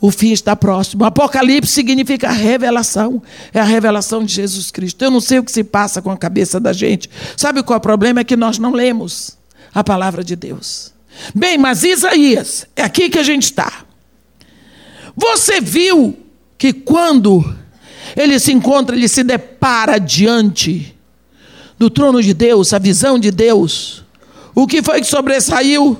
o 0.00 0.10
fim 0.10 0.32
está 0.32 0.56
próximo. 0.56 1.04
Apocalipse 1.04 1.72
significa 1.72 2.30
revelação, 2.30 3.22
é 3.52 3.60
a 3.60 3.64
revelação 3.64 4.24
de 4.24 4.34
Jesus 4.34 4.70
Cristo. 4.70 5.02
Eu 5.04 5.10
não 5.10 5.20
sei 5.20 5.38
o 5.38 5.44
que 5.44 5.52
se 5.52 5.62
passa 5.62 6.00
com 6.00 6.10
a 6.10 6.16
cabeça 6.16 6.58
da 6.58 6.72
gente. 6.72 7.10
Sabe 7.36 7.62
qual 7.62 7.76
é 7.76 7.78
o 7.78 7.82
problema? 7.82 8.20
É 8.20 8.24
que 8.24 8.36
nós 8.36 8.58
não 8.58 8.72
lemos 8.72 9.38
a 9.74 9.84
palavra 9.84 10.24
de 10.24 10.34
Deus. 10.34 10.92
Bem, 11.34 11.58
mas 11.58 11.84
Isaías, 11.84 12.66
é 12.74 12.82
aqui 12.82 13.10
que 13.10 13.18
a 13.18 13.22
gente 13.22 13.44
está. 13.44 13.84
Você 15.14 15.60
viu 15.60 16.16
que 16.56 16.72
quando 16.72 17.56
ele 18.16 18.38
se 18.38 18.52
encontra, 18.52 18.96
ele 18.96 19.08
se 19.08 19.22
depara 19.22 19.98
diante 19.98 20.96
do 21.80 21.88
trono 21.88 22.22
de 22.22 22.34
Deus, 22.34 22.74
a 22.74 22.78
visão 22.78 23.18
de 23.18 23.30
Deus, 23.30 24.04
o 24.54 24.66
que 24.66 24.82
foi 24.82 25.00
que 25.00 25.06
sobressaiu? 25.06 25.98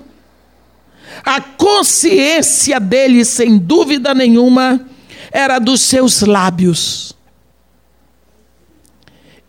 A 1.25 1.41
consciência 1.41 2.79
dele, 2.79 3.25
sem 3.25 3.57
dúvida 3.57 4.15
nenhuma, 4.15 4.87
era 5.33 5.59
dos 5.59 5.81
seus 5.81 6.21
lábios. 6.21 7.17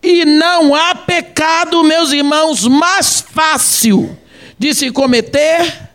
E 0.02 0.24
não 0.24 0.74
há 0.74 0.96
pecado, 0.96 1.84
meus 1.84 2.14
irmãos, 2.14 2.66
mais 2.66 3.20
fácil 3.20 4.18
de 4.58 4.74
se 4.74 4.90
cometer 4.90 5.90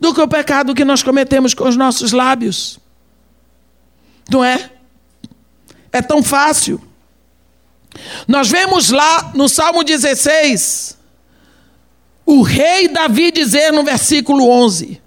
do 0.00 0.12
que 0.12 0.20
o 0.20 0.26
pecado 0.26 0.74
que 0.74 0.84
nós 0.84 1.04
cometemos 1.04 1.54
com 1.54 1.68
os 1.68 1.76
nossos 1.76 2.10
lábios. 2.10 2.80
Não 4.28 4.44
é? 4.44 4.72
É 5.92 6.02
tão 6.02 6.20
fácil. 6.20 6.82
Nós 8.26 8.48
vemos 8.48 8.90
lá 8.90 9.32
no 9.34 9.48
Salmo 9.48 9.84
16, 9.84 10.96
o 12.24 12.42
rei 12.42 12.88
Davi 12.88 13.30
dizer 13.30 13.72
no 13.72 13.82
versículo 13.82 14.48
11: 14.48 15.00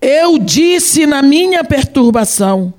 Eu 0.00 0.38
disse 0.38 1.06
na 1.06 1.22
minha 1.22 1.64
perturbação, 1.64 2.74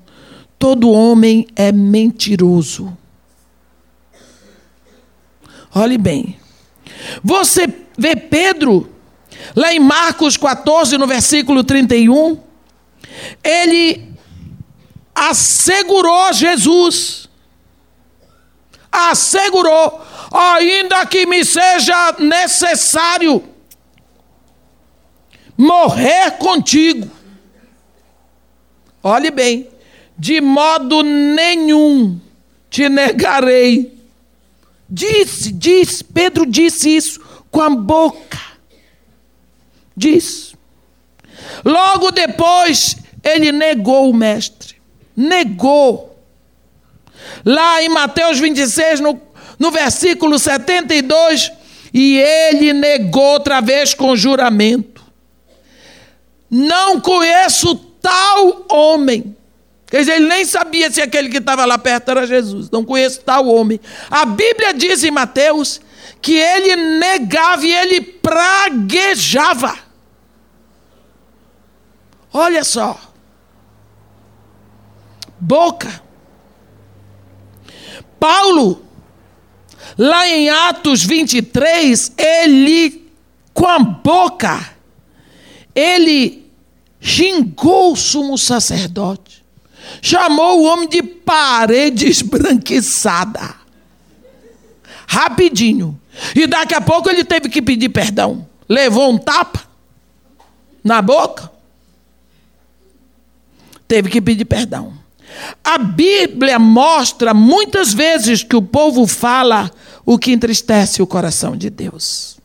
todo 0.58 0.90
homem 0.90 1.46
é 1.56 1.72
mentiroso. 1.72 2.96
Olhe 5.74 5.98
bem. 5.98 6.38
Você 7.22 7.66
vê 7.98 8.16
Pedro, 8.16 8.90
lá 9.54 9.72
em 9.74 9.80
Marcos 9.80 10.36
14, 10.36 10.96
no 10.96 11.06
versículo 11.06 11.62
31, 11.62 12.38
ele 13.42 14.08
assegurou 15.14 16.32
Jesus 16.32 17.25
assegurou: 18.96 20.00
ainda 20.32 21.04
que 21.06 21.26
me 21.26 21.44
seja 21.44 22.14
necessário 22.18 23.42
morrer 25.56 26.32
contigo. 26.32 27.10
Olhe 29.02 29.30
bem, 29.30 29.68
de 30.18 30.40
modo 30.40 31.02
nenhum 31.02 32.20
te 32.68 32.88
negarei. 32.88 33.96
Disse, 34.88 35.52
disse, 35.52 36.04
Pedro 36.04 36.46
disse 36.46 36.94
isso 36.94 37.20
com 37.50 37.60
a 37.60 37.70
boca. 37.70 38.38
Diz. 39.96 40.54
Logo 41.64 42.10
depois, 42.10 42.96
ele 43.22 43.50
negou 43.50 44.10
o 44.10 44.14
mestre. 44.14 44.76
Negou. 45.16 46.15
Lá 47.44 47.82
em 47.82 47.88
Mateus 47.88 48.38
26, 48.38 49.00
no, 49.00 49.20
no 49.58 49.70
versículo 49.70 50.38
72, 50.38 51.52
e 51.92 52.18
ele 52.18 52.72
negou 52.72 53.22
outra 53.22 53.60
vez 53.60 53.94
com 53.94 54.16
juramento: 54.16 55.04
Não 56.50 57.00
conheço 57.00 57.74
tal 58.00 58.66
homem. 58.70 59.36
Quer 59.86 60.00
dizer, 60.00 60.16
ele 60.16 60.26
nem 60.26 60.44
sabia 60.44 60.90
se 60.90 61.00
aquele 61.00 61.28
que 61.28 61.38
estava 61.38 61.64
lá 61.64 61.78
perto 61.78 62.10
era 62.10 62.26
Jesus. 62.26 62.70
Não 62.70 62.84
conheço 62.84 63.20
tal 63.20 63.46
homem. 63.46 63.80
A 64.10 64.24
Bíblia 64.24 64.74
diz 64.74 65.04
em 65.04 65.10
Mateus 65.10 65.80
que 66.20 66.34
ele 66.34 66.74
negava 66.98 67.64
e 67.64 67.72
ele 67.72 68.00
praguejava. 68.00 69.76
Olha 72.32 72.64
só. 72.64 73.00
Boca. 75.38 76.02
Paulo, 78.26 78.84
lá 79.96 80.28
em 80.28 80.50
Atos 80.50 81.04
23, 81.04 82.12
ele, 82.18 83.08
com 83.54 83.68
a 83.68 83.78
boca, 83.78 84.68
ele 85.72 86.50
xingou 87.00 87.92
o 87.92 87.96
sumo 87.96 88.36
sacerdote, 88.36 89.44
chamou 90.02 90.58
o 90.58 90.64
homem 90.64 90.88
de 90.88 91.04
parede 91.04 92.08
esbranquiçada. 92.08 93.54
Rapidinho. 95.06 95.96
E 96.34 96.48
daqui 96.48 96.74
a 96.74 96.80
pouco 96.80 97.08
ele 97.08 97.22
teve 97.22 97.48
que 97.48 97.62
pedir 97.62 97.90
perdão. 97.90 98.44
Levou 98.68 99.08
um 99.12 99.18
tapa 99.18 99.62
na 100.82 101.00
boca. 101.00 101.48
Teve 103.86 104.10
que 104.10 104.20
pedir 104.20 104.46
perdão. 104.46 105.05
A 105.62 105.78
Bíblia 105.78 106.58
mostra 106.58 107.34
muitas 107.34 107.92
vezes 107.92 108.42
que 108.42 108.56
o 108.56 108.62
povo 108.62 109.06
fala 109.06 109.70
o 110.04 110.18
que 110.18 110.32
entristece 110.32 111.02
o 111.02 111.06
coração 111.06 111.56
de 111.56 111.68
Deus. 111.68 112.36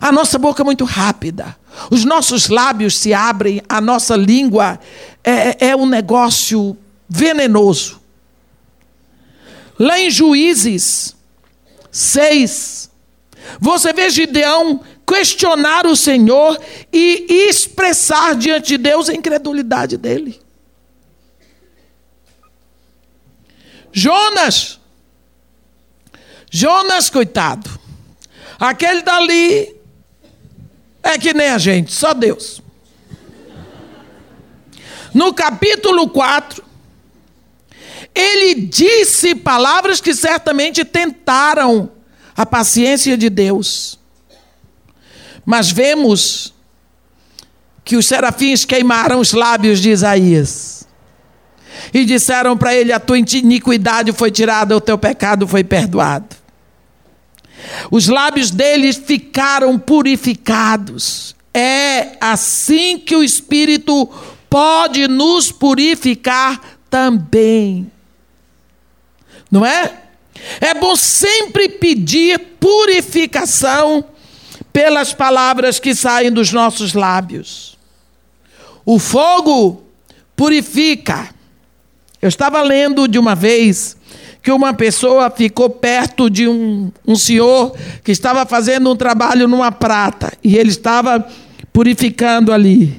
A 0.00 0.10
nossa 0.10 0.38
boca 0.38 0.62
é 0.62 0.64
muito 0.64 0.84
rápida, 0.84 1.56
os 1.90 2.04
nossos 2.04 2.48
lábios 2.48 2.96
se 2.98 3.14
abrem, 3.14 3.62
a 3.68 3.80
nossa 3.80 4.16
língua 4.16 4.80
é, 5.22 5.68
é 5.68 5.76
um 5.76 5.86
negócio 5.86 6.76
venenoso. 7.08 8.00
Lá 9.78 9.98
em 10.00 10.10
Juízes 10.10 11.14
6, 11.90 12.90
você 13.60 13.92
vê 13.92 14.10
Gideão 14.10 14.80
questionar 15.06 15.86
o 15.86 15.94
Senhor 15.94 16.58
e 16.92 17.26
expressar 17.48 18.34
diante 18.34 18.68
de 18.68 18.78
Deus 18.78 19.08
a 19.08 19.14
incredulidade 19.14 19.96
dele. 19.96 20.45
Jonas. 23.96 24.78
Jonas, 26.50 27.08
coitado. 27.08 27.80
Aquele 28.60 29.00
dali 29.00 29.74
é 31.02 31.16
que 31.18 31.32
nem 31.32 31.48
a 31.48 31.56
gente, 31.56 31.94
só 31.94 32.12
Deus. 32.12 32.60
No 35.14 35.32
capítulo 35.32 36.10
4, 36.10 36.62
ele 38.14 38.66
disse 38.66 39.34
palavras 39.34 39.98
que 39.98 40.14
certamente 40.14 40.84
tentaram 40.84 41.90
a 42.36 42.44
paciência 42.44 43.16
de 43.16 43.30
Deus. 43.30 43.98
Mas 45.42 45.70
vemos 45.70 46.52
que 47.82 47.96
os 47.96 48.04
serafins 48.04 48.66
queimaram 48.66 49.20
os 49.20 49.32
lábios 49.32 49.80
de 49.80 49.88
Isaías. 49.88 50.75
E 51.92 52.04
disseram 52.04 52.56
para 52.56 52.74
ele: 52.74 52.92
A 52.92 53.00
tua 53.00 53.18
iniquidade 53.18 54.12
foi 54.12 54.30
tirada, 54.30 54.76
o 54.76 54.80
teu 54.80 54.98
pecado 54.98 55.46
foi 55.46 55.64
perdoado. 55.64 56.36
Os 57.90 58.08
lábios 58.08 58.50
deles 58.50 58.96
ficaram 58.96 59.78
purificados. 59.78 61.34
É 61.52 62.16
assim 62.20 62.98
que 62.98 63.16
o 63.16 63.24
Espírito 63.24 64.08
pode 64.48 65.08
nos 65.08 65.50
purificar 65.50 66.60
também. 66.90 67.90
Não 69.50 69.64
é? 69.64 70.02
É 70.60 70.74
bom 70.74 70.94
sempre 70.94 71.68
pedir 71.68 72.38
purificação 72.60 74.04
pelas 74.72 75.14
palavras 75.14 75.80
que 75.80 75.94
saem 75.94 76.30
dos 76.30 76.52
nossos 76.52 76.92
lábios. 76.92 77.78
O 78.84 78.98
fogo 78.98 79.84
purifica. 80.36 81.34
Eu 82.20 82.28
estava 82.28 82.62
lendo 82.62 83.06
de 83.06 83.18
uma 83.18 83.34
vez 83.34 83.96
que 84.42 84.50
uma 84.52 84.72
pessoa 84.72 85.28
ficou 85.30 85.68
perto 85.68 86.30
de 86.30 86.46
um, 86.46 86.90
um 87.06 87.16
senhor 87.16 87.76
que 88.04 88.12
estava 88.12 88.46
fazendo 88.46 88.90
um 88.90 88.96
trabalho 88.96 89.48
numa 89.48 89.72
prata 89.72 90.32
e 90.42 90.56
ele 90.56 90.70
estava 90.70 91.26
purificando 91.72 92.52
ali, 92.52 92.98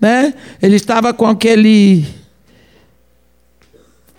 né? 0.00 0.34
Ele 0.60 0.76
estava 0.76 1.14
com 1.14 1.26
aquele 1.26 2.06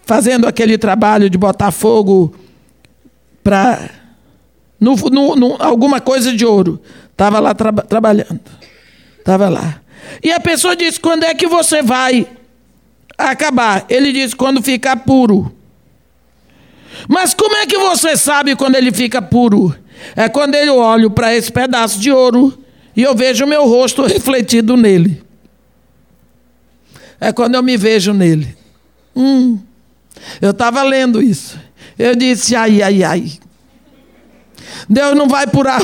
fazendo 0.04 0.48
aquele 0.48 0.78
trabalho 0.78 1.30
de 1.30 1.38
botar 1.38 1.72
fogo 1.72 2.34
para 3.44 3.90
no, 4.80 4.96
no, 4.96 5.36
no, 5.36 5.56
alguma 5.60 6.02
coisa 6.02 6.36
de 6.36 6.46
ouro. 6.46 6.82
Estava 7.12 7.40
lá 7.40 7.54
tra 7.54 7.72
trabalhando. 7.72 8.42
Estava 9.20 9.48
lá. 9.48 9.80
E 10.24 10.32
a 10.32 10.40
pessoa 10.40 10.76
disse: 10.76 11.00
quando 11.00 11.24
é 11.24 11.36
que 11.36 11.46
você 11.46 11.84
vai 11.84 12.28
acabar? 13.30 13.86
Ele 13.88 14.12
disse: 14.12 14.36
quando 14.36 14.62
ficar 14.62 14.98
puro. 14.98 15.54
Mas 17.08 17.34
como 17.34 17.56
é 17.56 17.66
que 17.66 17.78
você 17.78 18.18
sabe 18.18 18.56
quando 18.56 18.76
ele 18.76 18.92
fica 18.92 19.22
puro? 19.22 19.76
É 20.16 20.28
quando 20.28 20.56
eu 20.56 20.78
olho 20.78 21.12
para 21.12 21.34
esse 21.36 21.52
pedaço 21.52 22.00
de 22.00 22.12
ouro 22.12 22.58
e 22.96 23.04
eu 23.04 23.16
vejo 23.16 23.46
o 23.46 23.48
meu 23.48 23.66
rosto 23.68 24.02
refletido 24.06 24.76
nele. 24.76 25.22
É 27.20 27.32
quando 27.32 27.56
eu 27.56 27.64
me 27.64 27.78
vejo 27.78 28.14
nele. 28.14 28.58
Hum, 29.16 29.60
eu 30.42 30.52
estava 30.52 30.82
lendo 30.84 31.22
isso. 31.22 31.60
Eu 31.98 32.16
disse, 32.16 32.56
ai, 32.56 32.82
ai, 32.82 33.04
ai. 33.04 33.32
Deus 34.90 35.16
não 35.16 35.28
vai 35.28 35.46
purar, 35.46 35.82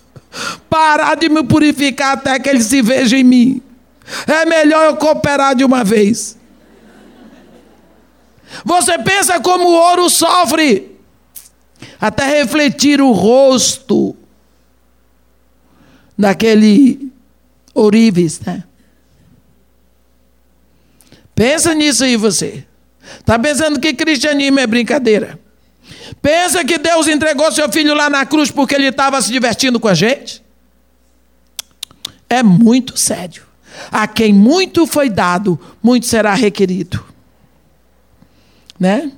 parar 0.70 1.14
de 1.16 1.28
me 1.28 1.44
purificar 1.44 2.16
até 2.16 2.38
que 2.38 2.48
ele 2.48 2.62
se 2.62 2.80
veja 2.80 3.16
em 3.16 3.24
mim. 3.24 3.62
É 4.26 4.46
melhor 4.46 4.86
eu 4.86 4.96
cooperar 4.96 5.54
de 5.54 5.64
uma 5.64 5.84
vez. 5.84 6.38
Você 8.64 8.98
pensa 8.98 9.40
como 9.40 9.64
o 9.64 9.72
ouro 9.72 10.10
sofre 10.10 10.96
até 12.00 12.26
refletir 12.26 13.00
o 13.00 13.12
rosto 13.12 14.16
daquele 16.18 17.10
ourives, 17.74 18.40
né? 18.40 18.64
Pensa 21.34 21.74
nisso 21.74 22.04
aí 22.04 22.16
você. 22.16 22.64
Está 23.18 23.38
pensando 23.38 23.80
que 23.80 23.94
cristianismo 23.94 24.60
é 24.60 24.66
brincadeira? 24.66 25.38
Pensa 26.20 26.64
que 26.64 26.78
Deus 26.78 27.08
entregou 27.08 27.50
seu 27.50 27.70
filho 27.72 27.94
lá 27.94 28.08
na 28.10 28.24
cruz 28.26 28.50
porque 28.50 28.74
ele 28.74 28.88
estava 28.88 29.20
se 29.20 29.32
divertindo 29.32 29.80
com 29.80 29.88
a 29.88 29.94
gente? 29.94 30.42
É 32.28 32.42
muito 32.42 32.96
sério. 32.96 33.44
A 33.90 34.06
quem 34.06 34.32
muito 34.32 34.86
foi 34.86 35.08
dado, 35.08 35.58
muito 35.82 36.06
será 36.06 36.34
requerido 36.34 37.11
né? 38.82 39.12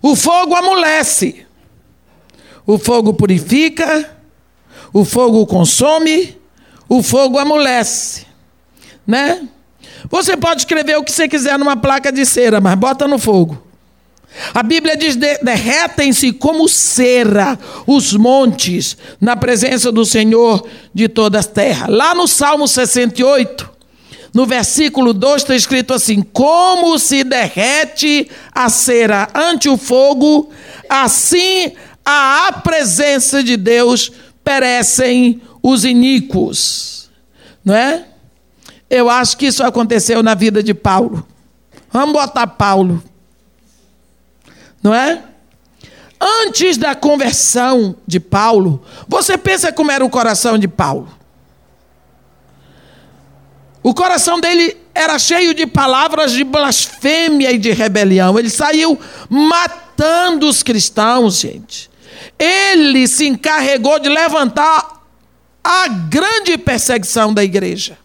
O 0.00 0.16
fogo 0.16 0.54
amolece, 0.54 1.46
o 2.66 2.78
fogo 2.78 3.12
purifica, 3.12 4.16
o 4.94 5.04
fogo 5.04 5.46
consome, 5.46 6.38
o 6.88 7.02
fogo 7.02 7.38
amolece, 7.38 8.24
né? 9.06 9.46
Você 10.08 10.38
pode 10.38 10.62
escrever 10.62 10.96
o 10.96 11.04
que 11.04 11.12
você 11.12 11.28
quiser 11.28 11.58
numa 11.58 11.76
placa 11.76 12.10
de 12.10 12.24
cera, 12.24 12.62
mas 12.62 12.74
bota 12.76 13.06
no 13.06 13.18
fogo. 13.18 13.62
A 14.54 14.62
Bíblia 14.62 14.96
diz: 14.96 15.14
derretem-se 15.16 16.32
como 16.32 16.66
cera 16.66 17.58
os 17.86 18.14
montes 18.14 18.96
na 19.20 19.36
presença 19.36 19.92
do 19.92 20.06
Senhor 20.06 20.66
de 20.94 21.10
toda 21.10 21.40
a 21.40 21.44
terra. 21.44 21.88
Lá 21.90 22.14
no 22.14 22.26
Salmo 22.26 22.66
68, 22.66 23.70
no 24.32 24.46
versículo 24.46 25.12
2 25.12 25.42
está 25.42 25.54
escrito 25.54 25.92
assim: 25.92 26.22
Como 26.22 26.98
se 26.98 27.24
derrete 27.24 28.30
a 28.52 28.68
cera 28.68 29.28
ante 29.34 29.68
o 29.68 29.76
fogo, 29.76 30.50
assim 30.88 31.72
a 32.04 32.60
presença 32.62 33.42
de 33.42 33.56
Deus 33.56 34.10
perecem 34.42 35.40
os 35.62 35.84
iníquos. 35.84 37.10
Não 37.64 37.74
é? 37.74 38.06
Eu 38.88 39.08
acho 39.08 39.36
que 39.36 39.46
isso 39.46 39.62
aconteceu 39.62 40.22
na 40.22 40.34
vida 40.34 40.62
de 40.62 40.74
Paulo. 40.74 41.26
Vamos 41.92 42.12
botar 42.12 42.46
Paulo. 42.46 43.02
Não 44.82 44.94
é? 44.94 45.22
Antes 46.20 46.76
da 46.76 46.94
conversão 46.94 47.96
de 48.06 48.20
Paulo, 48.20 48.82
você 49.08 49.38
pensa 49.38 49.72
como 49.72 49.90
era 49.90 50.04
o 50.04 50.10
coração 50.10 50.58
de 50.58 50.68
Paulo? 50.68 51.19
O 53.82 53.94
coração 53.94 54.38
dele 54.38 54.76
era 54.94 55.18
cheio 55.18 55.54
de 55.54 55.66
palavras 55.66 56.32
de 56.32 56.44
blasfêmia 56.44 57.50
e 57.50 57.58
de 57.58 57.72
rebelião. 57.72 58.38
Ele 58.38 58.50
saiu 58.50 58.98
matando 59.28 60.46
os 60.48 60.62
cristãos, 60.62 61.40
gente. 61.40 61.90
Ele 62.38 63.08
se 63.08 63.26
encarregou 63.26 63.98
de 63.98 64.08
levantar 64.08 65.02
a 65.64 65.88
grande 65.88 66.58
perseguição 66.58 67.32
da 67.32 67.42
igreja. 67.42 67.98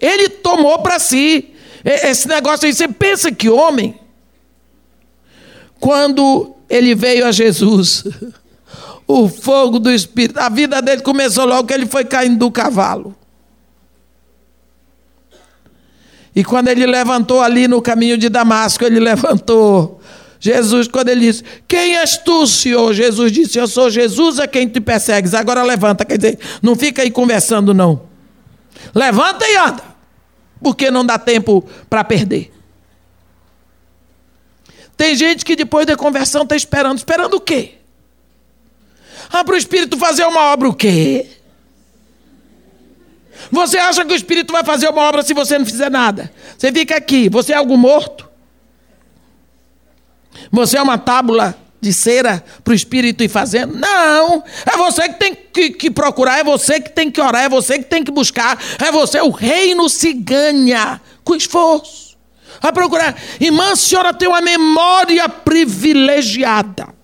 Ele 0.00 0.28
tomou 0.28 0.78
para 0.80 0.98
si 0.98 1.50
esse 1.84 2.26
negócio 2.26 2.66
aí. 2.66 2.72
Você 2.72 2.88
pensa 2.88 3.30
que 3.30 3.48
homem, 3.48 3.98
quando 5.78 6.56
ele 6.68 6.94
veio 6.94 7.26
a 7.26 7.32
Jesus, 7.32 8.04
o 9.06 9.28
fogo 9.28 9.78
do 9.78 9.90
Espírito, 9.90 10.40
a 10.40 10.48
vida 10.48 10.80
dele 10.80 11.02
começou 11.02 11.44
logo 11.44 11.68
que 11.68 11.74
ele 11.74 11.86
foi 11.86 12.04
caindo 12.04 12.38
do 12.38 12.50
cavalo. 12.50 13.14
E 16.34 16.44
quando 16.44 16.68
ele 16.68 16.86
levantou 16.86 17.40
ali 17.40 17.66
no 17.66 17.82
caminho 17.82 18.16
de 18.16 18.28
Damasco, 18.28 18.84
ele 18.84 19.00
levantou. 19.00 20.00
Jesus, 20.38 20.88
quando 20.88 21.10
ele 21.10 21.20
disse: 21.20 21.44
Quem 21.68 21.96
és 21.96 22.16
tu, 22.16 22.46
Senhor? 22.46 22.92
Jesus 22.94 23.30
disse: 23.30 23.58
Eu 23.58 23.68
sou 23.68 23.90
Jesus 23.90 24.38
a 24.38 24.48
quem 24.48 24.66
te 24.66 24.80
persegues. 24.80 25.34
Agora 25.34 25.62
levanta. 25.62 26.04
Quer 26.04 26.16
dizer, 26.16 26.38
não 26.62 26.74
fica 26.74 27.02
aí 27.02 27.10
conversando, 27.10 27.74
não. 27.74 28.02
Levanta 28.94 29.46
e 29.46 29.56
anda. 29.56 29.82
Porque 30.62 30.90
não 30.90 31.04
dá 31.04 31.18
tempo 31.18 31.62
para 31.88 32.02
perder. 32.04 32.50
Tem 34.96 35.14
gente 35.14 35.44
que 35.44 35.56
depois 35.56 35.86
da 35.86 35.96
conversão 35.96 36.42
está 36.42 36.56
esperando. 36.56 36.98
Esperando 36.98 37.34
o 37.34 37.40
quê? 37.40 37.74
Ah, 39.32 39.44
para 39.44 39.54
o 39.54 39.58
Espírito 39.58 39.96
fazer 39.96 40.24
uma 40.24 40.52
obra 40.52 40.68
o 40.68 40.74
quê? 40.74 41.26
Você 43.50 43.78
acha 43.78 44.04
que 44.04 44.12
o 44.12 44.16
Espírito 44.16 44.52
vai 44.52 44.64
fazer 44.64 44.88
uma 44.88 45.02
obra 45.02 45.22
se 45.22 45.34
você 45.34 45.58
não 45.58 45.66
fizer 45.66 45.90
nada? 45.90 46.32
Você 46.56 46.72
fica 46.72 46.96
aqui, 46.96 47.28
você 47.28 47.52
é 47.52 47.56
algo 47.56 47.76
morto? 47.76 48.28
Você 50.50 50.78
é 50.78 50.82
uma 50.82 50.98
tábula 50.98 51.56
de 51.80 51.92
cera 51.92 52.44
para 52.62 52.72
o 52.72 52.74
Espírito 52.74 53.24
ir 53.24 53.28
fazendo? 53.28 53.74
Não! 53.76 54.44
É 54.66 54.76
você 54.76 55.08
que 55.08 55.18
tem 55.18 55.34
que, 55.34 55.70
que, 55.70 55.90
procurar, 55.90 56.38
é 56.38 56.44
você 56.44 56.80
que 56.80 56.90
tem 56.90 57.10
que 57.10 57.20
orar, 57.20 57.44
é 57.44 57.48
você 57.48 57.78
que 57.78 57.84
tem 57.84 58.04
que 58.04 58.10
buscar, 58.10 58.58
é 58.78 58.92
você. 58.92 59.20
O 59.20 59.30
reino 59.30 59.88
se 59.88 60.12
ganha 60.12 61.00
com 61.24 61.34
esforço. 61.34 62.10
A 62.62 62.72
procurar. 62.72 63.16
Irmã, 63.40 63.72
a 63.72 63.76
senhora 63.76 64.12
tem 64.12 64.28
uma 64.28 64.40
memória 64.40 65.28
privilegiada. 65.28 66.99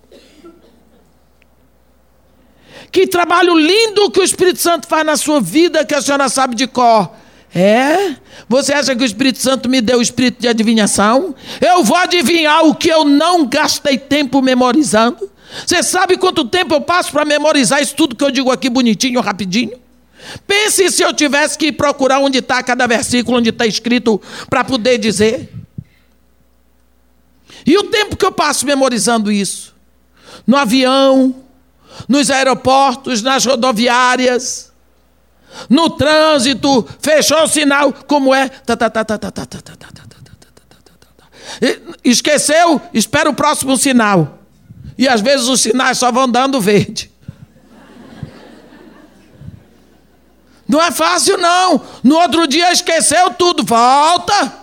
Que 2.91 3.07
trabalho 3.07 3.57
lindo 3.57 4.09
que 4.11 4.19
o 4.19 4.23
Espírito 4.23 4.59
Santo 4.59 4.87
faz 4.87 5.05
na 5.05 5.17
sua 5.17 5.39
vida 5.41 5.85
que 5.85 5.93
a 5.93 6.01
senhora 6.01 6.29
sabe 6.29 6.55
de 6.55 6.67
cor. 6.67 7.11
É? 7.53 8.15
Você 8.47 8.73
acha 8.73 8.95
que 8.95 9.03
o 9.03 9.05
Espírito 9.05 9.39
Santo 9.39 9.69
me 9.69 9.81
deu 9.81 9.99
o 9.99 10.01
espírito 10.01 10.41
de 10.41 10.47
adivinhação? 10.47 11.33
Eu 11.59 11.83
vou 11.83 11.97
adivinhar 11.97 12.65
o 12.65 12.75
que 12.75 12.89
eu 12.89 13.03
não 13.03 13.45
gastei 13.45 13.97
tempo 13.97 14.41
memorizando. 14.41 15.29
Você 15.65 15.81
sabe 15.81 16.17
quanto 16.17 16.45
tempo 16.45 16.73
eu 16.73 16.81
passo 16.81 17.11
para 17.11 17.25
memorizar 17.25 17.81
isso 17.81 17.95
tudo 17.95 18.15
que 18.15 18.23
eu 18.23 18.31
digo 18.31 18.51
aqui 18.51 18.69
bonitinho, 18.69 19.21
rapidinho? 19.21 19.79
Pense 20.45 20.91
se 20.91 21.01
eu 21.01 21.13
tivesse 21.13 21.57
que 21.57 21.71
procurar 21.71 22.19
onde 22.19 22.39
está 22.39 22.61
cada 22.61 22.85
versículo, 22.85 23.37
onde 23.37 23.49
está 23.49 23.65
escrito, 23.65 24.21
para 24.49 24.63
poder 24.63 24.97
dizer. 24.97 25.49
E 27.65 27.77
o 27.77 27.83
tempo 27.83 28.15
que 28.15 28.25
eu 28.25 28.31
passo 28.31 28.65
memorizando 28.65 29.31
isso? 29.31 29.75
No 30.45 30.57
avião, 30.57 31.35
nos 32.07 32.29
aeroportos, 32.29 33.21
nas 33.21 33.45
rodoviárias, 33.45 34.71
no 35.69 35.89
trânsito, 35.89 36.87
fechou 37.01 37.43
o 37.43 37.47
sinal, 37.47 37.91
como 37.91 38.33
é? 38.33 38.49
Esqueceu? 42.03 42.81
Espera 42.93 43.29
o 43.29 43.33
próximo 43.33 43.75
sinal. 43.77 44.39
E 44.97 45.07
às 45.07 45.21
vezes 45.21 45.47
os 45.47 45.61
sinais 45.61 45.97
só 45.97 46.11
vão 46.11 46.29
dando 46.29 46.59
verde. 46.59 47.11
Não 50.67 50.81
é 50.81 50.91
fácil, 50.91 51.37
não. 51.37 51.81
No 52.03 52.17
outro 52.17 52.45
dia 52.45 52.71
esqueceu 52.71 53.33
tudo, 53.33 53.63
volta. 53.63 54.53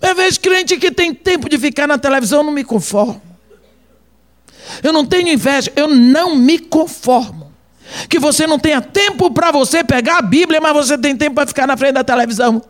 Eu 0.00 0.16
vejo 0.16 0.40
crente 0.40 0.76
que 0.78 0.90
tem 0.90 1.14
tempo 1.14 1.48
de 1.48 1.58
ficar 1.58 1.86
na 1.86 1.98
televisão, 1.98 2.42
não 2.42 2.52
me 2.52 2.64
conformo. 2.64 3.31
Eu 4.82 4.92
não 4.92 5.06
tenho 5.06 5.28
inveja, 5.28 5.72
eu 5.76 5.88
não 5.88 6.34
me 6.34 6.58
conformo. 6.58 7.52
Que 8.08 8.18
você 8.18 8.46
não 8.46 8.58
tenha 8.58 8.80
tempo 8.80 9.30
para 9.30 9.50
você 9.50 9.84
pegar 9.84 10.18
a 10.18 10.22
Bíblia, 10.22 10.60
mas 10.60 10.72
você 10.72 10.98
tem 10.98 11.16
tempo 11.16 11.36
para 11.36 11.46
ficar 11.46 11.66
na 11.66 11.76
frente 11.76 11.94
da 11.94 12.04
televisão. 12.04 12.62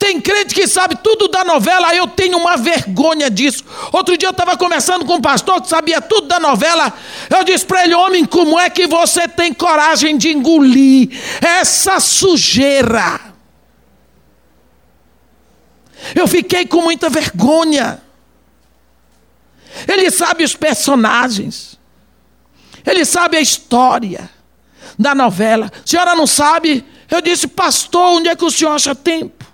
Tem 0.00 0.18
crente 0.18 0.54
que 0.54 0.66
sabe 0.66 0.96
tudo 0.96 1.28
da 1.28 1.44
novela, 1.44 1.94
eu 1.94 2.06
tenho 2.08 2.38
uma 2.38 2.56
vergonha 2.56 3.30
disso. 3.30 3.62
Outro 3.92 4.16
dia 4.16 4.28
eu 4.28 4.30
estava 4.30 4.56
conversando 4.56 5.04
com 5.04 5.16
um 5.16 5.20
pastor 5.20 5.60
que 5.60 5.68
sabia 5.68 6.00
tudo 6.00 6.26
da 6.26 6.40
novela. 6.40 6.90
Eu 7.28 7.44
disse 7.44 7.66
para 7.66 7.84
ele: 7.84 7.94
Homem, 7.94 8.24
como 8.24 8.58
é 8.58 8.70
que 8.70 8.86
você 8.86 9.28
tem 9.28 9.52
coragem 9.52 10.16
de 10.16 10.30
engolir 10.30 11.10
essa 11.42 12.00
sujeira? 12.00 13.20
Eu 16.14 16.26
fiquei 16.26 16.64
com 16.64 16.80
muita 16.80 17.10
vergonha. 17.10 18.00
Ele 19.88 20.10
sabe 20.10 20.44
os 20.44 20.54
personagens. 20.54 21.78
Ele 22.84 23.04
sabe 23.04 23.36
a 23.36 23.40
história 23.40 24.30
da 24.98 25.14
novela. 25.14 25.70
A 25.74 25.86
senhora 25.86 26.14
não 26.14 26.26
sabe? 26.26 26.84
Eu 27.10 27.20
disse, 27.20 27.48
pastor, 27.48 28.18
onde 28.18 28.28
é 28.28 28.36
que 28.36 28.44
o 28.44 28.50
senhor 28.50 28.72
acha 28.72 28.94
tempo? 28.94 29.44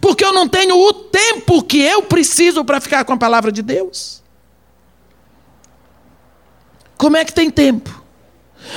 Porque 0.00 0.24
eu 0.24 0.32
não 0.32 0.48
tenho 0.48 0.76
o 0.76 0.92
tempo 0.92 1.62
que 1.62 1.80
eu 1.80 2.02
preciso 2.02 2.64
para 2.64 2.80
ficar 2.80 3.04
com 3.04 3.12
a 3.12 3.16
palavra 3.16 3.52
de 3.52 3.62
Deus. 3.62 4.22
Como 6.96 7.16
é 7.16 7.24
que 7.24 7.32
tem 7.32 7.50
tempo? 7.50 8.04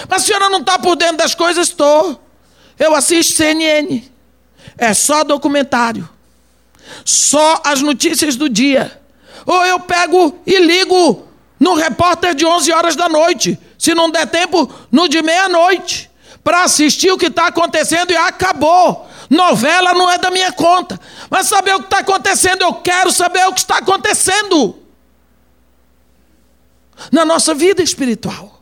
Mas 0.07 0.23
a 0.23 0.25
senhora 0.25 0.49
não 0.49 0.59
está 0.59 0.77
por 0.77 0.95
dentro 0.95 1.17
das 1.17 1.33
coisas? 1.33 1.69
Estou. 1.69 2.21
Eu 2.77 2.95
assisto 2.95 3.33
CNN. 3.33 4.03
É 4.77 4.93
só 4.93 5.23
documentário. 5.23 6.07
Só 7.03 7.61
as 7.65 7.81
notícias 7.81 8.35
do 8.35 8.47
dia. 8.47 8.98
Ou 9.49 9.65
eu 9.65 9.79
pego 9.79 10.39
e 10.45 10.59
ligo 10.59 11.27
no 11.59 11.73
repórter 11.73 12.35
de 12.35 12.45
11 12.45 12.71
horas 12.71 12.95
da 12.95 13.09
noite. 13.09 13.59
Se 13.79 13.95
não 13.95 14.11
der 14.11 14.27
tempo, 14.27 14.71
no 14.91 15.09
de 15.09 15.23
meia-noite. 15.23 16.07
Para 16.43 16.65
assistir 16.65 17.11
o 17.11 17.17
que 17.17 17.25
está 17.25 17.47
acontecendo 17.47 18.11
e 18.11 18.15
acabou. 18.15 19.09
Novela 19.27 19.95
não 19.95 20.07
é 20.07 20.19
da 20.19 20.29
minha 20.29 20.51
conta. 20.51 20.99
Mas 21.31 21.47
saber 21.47 21.73
o 21.73 21.79
que 21.79 21.85
está 21.85 21.97
acontecendo, 21.97 22.61
eu 22.61 22.75
quero 22.75 23.11
saber 23.11 23.47
o 23.47 23.53
que 23.53 23.61
está 23.61 23.79
acontecendo. 23.79 24.77
Na 27.11 27.25
nossa 27.25 27.55
vida 27.55 27.81
espiritual. 27.81 28.61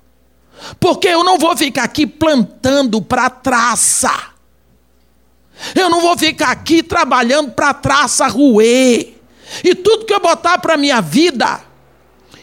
Porque 0.80 1.10
eu 1.10 1.22
não 1.22 1.38
vou 1.38 1.58
ficar 1.58 1.84
aqui 1.84 2.08
plantando 2.08 3.02
para 3.02 3.30
traça. 3.30 4.14
Eu 5.76 5.90
não 5.90 6.00
vou 6.00 6.18
ficar 6.18 6.52
aqui 6.52 6.82
trabalhando 6.82 7.52
para 7.52 7.74
traça 7.74 8.26
ruer. 8.28 9.17
E 9.64 9.76
tudo 9.76 10.06
que 10.06 10.14
eu 10.14 10.20
botar 10.20 10.58
para 10.60 10.78
minha 10.78 11.02
vida, 11.02 11.62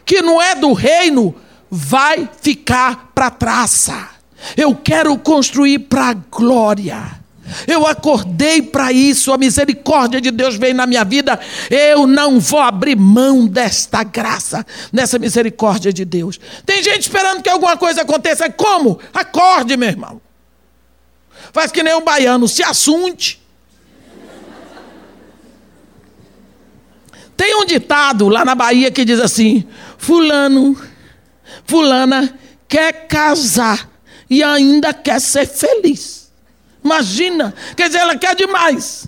que 0.05 0.23
não 0.23 0.41
é 0.41 0.55
do 0.55 0.73
reino, 0.73 1.35
vai 1.71 2.29
ficar 2.41 3.11
para 3.15 3.31
traça. 3.31 4.09
Eu 4.57 4.75
quero 4.75 5.17
construir 5.19 5.81
para 5.81 6.11
a 6.11 6.15
glória. 6.15 7.25
Eu 7.67 7.87
acordei 7.87 8.63
para 8.63 8.91
isso, 8.91 9.33
a 9.33 9.39
misericórdia 9.39 10.21
de 10.21 10.31
Deus 10.31 10.57
veio 10.57 10.75
na 10.75 10.87
minha 10.87 11.05
vida. 11.05 11.39
Eu 11.71 12.07
não 12.07 12.41
vou 12.41 12.61
abrir 12.61 12.97
mão 12.97 13.47
desta 13.47 14.03
graça, 14.03 14.65
dessa 14.93 15.19
misericórdia 15.19 15.93
de 15.93 16.05
Deus. 16.05 16.41
Tem 16.65 16.83
gente 16.83 17.03
esperando 17.03 17.43
que 17.43 17.51
alguma 17.51 17.77
coisa 17.77 18.03
aconteça. 18.03 18.49
Como? 18.51 18.99
Acorde, 19.13 19.77
meu 19.77 19.89
irmão. 19.89 20.21
Faz 21.53 21.71
que 21.71 21.83
nem 21.83 21.95
um 21.95 22.03
baiano, 22.03 22.49
se 22.49 22.63
assunte. 22.63 23.44
Tem 27.37 27.55
um 27.57 27.65
ditado 27.65 28.29
lá 28.29 28.45
na 28.45 28.55
Bahia 28.55 28.91
que 28.91 29.05
diz 29.05 29.21
assim: 29.21 29.67
Fulano, 29.99 30.77
Fulana 31.67 32.39
quer 32.69 33.07
casar 33.07 33.89
e 34.29 34.43
ainda 34.43 34.93
quer 34.93 35.21
ser 35.21 35.47
feliz. 35.47 36.33
Imagina, 36.83 37.55
quer 37.77 37.89
dizer, 37.89 38.01
ela 38.01 38.17
quer 38.17 38.35
demais. 38.35 39.07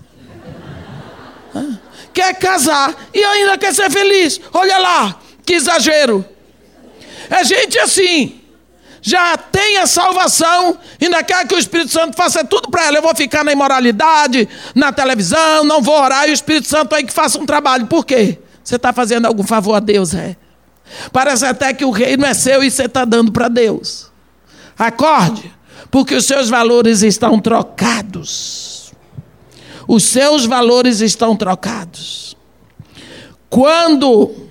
Quer 2.12 2.35
casar 2.39 2.95
e 3.12 3.22
ainda 3.22 3.59
quer 3.59 3.74
ser 3.74 3.91
feliz. 3.91 4.41
Olha 4.53 4.79
lá, 4.79 5.20
que 5.45 5.55
exagero. 5.55 6.24
É 7.29 7.45
gente 7.45 7.79
assim 7.79 8.41
já 9.07 9.37
tem 9.37 9.77
a 9.77 9.87
salvação, 9.87 10.77
ainda 11.01 11.23
quer 11.23 11.47
que 11.47 11.55
o 11.55 11.59
Espírito 11.59 11.93
Santo 11.93 12.17
faça 12.17 12.45
tudo 12.45 12.69
para 12.69 12.87
ela. 12.87 12.99
Eu 12.99 13.03
vou 13.03 13.15
ficar 13.15 13.45
na 13.45 13.53
imoralidade, 13.53 14.49
na 14.75 14.91
televisão, 14.91 15.63
não 15.63 15.81
vou 15.81 15.95
orar, 15.95 16.27
e 16.27 16.33
o 16.33 16.35
Espírito 16.35 16.67
Santo 16.67 16.93
aí 16.93 17.05
que 17.05 17.13
faça 17.13 17.39
um 17.39 17.47
trabalho. 17.47 17.87
Por 17.87 18.05
quê? 18.05 18.41
Você 18.65 18.75
está 18.75 18.93
fazendo 18.93 19.27
algum 19.27 19.45
favor 19.45 19.75
a 19.75 19.79
Deus, 19.79 20.13
é? 20.13 20.35
Parece 21.13 21.47
até 21.47 21.73
que 21.73 21.85
o 21.85 21.93
reino 21.93 22.27
é 22.27 22.35
seu 22.35 22.65
e 22.65 22.71
você 22.71 22.87
está 22.87 23.05
dando 23.05 23.31
para 23.31 23.47
Deus. 23.47 24.11
Acorde, 24.77 25.55
porque 25.89 26.17
os 26.17 26.27
seus 26.27 26.49
valores 26.49 27.03
estão 27.03 27.39
trocados. 27.39 28.93
Os 29.87 30.03
seus 30.03 30.47
valores 30.47 31.01
estão 31.01 31.37
trocados. 31.37 32.37
Quando 33.49 34.45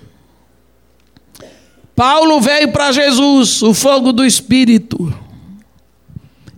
Paulo 1.95 2.41
veio 2.41 2.71
para 2.71 2.91
Jesus, 2.91 3.61
o 3.61 3.73
fogo 3.73 4.11
do 4.11 4.25
Espírito 4.25 5.13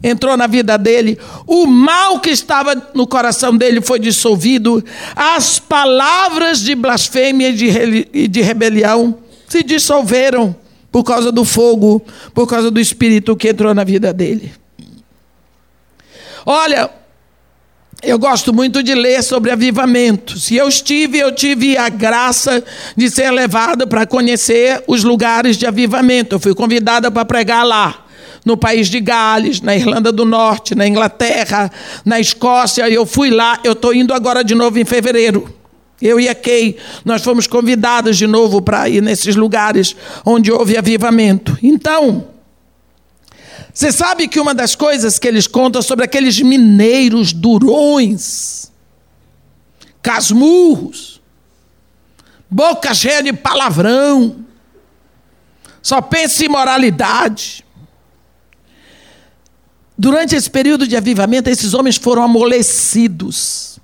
entrou 0.02 0.38
na 0.38 0.48
vida 0.48 0.78
dele, 0.78 1.18
o 1.46 1.66
mal 1.66 2.20
que 2.20 2.30
estava 2.30 2.90
no 2.94 3.06
coração 3.06 3.56
dele 3.56 3.82
foi 3.82 4.00
dissolvido, 4.00 4.84
as 5.16 5.60
palavras 5.60 6.62
de 6.62 6.76
blasfêmia 6.76 7.50
e 7.50 8.28
de 8.28 8.42
rebelião 8.42 9.18
se 9.48 9.64
dissolveram 9.64 10.56
por 10.92 11.04
causa 11.04 11.32
do 11.32 11.44
fogo, 11.44 12.02
por 12.34 12.48
causa 12.48 12.72
do 12.72 12.80
Espírito 12.80 13.36
que 13.36 13.50
entrou 13.50 13.74
na 13.74 13.84
vida 13.84 14.14
dele. 14.14 14.54
Olha, 16.46 16.90
eu 18.04 18.20
gosto 18.20 18.54
muito 18.54 18.84
de 18.84 18.94
ler 18.94 19.24
sobre 19.24 19.50
avivamento. 19.50 20.40
Se 20.40 20.56
eu 20.56 20.68
estive, 20.68 21.18
eu 21.18 21.34
tive 21.34 21.78
a 21.78 21.90
graça 21.90 22.64
de 22.96 23.10
ser 23.10 23.32
levado 23.32 23.88
para 23.88 24.06
conhecer 24.06 24.84
os 24.88 25.04
lugares 25.04 25.58
de 25.58 25.66
avivamento. 25.66 26.36
Eu 26.36 26.40
fui 26.40 26.54
convidada 26.54 27.10
para 27.10 27.26
pregar 27.26 27.66
lá, 27.66 28.06
no 28.46 28.56
país 28.56 28.88
de 28.88 29.00
Gales, 29.00 29.62
na 29.62 29.76
Irlanda 29.76 30.12
do 30.12 30.24
Norte, 30.26 30.76
na 30.76 30.88
Inglaterra, 30.88 31.72
na 32.06 32.20
Escócia. 32.20 32.88
Eu 32.88 33.06
fui 33.06 33.32
lá, 33.32 33.60
eu 33.64 33.74
estou 33.74 33.94
indo 33.94 34.14
agora 34.14 34.44
de 34.44 34.54
novo 34.54 34.78
em 34.80 34.86
fevereiro. 34.86 35.54
Eu 36.00 36.20
e 36.20 36.30
a 36.30 36.36
Kay, 36.36 36.78
nós 37.04 37.24
fomos 37.24 37.48
convidados 37.48 38.16
de 38.16 38.28
novo 38.28 38.62
para 38.62 38.88
ir 38.88 39.02
nesses 39.02 39.36
lugares 39.36 39.96
onde 40.24 40.52
houve 40.52 40.78
avivamento. 40.78 41.58
Então, 41.64 42.28
você 43.78 43.92
sabe 43.92 44.28
que 44.28 44.40
uma 44.40 44.56
das 44.56 44.76
coisas 44.76 45.20
que 45.20 45.28
eles 45.28 45.46
contam 45.46 45.84
sobre 45.84 46.04
aqueles 46.04 46.42
mineiros 46.42 47.32
durões, 47.32 48.72
casmurros, 50.02 51.22
boca 52.50 52.92
cheia 52.96 53.22
de 53.22 53.32
palavrão, 53.34 54.44
só 55.80 56.02
pensa 56.02 56.44
em 56.44 56.50
moralidade. 56.50 57.64
Durante 59.96 60.36
esse 60.36 60.50
período 60.50 60.88
de 60.88 60.98
avivamento, 60.98 61.48
esses 61.48 61.76
homens 61.76 61.98
foram 61.98 62.24
amolecidos. 62.24 63.78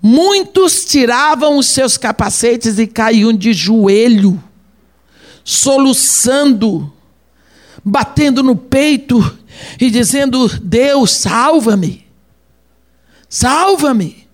Muitos 0.00 0.86
tiravam 0.86 1.58
os 1.58 1.66
seus 1.66 1.98
capacetes 1.98 2.78
e 2.78 2.86
caíam 2.86 3.30
de 3.34 3.52
joelho, 3.52 4.42
soluçando 5.44 6.90
batendo 7.84 8.42
no 8.42 8.56
peito 8.56 9.38
e 9.80 9.90
dizendo: 9.90 10.48
Deus, 10.60 11.12
salva-me, 11.12 12.06
salva-me, 13.28 14.28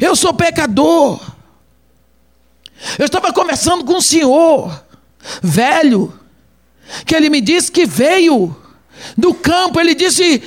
eu 0.00 0.14
sou 0.14 0.32
pecador. 0.34 1.20
Eu 2.98 3.06
estava 3.06 3.32
conversando 3.32 3.84
com 3.84 3.94
um 3.94 4.00
senhor, 4.00 4.84
velho, 5.42 6.12
que 7.04 7.14
ele 7.14 7.28
me 7.28 7.40
disse 7.40 7.72
que 7.72 7.84
veio 7.84 8.56
do 9.16 9.34
campo. 9.34 9.80
Ele 9.80 9.94
disse: 9.94 10.42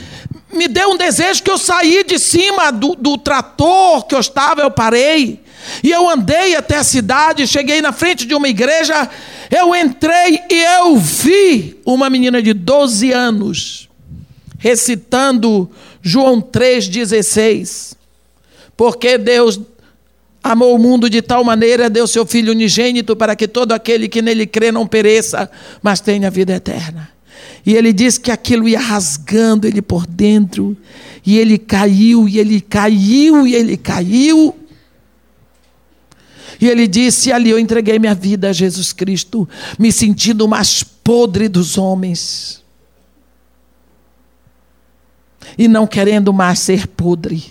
me 0.54 0.68
deu 0.68 0.92
um 0.92 0.98
desejo 0.98 1.44
que 1.44 1.52
eu 1.52 1.58
saí 1.58 2.04
de 2.04 2.20
cima 2.20 2.72
do, 2.72 2.96
do 2.96 3.18
trator 3.18 4.06
que 4.06 4.16
eu 4.16 4.20
estava, 4.20 4.62
eu 4.62 4.72
parei. 4.72 5.41
E 5.84 5.92
eu 5.92 6.10
andei 6.10 6.56
até 6.56 6.78
a 6.78 6.84
cidade, 6.84 7.48
cheguei 7.48 7.82
na 7.82 7.92
frente 7.92 8.26
de 8.26 8.34
uma 8.34 8.48
igreja, 8.48 9.10
eu 9.50 9.76
entrei 9.76 10.40
e 10.50 10.64
eu 10.80 10.98
vi 10.98 11.80
uma 11.86 12.10
menina 12.10 12.42
de 12.42 12.54
12 12.54 13.12
anos 13.12 13.90
recitando 14.58 15.70
João 16.02 16.42
3,16. 16.42 17.96
Porque 18.78 19.18
Deus 19.18 19.60
amou 20.44 20.76
o 20.76 20.80
mundo 20.80 21.10
de 21.10 21.22
tal 21.22 21.44
maneira, 21.44 21.90
deu 21.90 22.08
seu 22.08 22.26
Filho 22.26 22.52
unigênito 22.52 23.16
para 23.16 23.36
que 23.36 23.48
todo 23.48 23.74
aquele 23.74 24.08
que 24.08 24.22
nele 24.22 24.48
crê 24.48 24.72
não 24.72 24.88
pereça, 24.88 25.50
mas 25.82 26.00
tenha 26.00 26.32
vida 26.32 26.54
eterna. 26.54 27.10
E 27.66 27.76
ele 27.76 27.94
disse 27.94 28.20
que 28.20 28.32
aquilo 28.32 28.68
ia 28.68 28.80
rasgando 28.80 29.68
ele 29.68 29.82
por 29.82 30.08
dentro, 30.08 30.76
e 31.26 31.38
ele 31.38 31.58
caiu, 31.60 32.28
e 32.28 32.40
ele 32.40 32.60
caiu, 32.60 33.46
e 33.46 33.54
ele 33.54 33.78
caiu. 33.78 34.56
E 36.60 36.68
ele 36.68 36.88
disse: 36.88 37.32
Ali 37.32 37.50
eu 37.50 37.60
entreguei 37.60 38.00
minha 38.00 38.16
vida 38.16 38.50
a 38.50 38.54
Jesus 38.54 38.94
Cristo, 38.94 39.48
me 39.78 39.92
sentindo 39.92 40.46
o 40.46 40.48
mais 40.48 40.84
podre 40.84 41.48
dos 41.48 41.78
homens. 41.78 42.64
E 45.58 45.68
não 45.68 45.86
querendo 45.86 46.32
mais 46.32 46.60
ser 46.60 46.88
podre. 46.88 47.44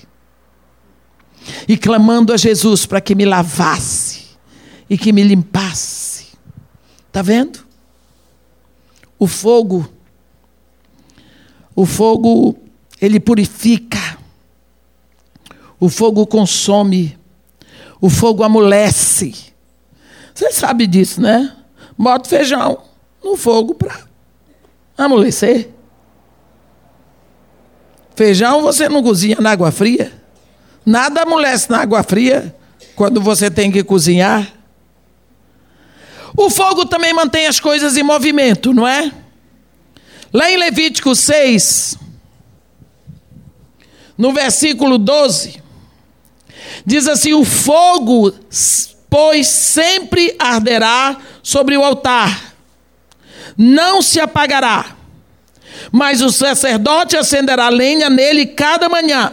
E 1.66 1.76
clamando 1.76 2.32
a 2.32 2.36
Jesus 2.36 2.86
para 2.86 3.00
que 3.00 3.14
me 3.14 3.24
lavasse 3.24 4.28
e 4.88 4.98
que 4.98 5.12
me 5.12 5.22
limpasse. 5.22 6.26
Está 7.06 7.22
vendo? 7.22 7.60
O 9.18 9.26
fogo, 9.26 9.88
o 11.74 11.86
fogo, 11.86 12.58
ele 13.00 13.20
purifica. 13.20 14.18
O 15.78 15.88
fogo 15.88 16.26
consome. 16.26 17.19
O 18.00 18.08
fogo 18.08 18.42
amolece. 18.42 19.34
Você 20.34 20.52
sabe 20.52 20.86
disso, 20.86 21.20
né? 21.20 21.54
Bota 21.98 22.28
feijão 22.28 22.82
no 23.22 23.36
fogo 23.36 23.74
para 23.74 24.00
amolecer. 24.96 25.68
Feijão 28.14 28.62
você 28.62 28.88
não 28.88 29.02
cozinha 29.02 29.36
na 29.40 29.50
água 29.50 29.70
fria. 29.70 30.12
Nada 30.84 31.22
amolece 31.22 31.70
na 31.70 31.78
água 31.78 32.02
fria 32.02 32.54
quando 32.96 33.20
você 33.20 33.50
tem 33.50 33.70
que 33.70 33.82
cozinhar. 33.84 34.50
O 36.36 36.48
fogo 36.48 36.86
também 36.86 37.12
mantém 37.12 37.46
as 37.46 37.60
coisas 37.60 37.96
em 37.96 38.02
movimento, 38.02 38.72
não 38.72 38.86
é? 38.86 39.12
Lá 40.32 40.50
em 40.50 40.56
Levítico 40.56 41.14
6, 41.14 41.98
no 44.16 44.32
versículo 44.32 44.96
12, 44.96 45.60
Diz 46.84 47.06
assim: 47.08 47.32
o 47.32 47.44
fogo, 47.44 48.32
pois 49.08 49.48
sempre 49.48 50.34
arderá 50.38 51.16
sobre 51.42 51.76
o 51.76 51.84
altar, 51.84 52.54
não 53.56 54.00
se 54.00 54.20
apagará. 54.20 54.96
Mas 55.92 56.20
o 56.20 56.30
sacerdote 56.30 57.16
acenderá 57.16 57.68
lenha 57.68 58.08
nele 58.10 58.46
cada 58.46 58.88
manhã, 58.88 59.32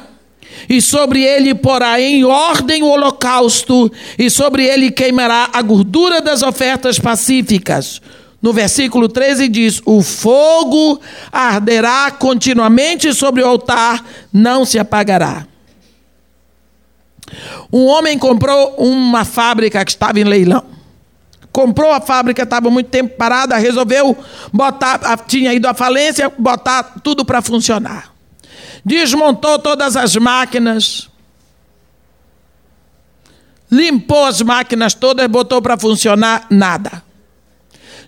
e 0.67 0.81
sobre 0.81 1.23
ele 1.23 1.53
porá 1.53 1.99
em 2.01 2.23
ordem 2.23 2.83
o 2.83 2.87
holocausto, 2.87 3.91
e 4.17 4.29
sobre 4.29 4.65
ele 4.65 4.91
queimará 4.91 5.49
a 5.53 5.61
gordura 5.61 6.21
das 6.21 6.41
ofertas 6.41 6.97
pacíficas. 6.97 8.01
No 8.41 8.53
versículo 8.53 9.09
13 9.09 9.47
diz: 9.47 9.81
O 9.85 10.01
fogo 10.01 10.99
arderá 11.31 12.11
continuamente 12.11 13.13
sobre 13.13 13.43
o 13.43 13.47
altar, 13.47 14.03
não 14.31 14.65
se 14.65 14.77
apagará. 14.77 15.45
Um 17.71 17.85
homem 17.85 18.17
comprou 18.17 18.75
uma 18.77 19.25
fábrica 19.25 19.83
que 19.83 19.91
estava 19.91 20.19
em 20.19 20.23
leilão. 20.23 20.63
Comprou 21.51 21.91
a 21.91 21.99
fábrica, 21.99 22.43
estava 22.43 22.69
muito 22.69 22.89
tempo 22.89 23.15
parada, 23.17 23.57
resolveu 23.57 24.15
botar, 24.53 24.99
tinha 25.27 25.53
ido 25.53 25.67
à 25.67 25.73
falência, 25.73 26.31
botar 26.37 27.01
tudo 27.03 27.25
para 27.25 27.41
funcionar. 27.41 28.13
Desmontou 28.85 29.57
todas 29.59 29.95
as 29.95 30.15
máquinas, 30.15 31.09
limpou 33.71 34.25
as 34.25 34.41
máquinas 34.41 34.93
todas, 34.93 35.27
botou 35.27 35.61
para 35.61 35.77
funcionar 35.77 36.45
nada. 36.49 37.03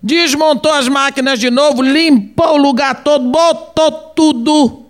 Desmontou 0.01 0.71
as 0.71 0.87
máquinas 0.87 1.39
de 1.39 1.49
novo, 1.49 1.81
limpou 1.81 2.53
o 2.53 2.57
lugar 2.57 3.03
todo, 3.03 3.29
botou 3.29 3.91
tudo 4.15 4.88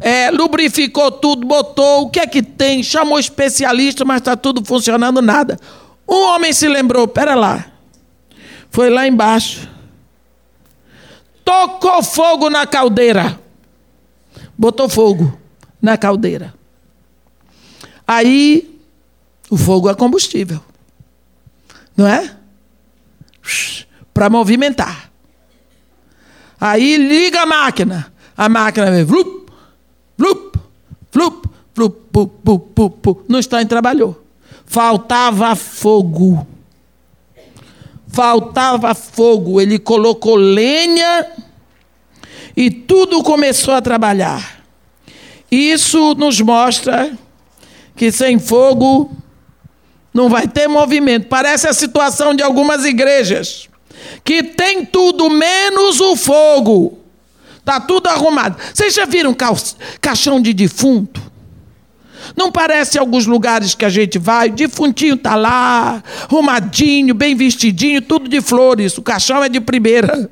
é, 0.00 0.30
lubrificou 0.30 1.10
tudo, 1.10 1.46
botou, 1.46 2.02
o 2.02 2.10
que 2.10 2.20
é 2.20 2.26
que 2.26 2.42
tem? 2.42 2.82
Chamou 2.82 3.18
especialista, 3.18 4.04
mas 4.04 4.18
está 4.18 4.36
tudo 4.36 4.64
funcionando, 4.64 5.20
nada. 5.20 5.58
Um 6.08 6.34
homem 6.34 6.52
se 6.52 6.68
lembrou, 6.68 7.06
pera 7.08 7.34
lá, 7.34 7.66
foi 8.70 8.88
lá 8.88 9.06
embaixo, 9.06 9.68
tocou 11.44 12.02
fogo 12.02 12.48
na 12.48 12.66
caldeira, 12.66 13.38
botou 14.56 14.88
fogo 14.88 15.38
na 15.82 15.96
caldeira. 15.96 16.54
Aí, 18.06 18.80
o 19.50 19.56
fogo 19.56 19.90
é 19.90 19.94
combustível, 19.94 20.62
não 21.96 22.06
é? 22.06 22.36
Para 24.14 24.30
movimentar. 24.30 25.10
Aí 26.60 26.96
liga 26.96 27.42
a 27.42 27.46
máquina, 27.46 28.12
a 28.36 28.48
máquina 28.48 28.90
vem, 28.90 29.04
Flup, 30.18 30.58
flup, 31.12 31.48
flup, 31.72 31.96
pu, 32.12 32.26
pu, 32.26 32.58
pu, 32.58 32.90
pu. 32.90 33.24
No 33.28 33.38
instante 33.38 33.68
trabalhou. 33.68 34.20
Faltava 34.66 35.54
fogo. 35.54 36.44
Faltava 38.08 38.94
fogo. 38.94 39.60
Ele 39.60 39.78
colocou 39.78 40.34
lenha 40.34 41.26
e 42.56 42.68
tudo 42.68 43.22
começou 43.22 43.72
a 43.72 43.80
trabalhar. 43.80 44.64
Isso 45.50 46.14
nos 46.14 46.40
mostra 46.40 47.16
que 47.94 48.10
sem 48.10 48.40
fogo 48.40 49.16
não 50.12 50.28
vai 50.28 50.48
ter 50.48 50.66
movimento. 50.66 51.28
Parece 51.28 51.68
a 51.68 51.72
situação 51.72 52.34
de 52.34 52.42
algumas 52.42 52.84
igrejas 52.84 53.68
que 54.24 54.42
tem 54.42 54.84
tudo 54.84 55.30
menos 55.30 56.00
o 56.00 56.16
fogo. 56.16 56.97
Está 57.68 57.80
tudo 57.80 58.06
arrumado. 58.06 58.56
Vocês 58.72 58.94
já 58.94 59.04
viram 59.04 59.34
ca 59.34 59.54
caixão 60.00 60.40
de 60.40 60.54
defunto? 60.54 61.20
Não 62.34 62.50
parece 62.50 62.98
alguns 62.98 63.26
lugares 63.26 63.74
que 63.74 63.84
a 63.84 63.90
gente 63.90 64.18
vai, 64.18 64.48
o 64.48 64.52
defuntinho 64.52 65.16
está 65.16 65.34
lá, 65.34 66.02
arrumadinho, 66.22 67.14
bem 67.14 67.34
vestidinho, 67.34 68.00
tudo 68.00 68.26
de 68.26 68.40
flores. 68.40 68.96
O 68.96 69.02
caixão 69.02 69.44
é 69.44 69.50
de 69.50 69.60
primeira, 69.60 70.30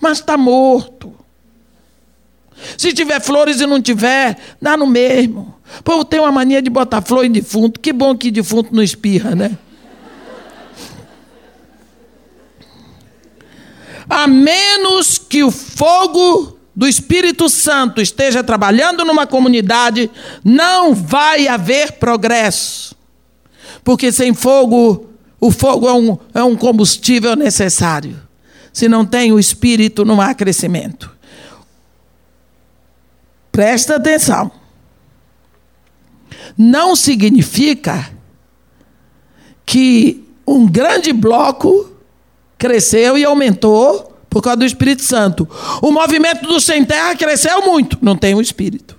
mas 0.00 0.18
está 0.18 0.36
morto. 0.36 1.12
Se 2.78 2.92
tiver 2.92 3.20
flores 3.20 3.60
e 3.60 3.66
não 3.66 3.82
tiver, 3.82 4.38
dá 4.62 4.76
no 4.76 4.86
mesmo. 4.86 5.56
O 5.80 5.82
povo 5.82 6.04
tem 6.04 6.20
uma 6.20 6.30
mania 6.30 6.62
de 6.62 6.70
botar 6.70 7.02
flor 7.02 7.24
em 7.24 7.32
defunto. 7.32 7.80
Que 7.80 7.92
bom 7.92 8.16
que 8.16 8.30
defunto 8.30 8.72
não 8.72 8.82
espirra, 8.82 9.34
né? 9.34 9.58
A 14.08 14.28
menos 14.28 15.18
que 15.18 15.42
o 15.42 15.50
fogo 15.50 16.55
do 16.76 16.86
Espírito 16.86 17.48
Santo 17.48 18.02
esteja 18.02 18.44
trabalhando 18.44 19.02
numa 19.02 19.26
comunidade, 19.26 20.10
não 20.44 20.94
vai 20.94 21.48
haver 21.48 21.92
progresso. 21.92 22.94
Porque 23.82 24.12
sem 24.12 24.34
fogo, 24.34 25.08
o 25.40 25.50
fogo 25.50 25.88
é 25.88 25.94
um, 25.94 26.18
é 26.34 26.42
um 26.44 26.54
combustível 26.54 27.34
necessário. 27.34 28.20
Se 28.74 28.88
não 28.88 29.06
tem 29.06 29.32
o 29.32 29.38
Espírito, 29.38 30.04
não 30.04 30.20
há 30.20 30.34
crescimento. 30.34 31.10
Presta 33.50 33.96
atenção. 33.96 34.52
Não 36.58 36.94
significa 36.94 38.10
que 39.64 40.28
um 40.46 40.68
grande 40.68 41.10
bloco 41.10 41.90
cresceu 42.58 43.16
e 43.16 43.24
aumentou 43.24 44.15
por 44.36 44.42
causa 44.42 44.58
do 44.58 44.66
Espírito 44.66 45.02
Santo. 45.02 45.48
O 45.80 45.90
movimento 45.90 46.46
do 46.46 46.60
Sem 46.60 46.84
Terra 46.84 47.16
cresceu 47.16 47.62
muito, 47.62 47.96
não 48.02 48.14
tem 48.14 48.34
o 48.34 48.40
Espírito. 48.42 48.94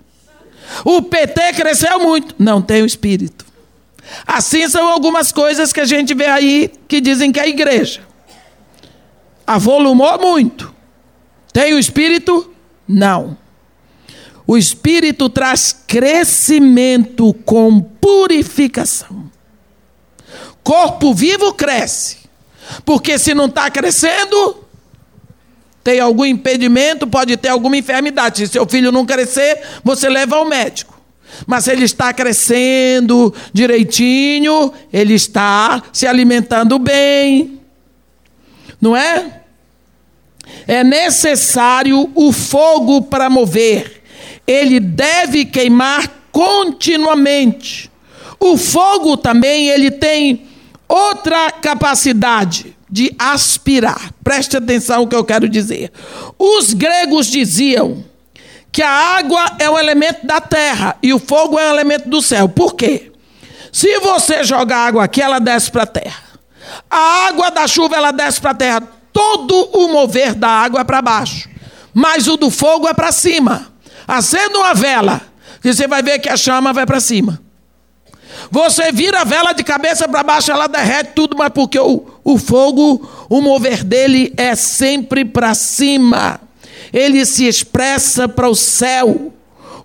O 0.84 1.00
PT 1.00 1.54
cresceu 1.54 2.00
muito, 2.00 2.34
não 2.40 2.60
tem 2.60 2.82
o 2.82 2.88
Espírito. 2.88 3.46
Assim 4.26 4.68
são 4.68 4.88
algumas 4.88 5.32
coisas 5.32 5.72
que 5.72 5.80
a 5.80 5.86
gente 5.86 6.16
vê 6.16 6.26
aí 6.26 6.72
que 6.88 7.00
dizem 7.00 7.32
que 7.32 7.40
é 7.40 7.48
igreja. 7.48 8.02
Avolumou 9.46 10.18
muito. 10.18 10.74
Tem 11.54 11.72
o 11.76 11.78
Espírito? 11.78 12.52
Não. 12.88 13.38
O 14.48 14.58
Espírito 14.58 15.30
traz 15.30 15.72
crescimento 15.86 17.32
com 17.46 17.80
purificação. 17.80 19.30
corpo 20.64 21.14
vivo 21.14 21.54
cresce. 21.54 22.18
Porque 22.84 23.20
se 23.20 23.36
não 23.36 23.46
está 23.46 23.70
crescendo, 23.70 24.66
tem 25.88 26.02
algum 26.02 26.26
impedimento, 26.26 27.08
pode 27.08 27.38
ter 27.38 27.48
alguma 27.48 27.78
enfermidade. 27.78 28.40
Se 28.40 28.48
seu 28.52 28.68
filho 28.68 28.92
não 28.92 29.06
crescer, 29.06 29.62
você 29.86 30.10
leva 30.10 30.36
ao 30.36 30.44
médico. 30.44 31.00
Mas 31.46 31.64
se 31.64 31.72
ele 31.72 31.86
está 31.86 32.12
crescendo 32.12 33.34
direitinho, 33.54 34.74
ele 34.92 35.14
está 35.14 35.82
se 35.94 36.06
alimentando 36.06 36.78
bem. 36.78 37.62
Não 38.82 38.98
é? 38.98 39.44
É 40.68 40.84
necessário 40.84 42.12
o 42.14 42.34
fogo 42.34 43.04
para 43.04 43.30
mover. 43.30 44.04
Ele 44.46 44.82
deve 44.82 45.46
queimar 45.46 46.12
continuamente. 46.34 47.90
O 48.38 48.58
fogo 48.58 49.16
também 49.16 49.70
ele 49.70 49.90
tem 49.90 50.50
outra 50.86 51.50
capacidade 51.50 52.77
de 52.90 53.14
aspirar. 53.18 54.12
Preste 54.24 54.58
atenção 54.58 55.02
no 55.02 55.08
que 55.08 55.16
eu 55.16 55.24
quero 55.24 55.50
dizer. 55.50 55.92
Os 56.38 56.74
gregos 56.74 57.28
diziam 57.28 58.04
que 58.72 58.82
a 58.82 58.90
água 58.90 59.56
é 59.60 59.70
um 59.70 59.78
elemento 59.78 60.26
da 60.26 60.40
terra 60.40 60.96
e 61.02 61.14
o 61.14 61.20
fogo 61.20 61.60
é 61.60 61.68
um 61.68 61.74
elemento 61.74 62.10
do 62.10 62.22
céu. 62.22 62.48
Por 62.48 62.76
quê? 62.76 63.12
Se 63.72 64.00
você 64.00 64.44
jogar 64.44 64.88
água 64.88 65.04
aqui, 65.04 65.22
ela 65.22 65.40
desce 65.40 65.72
para 65.72 65.84
a 65.84 65.88
terra. 65.88 66.24
A 66.90 67.28
água 67.28 67.50
da 67.50 67.68
chuva, 67.68 67.96
ela 67.96 68.12
desce 68.12 68.40
para 68.40 68.52
a 68.52 68.56
terra. 68.56 68.84
Todo 69.12 69.70
o 69.74 69.90
mover 69.90 70.36
da 70.36 70.50
água 70.50 70.82
é 70.82 70.84
para 70.84 71.02
baixo, 71.02 71.50
mas 71.94 72.28
o 72.28 72.38
do 72.38 72.52
fogo 72.52 72.88
é 72.88 72.94
para 72.94 73.12
cima. 73.12 73.68
Acenda 74.08 74.58
uma 74.58 74.74
vela, 74.74 75.22
que 75.62 75.74
você 75.74 75.88
vai 75.88 76.04
ver 76.04 76.20
que 76.20 76.30
a 76.30 76.38
chama 76.38 76.72
vai 76.72 76.86
para 76.86 77.00
cima. 77.00 77.42
Você 78.50 78.91
vira 78.91 79.22
a 79.22 79.24
vela 79.24 79.54
de 79.54 79.64
cabeça 79.64 80.08
para 80.08 80.24
baixo, 80.24 80.52
ela 80.52 80.68
derrete 80.68 81.12
tudo, 81.16 81.36
mas 81.38 81.50
porque 81.50 81.80
o, 81.80 82.06
o 82.24 82.38
fogo, 82.38 83.08
o 83.30 83.41
mover 83.41 83.84
dele 83.84 84.34
é 84.38 84.56
sempre 84.56 85.26
para 85.26 85.54
cima. 85.54 86.39
Ele 86.93 87.26
se 87.26 87.45
expressa 87.45 88.28
para 88.28 88.50
o 88.50 88.56
céu. 88.56 89.34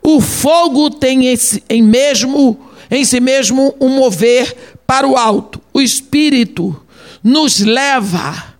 O 0.02 0.20
fogo 0.20 0.90
tem 0.90 1.34
em, 1.68 1.82
mesmo, 1.82 2.58
em 2.90 3.04
si 3.04 3.20
mesmo 3.20 3.74
um 3.80 3.88
mover 3.88 4.76
para 4.86 5.06
o 5.06 5.16
alto. 5.16 5.60
O 5.72 5.80
Espírito 5.80 6.80
nos 7.22 7.60
leva 7.60 8.52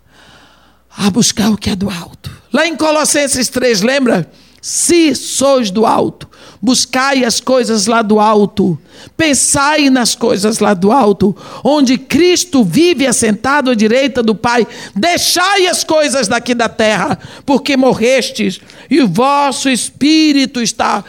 a 0.96 1.10
buscar 1.10 1.50
o 1.50 1.56
que 1.56 1.70
é 1.70 1.76
do 1.76 1.90
alto. 1.90 2.30
Lá 2.52 2.66
em 2.66 2.76
Colossenses 2.76 3.48
3, 3.48 3.82
lembra? 3.82 4.30
Se 4.60 5.14
sois 5.14 5.70
do 5.70 5.84
alto, 5.84 6.28
buscai 6.62 7.24
as 7.24 7.40
coisas 7.40 7.88
lá 7.88 8.02
do 8.02 8.20
alto, 8.20 8.78
pensai 9.16 9.90
nas 9.90 10.14
coisas 10.14 10.60
lá 10.60 10.72
do 10.74 10.92
alto, 10.92 11.36
onde 11.64 11.98
Cristo 11.98 12.62
vive 12.62 13.04
assentado 13.04 13.72
à 13.72 13.74
direita 13.74 14.22
do 14.22 14.32
Pai. 14.32 14.64
Deixai 14.94 15.66
as 15.66 15.82
coisas 15.82 16.28
daqui 16.28 16.54
da 16.54 16.68
terra, 16.68 17.18
porque 17.44 17.76
morrestes 17.76 18.60
e 18.88 19.00
o 19.00 19.08
vosso 19.08 19.68
espírito 19.68 20.62
está 20.62 21.04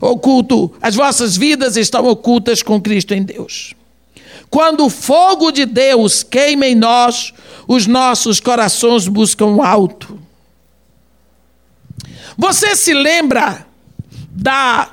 oculto, 0.00 0.72
as 0.82 0.96
vossas 0.96 1.36
vidas 1.36 1.76
estão 1.76 2.04
ocultas 2.06 2.60
com 2.60 2.80
Cristo 2.80 3.14
em 3.14 3.22
Deus. 3.22 3.74
Quando 4.50 4.84
o 4.84 4.90
fogo 4.90 5.52
de 5.52 5.64
Deus 5.64 6.24
queima 6.24 6.66
em 6.66 6.74
nós, 6.74 7.32
os 7.68 7.86
nossos 7.86 8.40
corações 8.40 9.06
buscam 9.06 9.64
alto. 9.64 10.18
Você 12.36 12.74
se 12.74 12.92
lembra 12.92 13.66
da, 14.32 14.90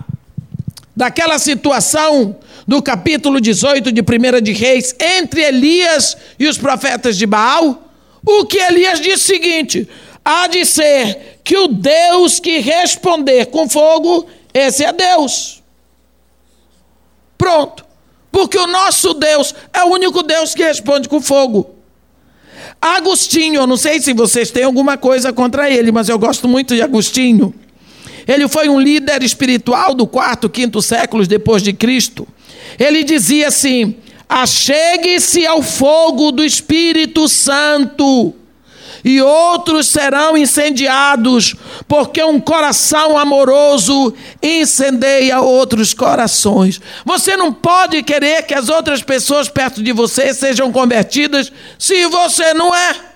daquela 0.95 1.39
situação 1.39 2.35
do 2.67 2.81
capítulo 2.81 3.39
18 3.39 3.91
de 3.91 4.01
1 4.01 4.41
de 4.41 4.51
Reis 4.51 4.93
entre 4.99 5.41
Elias 5.41 6.17
e 6.37 6.47
os 6.47 6.57
profetas 6.57 7.17
de 7.17 7.25
Baal? 7.25 7.89
O 8.25 8.45
que 8.45 8.57
Elias 8.57 8.99
disse 8.99 9.33
o 9.33 9.35
seguinte: 9.35 9.89
há 10.23 10.47
de 10.47 10.65
ser 10.65 11.39
que 11.43 11.57
o 11.57 11.67
Deus 11.67 12.39
que 12.39 12.59
responder 12.59 13.47
com 13.47 13.67
fogo, 13.69 14.27
esse 14.53 14.83
é 14.83 14.91
Deus. 14.91 15.63
Pronto. 17.37 17.85
Porque 18.31 18.57
o 18.57 18.67
nosso 18.67 19.13
Deus 19.13 19.55
é 19.73 19.83
o 19.83 19.87
único 19.87 20.21
Deus 20.21 20.53
que 20.53 20.63
responde 20.63 21.09
com 21.09 21.19
fogo. 21.19 21.75
Agostinho, 22.81 23.61
eu 23.61 23.67
não 23.67 23.75
sei 23.75 23.99
se 23.99 24.13
vocês 24.13 24.51
têm 24.51 24.63
alguma 24.63 24.97
coisa 24.97 25.33
contra 25.33 25.69
ele, 25.69 25.91
mas 25.91 26.09
eu 26.09 26.19
gosto 26.19 26.47
muito 26.47 26.75
de 26.75 26.81
Agostinho. 26.81 27.53
Ele 28.29 28.47
foi 28.47 28.69
um 28.69 28.79
líder 28.79 29.23
espiritual 29.23 29.95
do 29.95 30.05
quarto, 30.05 30.47
quinto 30.47 30.83
séculos 30.83 31.27
depois 31.27 31.63
de 31.63 31.73
Cristo. 31.73 32.27
Ele 32.77 33.03
dizia 33.03 33.47
assim: 33.47 33.95
achegue-se 34.29 35.47
ao 35.47 35.63
fogo 35.63 36.31
do 36.31 36.43
Espírito 36.43 37.27
Santo, 37.27 38.35
e 39.03 39.19
outros 39.19 39.87
serão 39.87 40.37
incendiados, 40.37 41.55
porque 41.87 42.23
um 42.23 42.39
coração 42.39 43.17
amoroso 43.17 44.13
incendeia 44.43 45.41
outros 45.41 45.95
corações. 45.95 46.79
Você 47.03 47.35
não 47.35 47.51
pode 47.51 48.03
querer 48.03 48.43
que 48.43 48.53
as 48.53 48.69
outras 48.69 49.01
pessoas 49.01 49.49
perto 49.49 49.81
de 49.81 49.91
você 49.91 50.35
sejam 50.35 50.71
convertidas 50.71 51.51
se 51.79 52.05
você 52.05 52.53
não 52.53 52.75
é. 52.75 53.08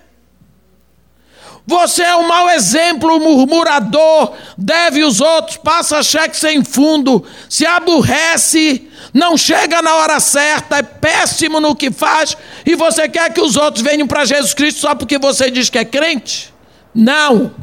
Você 1.65 2.03
é 2.03 2.15
um 2.17 2.27
mau 2.27 2.49
exemplo, 2.49 3.19
murmurador, 3.21 4.33
deve 4.57 5.01
os 5.03 5.21
outros, 5.21 5.55
passa 5.55 6.03
cheque 6.03 6.35
sem 6.35 6.61
fundo, 6.61 7.23
se 7.49 7.65
aborrece, 7.65 8.89
não 9.13 9.37
chega 9.37 9.81
na 9.81 9.95
hora 9.95 10.19
certa, 10.19 10.79
é 10.79 10.83
péssimo 10.83 11.61
no 11.61 11.73
que 11.73 11.89
faz, 11.89 12.35
e 12.65 12.75
você 12.75 13.07
quer 13.07 13.31
que 13.31 13.39
os 13.39 13.55
outros 13.55 13.81
venham 13.81 14.05
para 14.05 14.25
Jesus 14.25 14.53
Cristo 14.53 14.81
só 14.81 14.93
porque 14.93 15.17
você 15.17 15.49
diz 15.49 15.69
que 15.69 15.77
é 15.77 15.85
crente? 15.85 16.53
Não. 16.93 17.53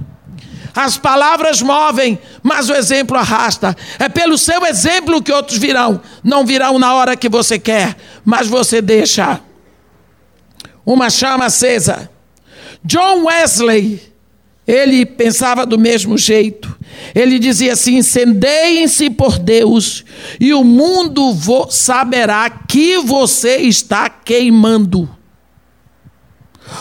As 0.74 0.96
palavras 0.96 1.60
movem, 1.60 2.18
mas 2.42 2.70
o 2.70 2.74
exemplo 2.74 3.18
arrasta. 3.18 3.76
É 3.98 4.08
pelo 4.08 4.38
seu 4.38 4.64
exemplo 4.64 5.20
que 5.20 5.32
outros 5.32 5.58
virão. 5.58 6.00
Não 6.22 6.46
virão 6.46 6.78
na 6.78 6.94
hora 6.94 7.16
que 7.16 7.28
você 7.28 7.58
quer, 7.58 7.96
mas 8.24 8.46
você 8.46 8.80
deixa 8.80 9.40
uma 10.86 11.10
chama 11.10 11.46
acesa 11.46 12.08
John 12.84 13.24
Wesley, 13.24 14.00
ele 14.66 15.04
pensava 15.04 15.66
do 15.66 15.78
mesmo 15.78 16.16
jeito. 16.16 16.78
Ele 17.14 17.38
dizia 17.38 17.72
assim: 17.72 17.96
incendeiem-se 17.96 19.10
por 19.10 19.38
Deus, 19.38 20.04
e 20.38 20.54
o 20.54 20.62
mundo 20.64 21.36
saberá 21.70 22.48
que 22.50 22.98
você 22.98 23.56
está 23.58 24.08
queimando. 24.08 25.08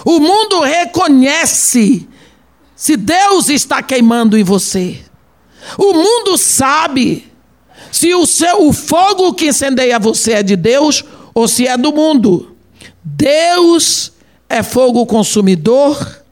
O 0.05 0.19
mundo 0.19 0.61
reconhece 0.61 2.07
se 2.75 2.95
Deus 2.95 3.49
está 3.49 3.81
queimando 3.81 4.37
em 4.37 4.43
você. 4.43 4.99
O 5.77 5.93
mundo 5.93 6.37
sabe 6.37 7.27
se 7.91 8.13
o 8.13 8.25
seu 8.25 8.67
o 8.67 8.73
fogo 8.73 9.33
que 9.33 9.47
incendeia 9.47 9.99
você 9.99 10.33
é 10.33 10.43
de 10.43 10.55
Deus 10.55 11.03
ou 11.33 11.47
se 11.47 11.67
é 11.67 11.75
do 11.75 11.91
mundo. 11.91 12.55
Deus 13.03 14.13
é 14.49 14.63
fogo 14.63 15.05
consumidor 15.05 16.23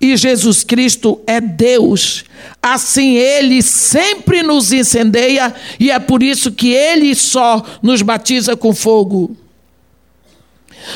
e 0.00 0.16
Jesus 0.16 0.64
Cristo 0.64 1.20
é 1.26 1.40
Deus. 1.40 2.24
Assim 2.62 3.16
ele 3.16 3.62
sempre 3.62 4.42
nos 4.42 4.72
incendeia 4.72 5.54
e 5.78 5.90
é 5.90 5.98
por 5.98 6.22
isso 6.22 6.50
que 6.50 6.72
ele 6.72 7.14
só 7.14 7.62
nos 7.82 8.00
batiza 8.00 8.56
com 8.56 8.74
fogo. 8.74 9.36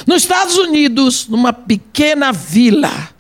Nos 0.07 0.23
Estados 0.23 0.57
Unidos, 0.57 1.29
numa 1.29 1.53
pequena 1.53 2.33
vila, 2.33 3.11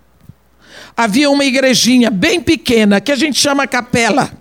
havia 0.96 1.30
uma 1.30 1.44
igrejinha 1.44 2.10
bem 2.10 2.40
pequena 2.40 3.00
que 3.00 3.12
a 3.12 3.16
gente 3.16 3.38
chama 3.38 3.66
capela. 3.66 4.32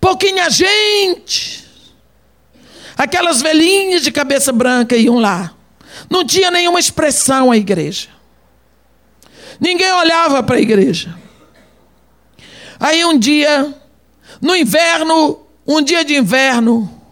Pouquinha 0.00 0.48
gente. 0.50 1.64
Aquelas 2.96 3.42
velhinhas 3.42 4.02
de 4.02 4.12
cabeça 4.12 4.52
branca 4.52 4.96
iam 4.96 5.18
lá. 5.18 5.54
Não 6.10 6.24
tinha 6.24 6.50
nenhuma 6.50 6.80
expressão 6.80 7.50
a 7.50 7.56
igreja. 7.56 8.08
Ninguém 9.60 9.92
olhava 9.92 10.42
para 10.42 10.56
a 10.56 10.60
igreja. 10.60 11.14
Aí 12.78 13.04
um 13.04 13.18
dia, 13.18 13.74
no 14.40 14.56
inverno, 14.56 15.46
um 15.66 15.80
dia 15.80 16.04
de 16.04 16.16
inverno, 16.16 17.02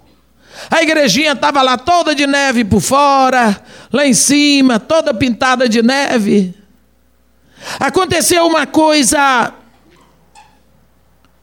a 0.68 0.82
igrejinha 0.82 1.32
estava 1.32 1.62
lá 1.62 1.78
toda 1.78 2.14
de 2.14 2.26
neve 2.26 2.64
por 2.64 2.80
fora, 2.80 3.62
lá 3.92 4.04
em 4.04 4.12
cima, 4.12 4.80
toda 4.80 5.14
pintada 5.14 5.68
de 5.68 5.82
neve. 5.82 6.54
Aconteceu 7.78 8.46
uma 8.46 8.66
coisa 8.66 9.54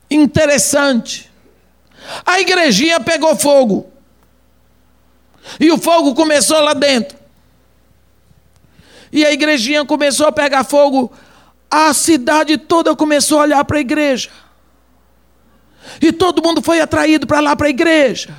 interessante. 0.09 1.31
A 2.25 2.39
igrejinha 2.39 2.99
pegou 2.99 3.35
fogo. 3.35 3.91
E 5.59 5.71
o 5.71 5.77
fogo 5.77 6.13
começou 6.13 6.59
lá 6.59 6.73
dentro. 6.73 7.16
E 9.11 9.25
a 9.25 9.31
igrejinha 9.31 9.85
começou 9.85 10.27
a 10.27 10.31
pegar 10.31 10.63
fogo. 10.63 11.11
A 11.69 11.93
cidade 11.93 12.57
toda 12.57 12.95
começou 12.95 13.39
a 13.39 13.43
olhar 13.43 13.65
para 13.65 13.77
a 13.77 13.81
igreja. 13.81 14.29
E 16.01 16.11
todo 16.11 16.41
mundo 16.41 16.61
foi 16.61 16.81
atraído 16.81 17.25
para 17.25 17.39
lá 17.39 17.55
para 17.55 17.67
a 17.67 17.69
igreja. 17.69 18.35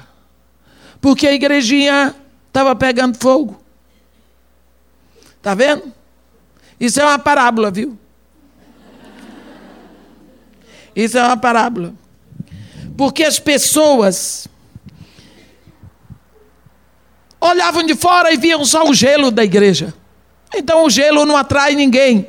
Porque 1.00 1.26
a 1.26 1.32
igrejinha 1.32 2.14
Estava 2.58 2.74
pegando 2.74 3.16
fogo. 3.16 3.62
Está 5.36 5.54
vendo? 5.54 5.92
Isso 6.80 7.00
é 7.00 7.04
uma 7.04 7.18
parábola, 7.18 7.70
viu? 7.70 7.96
Isso 10.96 11.16
é 11.16 11.22
uma 11.22 11.36
parábola. 11.36 11.94
Porque 12.96 13.22
as 13.22 13.38
pessoas 13.38 14.48
olhavam 17.40 17.84
de 17.84 17.94
fora 17.94 18.32
e 18.32 18.36
viam 18.36 18.64
só 18.64 18.88
o 18.88 18.94
gelo 18.94 19.30
da 19.30 19.44
igreja. 19.44 19.94
Então 20.54 20.84
o 20.84 20.90
gelo 20.90 21.24
não 21.24 21.36
atrai 21.36 21.74
ninguém. 21.74 22.28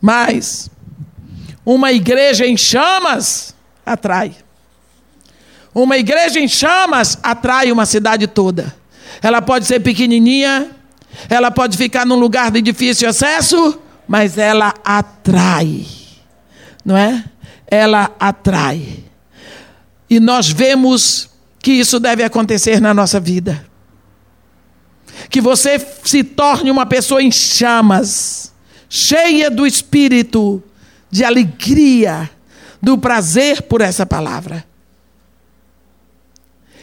Mas 0.00 0.70
uma 1.64 1.92
igreja 1.92 2.46
em 2.46 2.56
chamas 2.56 3.54
atrai. 3.84 4.36
Uma 5.74 5.98
igreja 5.98 6.40
em 6.40 6.48
chamas 6.48 7.18
atrai 7.22 7.70
uma 7.70 7.84
cidade 7.84 8.26
toda. 8.26 8.74
Ela 9.22 9.42
pode 9.42 9.66
ser 9.66 9.80
pequenininha, 9.80 10.70
ela 11.28 11.50
pode 11.50 11.76
ficar 11.76 12.06
num 12.06 12.16
lugar 12.16 12.50
de 12.50 12.62
difícil 12.62 13.08
acesso, 13.08 13.78
mas 14.06 14.38
ela 14.38 14.74
atrai. 14.84 15.86
Não 16.84 16.96
é? 16.96 17.24
Ela 17.66 18.10
atrai. 18.18 19.04
E 20.08 20.20
nós 20.20 20.48
vemos 20.48 21.28
que 21.58 21.72
isso 21.72 21.98
deve 21.98 22.22
acontecer 22.22 22.80
na 22.80 22.94
nossa 22.94 23.18
vida. 23.18 23.66
Que 25.28 25.40
você 25.40 25.78
se 26.04 26.22
torne 26.22 26.70
uma 26.70 26.86
pessoa 26.86 27.22
em 27.22 27.30
chamas, 27.30 28.52
cheia 28.88 29.50
do 29.50 29.66
espírito, 29.66 30.62
de 31.10 31.24
alegria, 31.24 32.30
do 32.82 32.98
prazer 32.98 33.62
por 33.62 33.80
essa 33.80 34.04
palavra. 34.06 34.64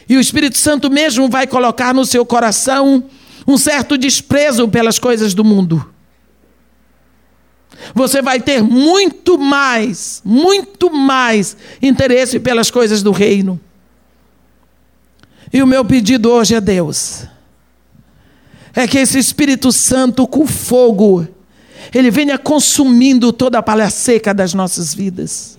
E 0.08 0.16
o 0.16 0.20
Espírito 0.20 0.58
Santo 0.58 0.90
mesmo 0.90 1.28
vai 1.28 1.46
colocar 1.46 1.94
no 1.94 2.04
seu 2.04 2.26
coração 2.26 3.04
um 3.46 3.56
certo 3.56 3.96
desprezo 3.96 4.68
pelas 4.68 4.98
coisas 4.98 5.32
do 5.34 5.44
mundo. 5.44 5.90
Você 7.94 8.22
vai 8.22 8.40
ter 8.40 8.62
muito 8.62 9.38
mais, 9.38 10.22
muito 10.24 10.90
mais 10.90 11.56
interesse 11.82 12.38
pelas 12.38 12.70
coisas 12.70 13.02
do 13.02 13.12
reino. 13.12 13.60
E 15.52 15.62
o 15.62 15.66
meu 15.66 15.84
pedido 15.84 16.30
hoje 16.30 16.54
a 16.54 16.60
Deus 16.60 17.26
é 18.74 18.86
que 18.86 18.98
esse 18.98 19.18
Espírito 19.18 19.70
Santo 19.72 20.26
com 20.26 20.46
fogo, 20.46 21.26
ele 21.94 22.10
venha 22.10 22.36
consumindo 22.38 23.32
toda 23.32 23.58
a 23.58 23.62
palha 23.62 23.90
seca 23.90 24.34
das 24.34 24.54
nossas 24.54 24.94
vidas. 24.94 25.58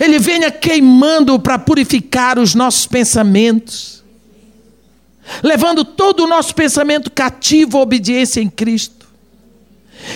Ele 0.00 0.18
venha 0.18 0.50
queimando 0.50 1.38
para 1.38 1.58
purificar 1.58 2.38
os 2.38 2.54
nossos 2.54 2.86
pensamentos, 2.86 4.04
levando 5.42 5.84
todo 5.84 6.24
o 6.24 6.26
nosso 6.26 6.54
pensamento 6.54 7.10
cativo 7.10 7.78
à 7.78 7.82
obediência 7.82 8.40
em 8.40 8.48
Cristo. 8.48 9.06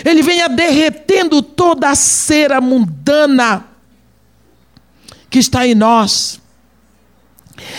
Ele 0.05 0.23
venha 0.23 0.49
derretendo 0.49 1.41
toda 1.43 1.91
a 1.91 1.95
cera 1.95 2.61
mundana 2.61 3.65
que 5.29 5.39
está 5.39 5.67
em 5.67 5.75
nós 5.75 6.41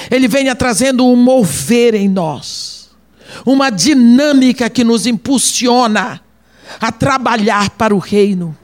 ele 0.09 0.27
venha 0.27 0.55
trazendo 0.55 1.05
um 1.05 1.15
mover 1.15 1.95
em 1.95 2.07
nós, 2.07 2.80
uma 3.45 3.69
dinâmica 3.69 4.69
que 4.69 4.83
nos 4.83 5.05
impulsiona 5.05 6.21
a 6.79 6.91
trabalhar 6.91 7.69
para 7.71 7.95
o 7.95 7.99
reino. 7.99 8.55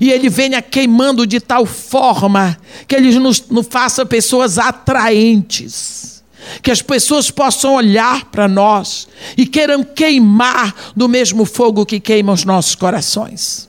E 0.00 0.10
ele 0.10 0.28
venha 0.28 0.60
queimando 0.60 1.26
de 1.26 1.40
tal 1.40 1.64
forma 1.64 2.58
que 2.86 2.94
ele 2.94 3.16
nos, 3.18 3.48
nos 3.48 3.66
faça 3.68 4.04
pessoas 4.04 4.58
atraentes, 4.58 6.22
que 6.62 6.70
as 6.70 6.82
pessoas 6.82 7.30
possam 7.30 7.74
olhar 7.74 8.26
para 8.26 8.48
nós 8.48 9.08
e 9.36 9.46
queiram 9.46 9.82
queimar 9.82 10.74
do 10.96 11.08
mesmo 11.08 11.44
fogo 11.44 11.86
que 11.86 12.00
queima 12.00 12.32
os 12.32 12.44
nossos 12.44 12.74
corações. 12.74 13.68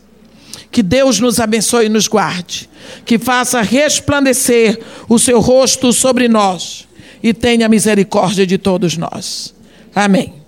Que 0.71 0.83
Deus 0.83 1.19
nos 1.19 1.39
abençoe 1.39 1.87
e 1.87 1.89
nos 1.89 2.07
guarde. 2.07 2.69
Que 3.05 3.17
faça 3.17 3.61
resplandecer 3.61 4.79
o 5.07 5.17
seu 5.17 5.39
rosto 5.39 5.91
sobre 5.91 6.27
nós 6.27 6.87
e 7.23 7.33
tenha 7.33 7.67
misericórdia 7.67 8.45
de 8.45 8.57
todos 8.57 8.95
nós. 8.97 9.53
Amém. 9.95 10.38